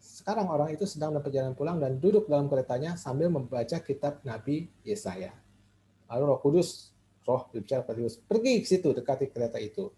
Sekarang 0.00 0.48
orang 0.48 0.72
itu 0.72 0.88
sedang 0.88 1.12
dalam 1.12 1.20
perjalanan 1.20 1.52
pulang 1.52 1.76
dan 1.76 2.00
duduk 2.00 2.24
dalam 2.32 2.48
keretanya 2.48 2.96
sambil 2.96 3.28
membaca 3.28 3.76
kitab 3.76 4.24
Nabi 4.24 4.72
Yesaya. 4.88 5.36
Lalu 6.06 6.22
Roh 6.30 6.40
Kudus, 6.40 6.90
Roh 7.26 7.48
berbicara 7.50 7.82
pada 7.82 7.98
pergi 8.02 8.52
ke 8.62 8.66
situ 8.66 8.94
dekati 8.94 9.26
kereta 9.30 9.58
itu 9.58 9.90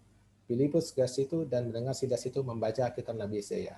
Filipus 0.49 0.89
ke 0.89 1.05
situ 1.05 1.45
dan 1.45 1.69
mendengar 1.69 1.93
sidas 1.93 2.25
itu 2.25 2.41
membaca 2.41 2.89
kitab 2.89 3.13
Nabi 3.13 3.37
Yesaya. 3.37 3.77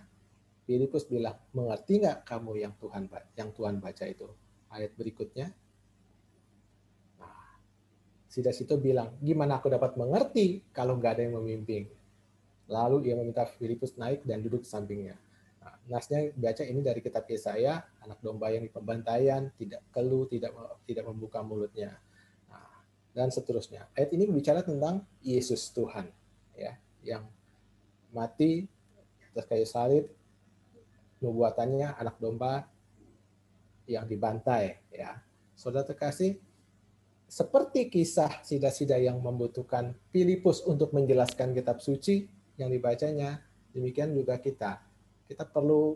Filipus 0.64 1.04
bilang, 1.04 1.36
mengerti 1.52 2.00
nggak 2.00 2.24
kamu 2.24 2.64
yang 2.64 2.72
Tuhan 2.80 3.12
yang 3.36 3.52
Tuhan 3.52 3.84
baca 3.84 4.08
itu? 4.08 4.32
Ayat 4.72 4.96
berikutnya, 4.96 5.52
nah, 7.20 7.60
sidas 8.32 8.56
itu 8.56 8.72
bilang, 8.80 9.12
gimana 9.20 9.60
aku 9.60 9.68
dapat 9.68 10.00
mengerti 10.00 10.64
kalau 10.72 10.96
nggak 10.96 11.20
ada 11.20 11.28
yang 11.28 11.44
memimpin? 11.44 11.92
Lalu 12.72 13.12
ia 13.12 13.20
meminta 13.20 13.44
Filipus 13.44 14.00
naik 14.00 14.24
dan 14.24 14.40
duduk 14.40 14.64
sampingnya. 14.64 15.20
Nah, 15.60 15.76
nasnya 15.92 16.32
baca 16.32 16.64
ini 16.64 16.80
dari 16.80 17.04
kitab 17.04 17.28
Yesaya, 17.28 17.84
anak 18.00 18.24
domba 18.24 18.48
yang 18.48 18.64
di 18.64 18.72
pembantaian, 18.72 19.52
tidak 19.60 19.84
keluh, 19.92 20.24
tidak 20.32 20.56
tidak 20.88 21.04
membuka 21.04 21.44
mulutnya. 21.44 22.00
Dan 23.12 23.28
seterusnya. 23.28 23.92
Ayat 23.92 24.16
ini 24.16 24.24
bicara 24.32 24.64
tentang 24.64 25.04
Yesus 25.20 25.68
Tuhan 25.76 26.08
ya 26.56 26.78
yang 27.02 27.24
mati 28.12 28.68
atas 29.32 29.48
kayu 29.48 29.66
salib 29.68 30.06
nubuatannya 31.24 31.96
anak 31.96 32.20
domba 32.20 32.68
yang 33.88 34.06
dibantai 34.06 34.84
ya 34.92 35.20
saudara 35.56 35.88
terkasih 35.88 36.38
seperti 37.32 37.88
kisah 37.88 38.44
sida-sida 38.44 39.00
yang 39.00 39.24
membutuhkan 39.24 39.96
Filipus 40.12 40.60
untuk 40.68 40.92
menjelaskan 40.92 41.56
kitab 41.56 41.80
suci 41.80 42.28
yang 42.60 42.68
dibacanya 42.68 43.40
demikian 43.72 44.12
juga 44.12 44.36
kita 44.44 44.84
kita 45.32 45.48
perlu 45.48 45.96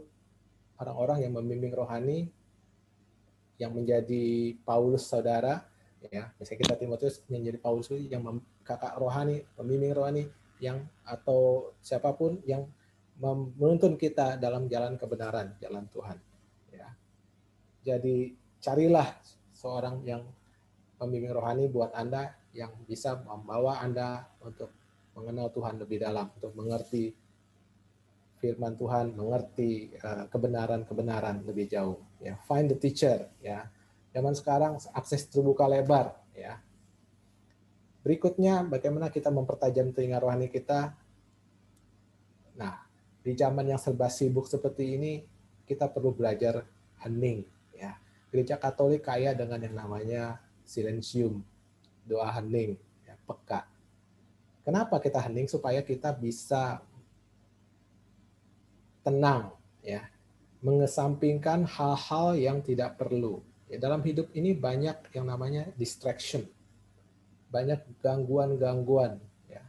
orang-orang 0.80 1.28
yang 1.28 1.36
membimbing 1.36 1.76
rohani 1.76 2.32
yang 3.60 3.76
menjadi 3.76 4.56
Paulus 4.64 5.08
saudara 5.12 5.68
ya 6.12 6.32
misalnya 6.38 6.60
kita 6.66 6.76
Timotius 6.78 7.16
menjadi 7.28 7.58
Paulus 7.62 7.90
yang 7.94 8.24
kakak 8.66 8.98
rohani 8.98 9.46
pembimbing 9.58 9.94
rohani 9.94 10.24
yang 10.60 10.88
atau 11.04 11.72
siapa 11.84 12.16
pun 12.16 12.40
yang 12.48 12.64
menuntun 13.56 13.96
kita 13.96 14.36
dalam 14.36 14.68
jalan 14.68 15.00
kebenaran, 15.00 15.56
jalan 15.64 15.88
Tuhan. 15.88 16.18
Ya. 16.72 16.88
Jadi 17.84 18.36
carilah 18.60 19.08
seorang 19.56 20.04
yang 20.04 20.24
pembimbing 21.00 21.32
rohani 21.32 21.72
buat 21.72 21.96
Anda 21.96 22.36
yang 22.52 22.76
bisa 22.88 23.20
membawa 23.24 23.80
Anda 23.80 24.28
untuk 24.44 24.72
mengenal 25.16 25.48
Tuhan 25.56 25.80
lebih 25.80 26.04
dalam, 26.04 26.28
untuk 26.36 26.52
mengerti 26.60 27.16
firman 28.44 28.76
Tuhan, 28.76 29.16
mengerti 29.16 29.96
eh, 29.96 30.26
kebenaran-kebenaran 30.28 31.48
lebih 31.48 31.72
jauh. 31.72 32.00
Ya, 32.20 32.36
find 32.48 32.68
the 32.68 32.76
teacher. 32.76 33.32
Ya, 33.40 33.72
zaman 34.16 34.32
sekarang 34.32 34.80
akses 34.96 35.28
terbuka 35.28 35.68
lebar. 35.68 36.16
Ya, 36.32 36.64
Berikutnya, 38.06 38.62
bagaimana 38.62 39.10
kita 39.10 39.34
mempertajam 39.34 39.90
telinga 39.90 40.22
rohani 40.22 40.46
kita. 40.46 40.94
Nah, 42.54 42.86
di 43.26 43.34
zaman 43.34 43.66
yang 43.66 43.82
serba 43.82 44.14
sibuk 44.14 44.46
seperti 44.46 44.94
ini, 44.94 45.26
kita 45.66 45.90
perlu 45.90 46.14
belajar 46.14 46.70
hening. 47.02 47.42
Ya. 47.74 47.98
Gereja 48.30 48.62
Katolik 48.62 49.10
kaya 49.10 49.34
dengan 49.34 49.58
yang 49.58 49.74
namanya 49.74 50.38
silensium, 50.62 51.42
doa 52.06 52.30
hening, 52.38 52.78
ya, 53.10 53.18
peka. 53.26 53.66
Kenapa 54.62 55.02
kita 55.02 55.26
hening? 55.26 55.50
Supaya 55.50 55.82
kita 55.82 56.14
bisa 56.14 56.86
tenang, 59.02 59.50
ya, 59.82 60.06
mengesampingkan 60.62 61.66
hal-hal 61.66 62.38
yang 62.38 62.62
tidak 62.62 63.02
perlu. 63.02 63.42
Ya, 63.76 63.92
dalam 63.92 64.00
hidup 64.08 64.32
ini 64.32 64.56
banyak 64.56 65.12
yang 65.12 65.28
namanya 65.28 65.68
distraction 65.76 66.48
banyak 67.52 67.84
gangguan-gangguan 68.00 69.20
ya. 69.52 69.60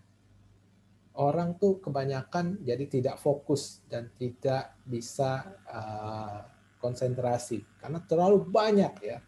Orang 1.19 1.59
tuh 1.59 1.83
kebanyakan 1.83 2.63
jadi 2.63 2.87
tidak 2.87 3.19
fokus 3.19 3.83
dan 3.91 4.07
tidak 4.15 4.79
bisa 4.87 5.59
uh, 5.67 6.47
konsentrasi 6.79 7.67
karena 7.83 7.99
terlalu 8.07 8.47
banyak 8.47 8.95
ya. 9.03 9.19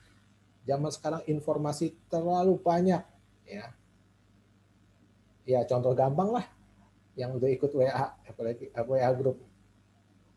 Zaman 0.62 0.94
sekarang 0.94 1.26
informasi 1.26 1.98
terlalu 2.06 2.54
banyak 2.62 3.02
ya. 3.50 3.74
Ya 5.42 5.66
contoh 5.66 5.90
gampang 5.90 6.38
lah, 6.38 6.46
yang 7.18 7.34
udah 7.34 7.50
ikut 7.50 7.74
WA, 7.74 8.14
apalagi 8.30 8.70
WA 8.70 9.10
grup. 9.10 9.42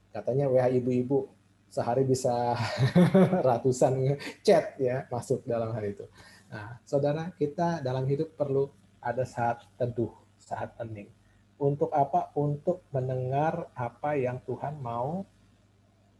Katanya 0.09 0.49
WA 0.49 0.65
ibu-ibu 0.65 1.29
sehari 1.72 2.03
bisa 2.03 2.59
ratusan 3.47 4.19
chat 4.43 4.76
ya 4.76 5.07
masuk 5.07 5.47
dalam 5.47 5.72
hal 5.72 5.88
itu. 5.88 6.03
Nah, 6.51 6.76
saudara 6.84 7.32
kita 7.39 7.80
dalam 7.80 8.03
hidup 8.11 8.36
perlu 8.36 8.67
ada 8.99 9.24
saat 9.24 9.63
teduh, 9.80 10.11
saat 10.36 10.76
hening. 10.84 11.07
Untuk 11.55 11.95
apa? 11.95 12.36
Untuk 12.36 12.84
mendengar 12.91 13.72
apa 13.72 14.19
yang 14.19 14.43
Tuhan 14.43 14.84
mau 14.84 15.24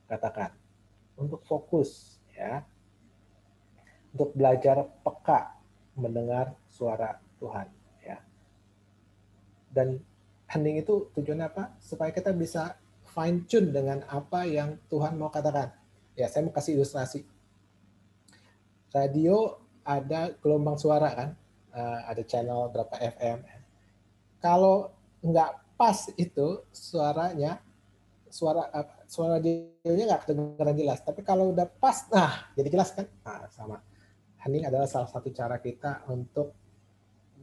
katakan. 0.08 0.56
Untuk 1.20 1.44
fokus 1.44 2.16
ya. 2.32 2.64
Untuk 4.16 4.32
belajar 4.40 4.88
peka 5.04 5.60
mendengar 6.00 6.56
suara 6.72 7.20
Tuhan 7.44 7.68
ya. 8.00 8.18
Dan 9.68 10.00
hening 10.48 10.80
itu 10.80 11.12
tujuannya 11.12 11.48
apa? 11.52 11.76
Supaya 11.84 12.16
kita 12.16 12.32
bisa 12.32 12.80
fine 13.12 13.44
tune 13.46 13.76
dengan 13.76 14.04
apa 14.08 14.48
yang 14.48 14.80
Tuhan 14.88 15.20
mau 15.20 15.28
katakan. 15.28 15.72
Ya, 16.16 16.32
saya 16.32 16.48
mau 16.48 16.56
kasih 16.56 16.80
ilustrasi. 16.80 17.28
Radio 18.92 19.64
ada 19.88 20.36
gelombang 20.44 20.76
suara 20.76 21.10
kan, 21.16 21.30
uh, 21.72 22.00
ada 22.08 22.22
channel 22.28 22.68
berapa 22.72 22.92
FM. 23.00 23.40
Kalau 24.44 24.92
nggak 25.24 25.80
pas 25.80 26.12
itu 26.20 26.66
suaranya, 26.76 27.64
suara 28.28 28.68
uh, 28.72 28.88
suara 29.08 29.40
radionya 29.40 30.04
nggak 30.12 30.24
kedengaran 30.28 30.76
jelas. 30.76 31.00
Tapi 31.04 31.24
kalau 31.24 31.56
udah 31.56 31.68
pas, 31.68 32.08
nah 32.12 32.52
jadi 32.56 32.68
jelas 32.68 32.92
kan? 32.92 33.08
Nah, 33.24 33.48
sama. 33.52 33.78
Hening 34.42 34.66
adalah 34.68 34.90
salah 34.90 35.08
satu 35.08 35.30
cara 35.30 35.62
kita 35.62 36.04
untuk 36.10 36.58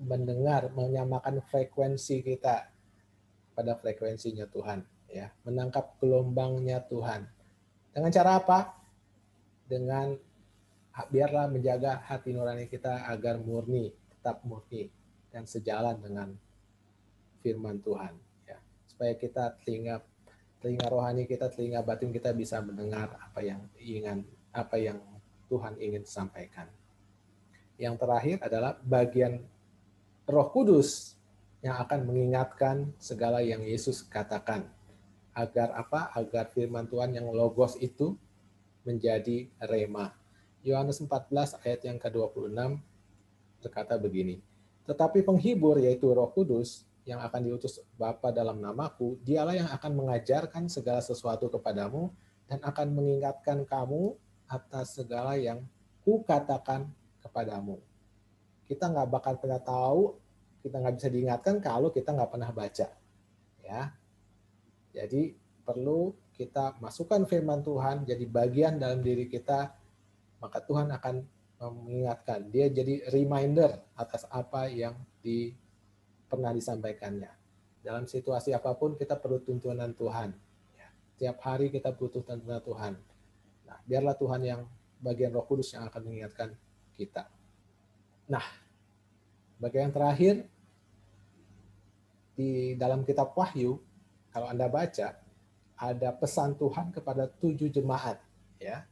mendengar, 0.03 0.71
menyamakan 0.75 1.43
frekuensi 1.47 2.23
kita 2.23 2.71
pada 3.55 3.75
frekuensinya 3.75 4.47
Tuhan, 4.47 4.83
ya, 5.09 5.33
menangkap 5.43 5.97
gelombangnya 5.99 6.85
Tuhan. 6.87 7.25
Dengan 7.93 8.11
cara 8.13 8.31
apa? 8.39 8.59
Dengan 9.69 10.15
biarlah 11.09 11.49
menjaga 11.49 12.05
hati 12.05 12.37
nurani 12.37 12.69
kita 12.69 13.09
agar 13.09 13.41
murni, 13.41 13.93
tetap 14.13 14.45
murni 14.45 14.91
dan 15.33 15.45
sejalan 15.49 15.97
dengan 16.01 16.29
firman 17.41 17.79
Tuhan, 17.81 18.15
ya, 18.49 18.59
supaya 18.89 19.15
kita 19.15 19.57
telinga 19.63 20.03
telinga 20.59 20.91
rohani 20.91 21.23
kita, 21.23 21.47
telinga 21.55 21.87
batin 21.87 22.11
kita 22.11 22.35
bisa 22.35 22.59
mendengar 22.59 23.15
apa 23.15 23.41
yang 23.47 23.63
ingin 23.79 24.27
apa 24.51 24.75
yang 24.75 24.99
Tuhan 25.47 25.79
ingin 25.79 26.03
sampaikan. 26.03 26.67
Yang 27.79 27.95
terakhir 28.03 28.37
adalah 28.43 28.75
bagian 28.83 29.39
Roh 30.27 30.51
Kudus 30.51 31.15
yang 31.63 31.79
akan 31.79 32.11
mengingatkan 32.11 32.91
segala 32.99 33.39
yang 33.39 33.63
Yesus 33.63 34.03
katakan 34.03 34.67
agar 35.39 35.71
apa? 35.79 36.11
Agar 36.19 36.51
firman 36.51 36.91
Tuhan 36.91 37.15
yang 37.15 37.31
logos 37.31 37.79
itu 37.79 38.19
menjadi 38.83 39.47
rema. 39.63 40.11
Yohanes 40.67 40.99
14 40.99 41.63
ayat 41.63 41.81
yang 41.87 42.03
ke-26 42.03 42.59
berkata 43.63 43.95
begini. 43.95 44.43
Tetapi 44.91 45.23
penghibur 45.23 45.79
yaitu 45.79 46.11
Roh 46.11 46.35
Kudus 46.35 46.83
yang 47.07 47.23
akan 47.23 47.41
diutus 47.41 47.79
Bapa 47.95 48.35
dalam 48.35 48.59
namaku, 48.59 49.17
dialah 49.23 49.55
yang 49.55 49.71
akan 49.71 49.93
mengajarkan 49.95 50.67
segala 50.67 50.99
sesuatu 51.01 51.47
kepadamu 51.49 52.11
dan 52.51 52.59
akan 52.61 52.93
mengingatkan 52.93 53.63
kamu 53.65 54.19
atas 54.49 54.99
segala 54.99 55.37
yang 55.39 55.63
kukatakan 56.03 56.89
kepadamu. 57.21 57.81
Kita 58.65 58.89
nggak 58.89 59.09
bakal 59.09 59.35
pernah 59.41 59.61
tahu, 59.61 60.17
kita 60.65 60.81
nggak 60.81 60.95
bisa 61.01 61.09
diingatkan 61.09 61.55
kalau 61.61 61.89
kita 61.89 62.13
nggak 62.13 62.29
pernah 62.33 62.51
baca. 62.53 62.89
Ya, 63.65 63.93
jadi 64.93 65.35
perlu 65.65 66.17
kita 66.39 66.79
masukkan 66.81 67.27
firman 67.29 67.61
Tuhan 67.61 68.07
jadi 68.09 68.25
bagian 68.25 68.79
dalam 68.81 69.03
diri 69.03 69.29
kita, 69.29 69.75
maka 70.39 70.59
Tuhan 70.63 70.89
akan 70.95 71.15
mengingatkan. 71.59 72.47
Dia 72.55 72.71
jadi 72.71 73.11
reminder 73.11 73.83
atas 73.99 74.23
apa 74.31 74.71
yang 74.71 74.95
di 75.19 75.51
pernah 76.31 76.55
disampaikannya. 76.55 77.35
Dalam 77.83 78.07
situasi 78.07 78.55
apa 78.55 78.79
pun 78.79 78.95
kita 78.95 79.19
perlu 79.19 79.43
tuntunan 79.43 79.91
Tuhan. 79.99 80.31
Ya, 80.79 80.89
tiap 81.19 81.43
hari 81.43 81.75
kita 81.75 81.91
butuh 81.91 82.23
tuntunan 82.23 82.63
Tuhan. 82.63 82.95
Nah, 83.67 83.79
biarlah 83.83 84.15
Tuhan 84.15 84.41
yang 84.47 84.61
bagian 85.03 85.35
Roh 85.35 85.47
Kudus 85.47 85.75
yang 85.75 85.91
akan 85.91 86.07
mengingatkan 86.07 86.55
kita. 86.95 87.27
Nah, 88.31 88.45
bagian 89.59 89.91
terakhir 89.91 90.47
di 92.39 92.79
dalam 92.79 93.03
kitab 93.03 93.35
Wahyu, 93.35 93.83
kalau 94.39 94.55
Anda 94.55 94.71
baca, 94.71 95.19
ada 95.75 96.15
pesan 96.15 96.55
Tuhan 96.55 96.95
kepada 96.95 97.27
tujuh 97.27 97.75
jemaat. 97.75 98.23
ya. 98.63 98.87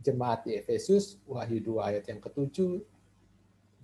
Jemaat 0.00 0.48
di 0.48 0.56
Efesus, 0.56 1.20
Wahyu 1.28 1.60
2 1.60 1.84
ayat 1.84 2.08
yang 2.08 2.16
ketujuh, 2.16 2.80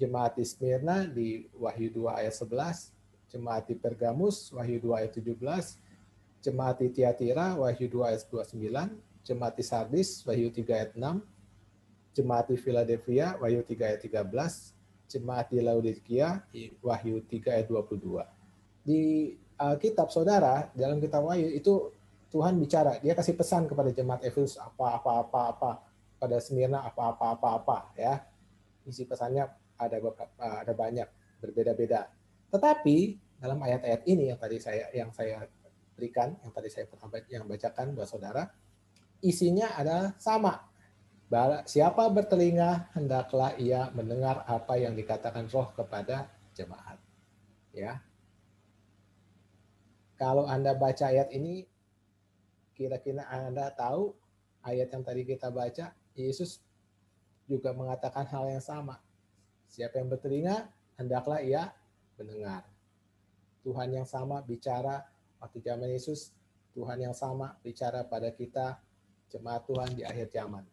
jemaat 0.01 0.40
di 0.40 0.44
Smyrna 0.48 1.05
di 1.05 1.53
Wahyu 1.53 1.92
2 1.92 2.16
ayat 2.16 2.32
11, 2.32 2.96
jemaat 3.28 3.68
di 3.68 3.76
Pergamus 3.76 4.48
Wahyu 4.57 4.80
2 4.80 5.05
ayat 5.05 5.12
17, 5.20 5.76
jemaat 6.40 6.80
di 6.80 6.88
Tiatira 6.96 7.61
Wahyu 7.61 7.92
2 7.92 8.09
ayat 8.09 8.24
29, 8.24 8.96
jemaat 9.20 9.53
di 9.53 9.64
Sardis 9.68 10.24
Wahyu 10.24 10.48
3 10.48 10.64
ayat 10.80 10.92
6, 10.96 11.20
jemaat 12.16 12.48
di 12.48 12.57
Philadelphia 12.57 13.36
Wahyu 13.36 13.61
3 13.68 13.84
ayat 13.84 14.01
13, 14.01 15.12
jemaat 15.12 15.53
di 15.53 15.61
Laodikia 15.61 16.40
Wahyu 16.80 17.20
3 17.28 17.53
ayat 17.53 17.68
22. 17.68 18.24
Di 18.80 19.36
Alkitab 19.61 20.09
Saudara, 20.09 20.73
dalam 20.73 20.97
kitab 21.05 21.29
Wahyu 21.29 21.53
itu 21.53 21.93
Tuhan 22.33 22.57
bicara, 22.57 22.97
dia 23.05 23.13
kasih 23.13 23.37
pesan 23.37 23.69
kepada 23.69 23.93
jemaat 23.93 24.25
Efesus 24.25 24.57
apa 24.57 24.97
apa 24.97 25.11
apa 25.21 25.41
apa, 25.53 25.71
pada 26.17 26.41
Smyrna 26.41 26.81
apa 26.81 27.13
apa 27.13 27.37
apa 27.37 27.49
apa 27.61 27.77
ya. 27.93 28.25
Isi 28.89 29.05
pesannya 29.05 29.45
ada 29.77 29.97
beberapa, 30.01 30.33
ada 30.41 30.73
banyak 30.73 31.09
berbeda-beda. 31.45 32.09
Tetapi 32.49 32.97
dalam 33.37 33.61
ayat-ayat 33.61 34.03
ini 34.09 34.33
yang 34.33 34.41
tadi 34.41 34.57
saya 34.57 34.89
yang 34.97 35.13
saya 35.13 35.45
berikan, 35.93 36.33
yang 36.41 36.53
tadi 36.57 36.69
saya 36.73 36.89
pernah 36.89 37.21
yang 37.29 37.45
bacakan 37.45 37.93
buat 37.93 38.09
saudara, 38.09 38.49
isinya 39.21 39.77
adalah 39.77 40.17
sama. 40.17 40.57
Siapa 41.69 42.11
bertelinga 42.11 42.91
hendaklah 42.97 43.55
ia 43.55 43.87
mendengar 43.95 44.43
apa 44.51 44.75
yang 44.81 44.99
dikatakan 44.99 45.47
Roh 45.53 45.71
kepada 45.77 46.27
jemaat. 46.57 46.99
Ya. 47.71 48.03
Kalau 50.21 50.45
Anda 50.45 50.77
baca 50.77 51.09
ayat 51.09 51.33
ini 51.33 51.64
kira-kira 52.77 53.25
Anda 53.33 53.73
tahu 53.73 54.12
ayat 54.61 54.93
yang 54.93 55.01
tadi 55.01 55.25
kita 55.25 55.49
baca, 55.49 55.97
Yesus 56.12 56.61
juga 57.49 57.73
mengatakan 57.73 58.29
hal 58.29 58.53
yang 58.53 58.61
sama. 58.61 59.01
Siapa 59.73 59.97
yang 59.97 60.12
bertelinga, 60.12 60.68
hendaklah 61.01 61.41
ia 61.41 61.73
mendengar. 62.21 62.68
Tuhan 63.64 63.97
yang 63.97 64.05
sama 64.05 64.45
bicara 64.45 65.09
waktu 65.41 65.64
zaman 65.64 65.89
Yesus, 65.89 66.37
Tuhan 66.77 67.01
yang 67.01 67.16
sama 67.16 67.57
bicara 67.64 68.05
pada 68.05 68.29
kita 68.29 68.77
jemaat 69.33 69.64
Tuhan 69.64 69.97
di 69.97 70.05
akhir 70.05 70.29
zaman. 70.37 70.68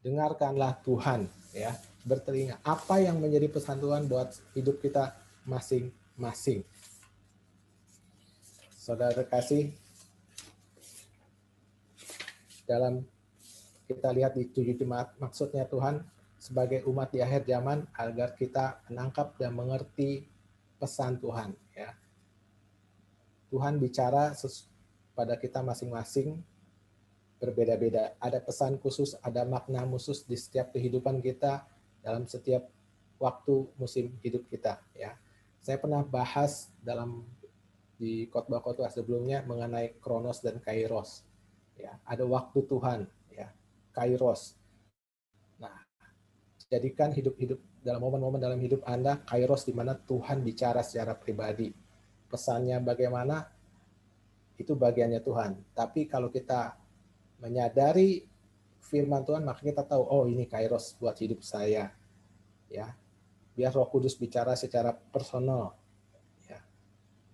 Dengarkanlah 0.00 0.80
Tuhan 0.80 1.28
ya, 1.52 1.76
bertelinga. 2.08 2.64
Apa 2.64 3.04
yang 3.04 3.20
menjadi 3.20 3.52
pesan 3.52 3.84
Tuhan 3.84 4.08
buat 4.08 4.32
hidup 4.56 4.80
kita 4.80 5.12
masing-masing. 5.44 6.64
Saudara 8.88 9.20
kasih 9.20 9.68
dalam 12.64 13.04
kita 13.84 14.08
lihat 14.16 14.32
di 14.32 14.48
tujuh 14.48 14.80
jemaat 14.80 15.12
maksudnya 15.20 15.68
Tuhan 15.68 16.00
sebagai 16.40 16.88
umat 16.88 17.12
di 17.12 17.20
akhir 17.20 17.44
zaman 17.44 17.84
agar 17.92 18.32
kita 18.32 18.80
menangkap 18.88 19.36
dan 19.36 19.52
mengerti 19.52 20.24
pesan 20.80 21.20
Tuhan 21.20 21.52
ya. 21.76 21.92
Tuhan 23.52 23.76
bicara 23.76 24.32
pada 25.12 25.36
kita 25.36 25.60
masing-masing 25.60 26.40
berbeda-beda. 27.44 28.16
Ada 28.16 28.40
pesan 28.40 28.80
khusus, 28.80 29.20
ada 29.20 29.44
makna 29.44 29.84
khusus 29.84 30.24
di 30.24 30.40
setiap 30.40 30.72
kehidupan 30.72 31.20
kita 31.20 31.60
dalam 32.00 32.24
setiap 32.24 32.64
waktu 33.20 33.68
musim 33.76 34.16
hidup 34.24 34.48
kita 34.48 34.80
ya. 34.96 35.12
Saya 35.60 35.76
pernah 35.76 36.00
bahas 36.08 36.72
dalam 36.80 37.28
di 37.98 38.30
khotbah-khotbah 38.30 38.94
sebelumnya 38.94 39.42
mengenai 39.42 39.98
kronos 39.98 40.38
dan 40.40 40.62
kairos. 40.62 41.26
Ya, 41.74 41.98
ada 42.06 42.22
waktu 42.26 42.62
Tuhan 42.66 43.06
ya, 43.34 43.50
kairos 43.90 44.58
jadikan 46.68 47.10
hidup-hidup 47.10 47.58
dalam 47.80 48.04
momen-momen 48.04 48.36
dalam 48.36 48.60
hidup 48.60 48.84
Anda 48.84 49.24
kairos 49.24 49.64
di 49.64 49.72
mana 49.72 49.96
Tuhan 49.96 50.44
bicara 50.44 50.84
secara 50.84 51.16
pribadi. 51.16 51.72
Pesannya 52.28 52.76
bagaimana 52.84 53.40
itu 54.60 54.76
bagiannya 54.76 55.24
Tuhan. 55.24 55.72
Tapi 55.72 56.04
kalau 56.04 56.28
kita 56.28 56.76
menyadari 57.40 58.20
firman 58.84 59.24
Tuhan 59.24 59.48
maka 59.48 59.64
kita 59.64 59.80
tahu 59.80 60.02
oh 60.04 60.24
ini 60.28 60.44
kairos 60.44 60.92
buat 61.00 61.16
hidup 61.16 61.40
saya. 61.40 61.92
Ya. 62.68 62.92
biar 63.58 63.74
Roh 63.74 63.90
Kudus 63.90 64.14
bicara 64.14 64.54
secara 64.54 64.94
personal. 64.94 65.74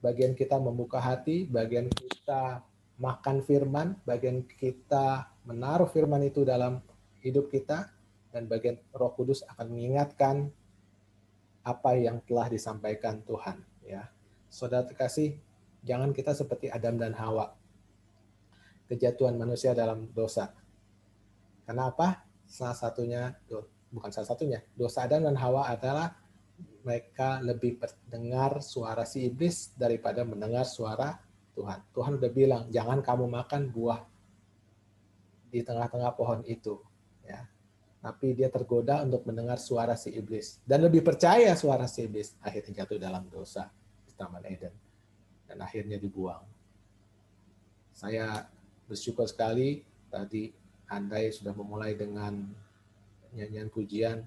Bagian 0.04 0.36
kita 0.36 0.60
membuka 0.60 1.00
hati, 1.00 1.48
bagian 1.48 1.88
kita 1.88 2.60
makan 3.00 3.40
firman, 3.40 3.96
bagian 4.04 4.44
kita 4.44 5.32
menaruh 5.48 5.88
firman 5.88 6.20
itu 6.28 6.44
dalam 6.44 6.84
hidup 7.24 7.48
kita, 7.48 7.88
dan 8.28 8.44
bagian 8.44 8.76
Roh 8.92 9.16
Kudus 9.16 9.40
akan 9.48 9.72
mengingatkan 9.72 10.52
apa 11.64 11.96
yang 11.96 12.20
telah 12.28 12.52
disampaikan 12.52 13.24
Tuhan. 13.24 13.64
Ya, 13.80 14.12
saudara 14.52 14.84
terkasih, 14.84 15.40
jangan 15.80 16.12
kita 16.12 16.36
seperti 16.36 16.68
Adam 16.68 17.00
dan 17.00 17.16
Hawa, 17.16 17.56
kejatuhan 18.92 19.40
manusia 19.40 19.72
dalam 19.72 20.12
dosa. 20.12 20.52
Kenapa? 21.64 22.28
Salah 22.44 22.76
satunya 22.76 23.32
bukan 23.88 24.12
salah 24.12 24.28
satunya. 24.28 24.60
Dosa 24.76 25.08
Adam 25.08 25.24
dan 25.24 25.40
Hawa 25.40 25.72
adalah 25.72 26.12
mereka 26.84 27.40
lebih 27.40 27.80
mendengar 27.80 28.60
suara 28.60 29.08
si 29.08 29.24
iblis 29.24 29.72
daripada 29.74 30.22
mendengar 30.22 30.68
suara 30.68 31.16
Tuhan. 31.56 31.80
Tuhan 31.96 32.12
udah 32.20 32.30
bilang, 32.30 32.62
jangan 32.68 33.00
kamu 33.00 33.24
makan 33.24 33.72
buah 33.72 34.04
di 35.48 35.64
tengah-tengah 35.64 36.12
pohon 36.12 36.44
itu. 36.44 36.76
Ya. 37.24 37.48
Tapi 38.04 38.36
dia 38.36 38.52
tergoda 38.52 39.00
untuk 39.00 39.24
mendengar 39.24 39.56
suara 39.56 39.96
si 39.96 40.12
iblis. 40.12 40.60
Dan 40.60 40.84
lebih 40.84 41.00
percaya 41.00 41.56
suara 41.56 41.88
si 41.88 42.04
iblis. 42.04 42.36
Akhirnya 42.44 42.84
jatuh 42.84 43.00
dalam 43.00 43.24
dosa 43.32 43.72
di 44.04 44.12
Taman 44.12 44.44
Eden. 44.44 44.74
Dan 45.48 45.64
akhirnya 45.64 45.96
dibuang. 45.96 46.44
Saya 47.96 48.44
bersyukur 48.84 49.24
sekali 49.24 49.80
tadi 50.12 50.52
Andai 50.84 51.32
sudah 51.32 51.56
memulai 51.56 51.96
dengan 51.96 52.44
nyanyian 53.32 53.72
pujian 53.72 54.20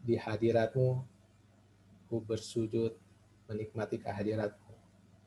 di 0.00 0.16
hadiratmu 0.16 1.17
ku 2.08 2.24
bersujud 2.24 2.96
menikmati 3.46 4.00
kehadiratmu 4.00 4.74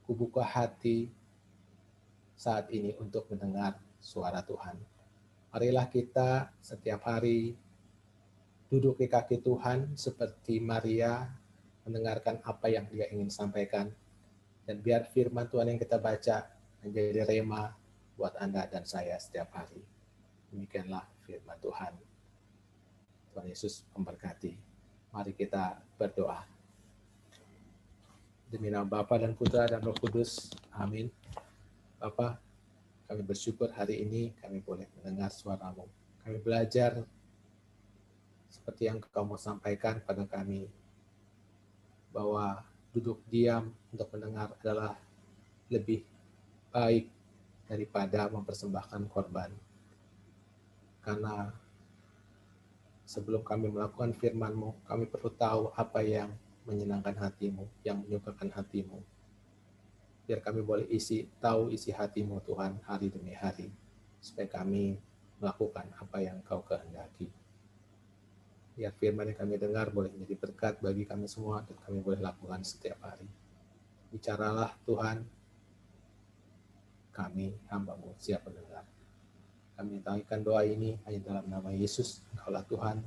ku 0.05 0.11
buka 0.17 0.41
hati 0.41 1.13
saat 2.35 2.67
ini 2.73 2.97
untuk 2.97 3.29
mendengar 3.29 3.77
suara 4.01 4.41
Tuhan 4.41 4.75
marilah 5.53 5.87
kita 5.87 6.51
setiap 6.59 7.05
hari 7.05 7.53
duduk 8.67 8.97
di 8.97 9.07
kaki 9.07 9.39
Tuhan 9.39 9.93
seperti 9.93 10.57
Maria 10.59 11.29
mendengarkan 11.85 12.41
apa 12.45 12.69
yang 12.69 12.85
dia 12.89 13.09
ingin 13.09 13.29
sampaikan 13.29 13.89
dan 14.65 14.77
biar 14.79 15.09
firman 15.09 15.49
Tuhan 15.49 15.75
yang 15.75 15.79
kita 15.81 15.97
baca 15.97 16.47
menjadi 16.81 17.25
rema 17.25 17.73
buat 18.17 18.37
Anda 18.37 18.69
dan 18.69 18.85
saya 18.85 19.17
setiap 19.17 19.49
hari. 19.51 19.81
Demikianlah 20.53 21.03
firman 21.25 21.57
Tuhan. 21.57 21.93
Tuhan 23.33 23.45
Yesus 23.47 23.87
memberkati. 23.97 24.53
Mari 25.11 25.33
kita 25.33 25.79
berdoa. 25.97 26.60
Demi 28.51 28.67
nama 28.67 28.83
Bapa 28.83 29.15
dan 29.15 29.31
Putra 29.31 29.63
dan 29.63 29.79
Roh 29.79 29.95
Kudus. 29.95 30.51
Amin. 30.75 31.07
Bapa, 31.95 32.35
kami 33.07 33.23
bersyukur 33.23 33.71
hari 33.71 34.03
ini 34.03 34.35
kami 34.43 34.59
boleh 34.59 34.91
mendengar 34.99 35.31
suaramu. 35.31 35.87
Kami 36.19 36.35
belajar 36.43 36.99
seperti 38.51 38.91
yang 38.91 38.99
kau 38.99 39.23
mau 39.23 39.39
sampaikan 39.39 40.03
pada 40.03 40.27
kami 40.27 40.67
bahwa 42.11 42.59
duduk 42.91 43.23
diam 43.31 43.71
untuk 43.87 44.11
mendengar 44.19 44.51
adalah 44.59 44.99
lebih 45.71 46.03
baik 46.75 47.07
daripada 47.71 48.27
mempersembahkan 48.27 49.07
korban. 49.07 49.55
Karena 50.99 51.55
sebelum 53.07 53.47
kami 53.47 53.71
melakukan 53.71 54.11
firman-Mu, 54.11 54.83
kami 54.83 55.07
perlu 55.07 55.31
tahu 55.39 55.71
apa 55.71 56.03
yang 56.03 56.35
menyenangkan 56.65 57.17
hatimu, 57.17 57.65
yang 57.81 58.01
menyukakan 58.05 58.49
hatimu. 58.53 59.01
Biar 60.29 60.39
kami 60.39 60.61
boleh 60.61 60.87
isi, 60.87 61.27
tahu 61.41 61.73
isi 61.73 61.89
hatimu 61.89 62.39
Tuhan 62.45 62.79
hari 62.85 63.09
demi 63.09 63.33
hari, 63.33 63.73
supaya 64.21 64.47
kami 64.47 64.95
melakukan 65.41 65.89
apa 65.97 66.17
yang 66.21 66.37
kau 66.45 66.61
kehendaki. 66.61 67.27
Biar 68.77 68.93
firman 68.95 69.33
yang 69.33 69.39
kami 69.41 69.57
dengar 69.57 69.89
boleh 69.91 70.13
menjadi 70.13 70.37
berkat 70.37 70.79
bagi 70.79 71.03
kami 71.03 71.25
semua 71.27 71.65
dan 71.65 71.75
kami 71.81 71.99
boleh 71.99 72.21
lakukan 72.21 72.61
setiap 72.63 73.01
hari. 73.03 73.27
Bicaralah 74.13 74.77
Tuhan, 74.85 75.25
kami 77.11 77.57
hambamu 77.67 78.15
siap 78.15 78.45
mendengar. 78.47 78.85
Kami 79.75 79.99
tahukan 79.99 80.39
doa 80.45 80.61
ini 80.63 80.95
hanya 81.09 81.19
dalam 81.25 81.45
nama 81.49 81.73
Yesus, 81.73 82.21
Engkaulah 82.31 82.63
Tuhan 82.69 83.01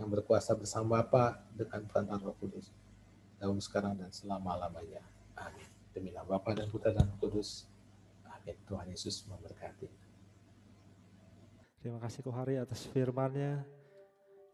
yang 0.00 0.08
berkuasa 0.08 0.56
bersama 0.56 1.04
Bapa 1.04 1.44
dengan 1.52 1.84
perantara 1.84 2.24
Roh 2.24 2.32
Kudus. 2.40 2.72
Dalam 3.36 3.60
sekarang 3.60 4.00
dan 4.00 4.08
selama-lamanya. 4.08 5.04
Amin. 5.36 5.68
Demi 5.92 6.08
nama 6.08 6.24
Bapa 6.24 6.56
dan 6.56 6.72
Putra 6.72 6.96
dan 6.96 7.04
Roh 7.04 7.18
Kudus. 7.20 7.68
Amin. 8.24 8.56
Tuhan 8.64 8.88
Yesus 8.88 9.28
memberkati. 9.28 9.92
Terima 11.84 12.00
kasih 12.00 12.24
Kohari 12.24 12.56
atas 12.56 12.88
firman-Nya. 12.88 13.60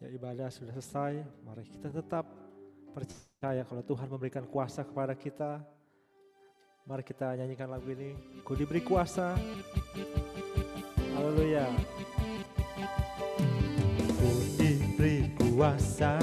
Ya 0.02 0.08
ibadah 0.10 0.50
sudah 0.50 0.74
selesai. 0.74 1.22
Mari 1.46 1.62
kita 1.70 1.94
tetap 1.94 2.26
percaya 2.90 3.62
kalau 3.62 3.86
Tuhan 3.86 4.10
memberikan 4.10 4.44
kuasa 4.50 4.82
kepada 4.82 5.14
kita. 5.14 5.62
Mari 6.86 7.06
kita 7.06 7.38
nyanyikan 7.38 7.70
lagu 7.70 7.86
ini. 7.90 8.14
Ku 8.42 8.54
diberi 8.54 8.82
kuasa 8.82 9.34
Haleluya. 11.16 11.64
Kuasa 15.56 16.18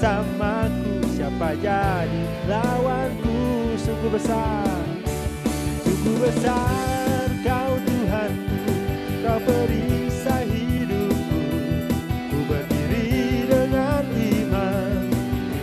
bersamaku. 0.00 1.12
Siapa 1.12 1.52
jadi 1.60 2.22
lawanku? 2.48 3.76
Sungguh 3.76 4.08
besar. 4.16 4.80
Sungguh 5.84 6.16
besar 6.24 7.28
kau 7.44 7.76
Tuhanku 7.84 8.72
Kau 9.20 9.38
perisai 9.44 10.48
hidupku. 10.48 11.40
Ku 12.32 12.38
berdiri 12.48 13.44
dengan 13.44 14.04
iman. 14.08 15.04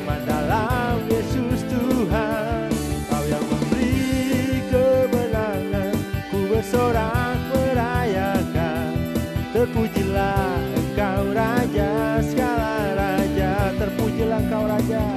Iman 0.05 0.21
dalam 0.29 1.01
Yesus 1.09 1.65
Tuhan. 1.65 2.69
Kau 3.09 3.23
yang 3.25 3.41
memberi 3.41 4.61
kemenangan. 4.69 5.97
Ku 6.29 6.45
bersorak 6.45 7.41
merayakan. 7.57 8.93
Terpujilah 9.49 10.46
Terpujilah 14.87 15.16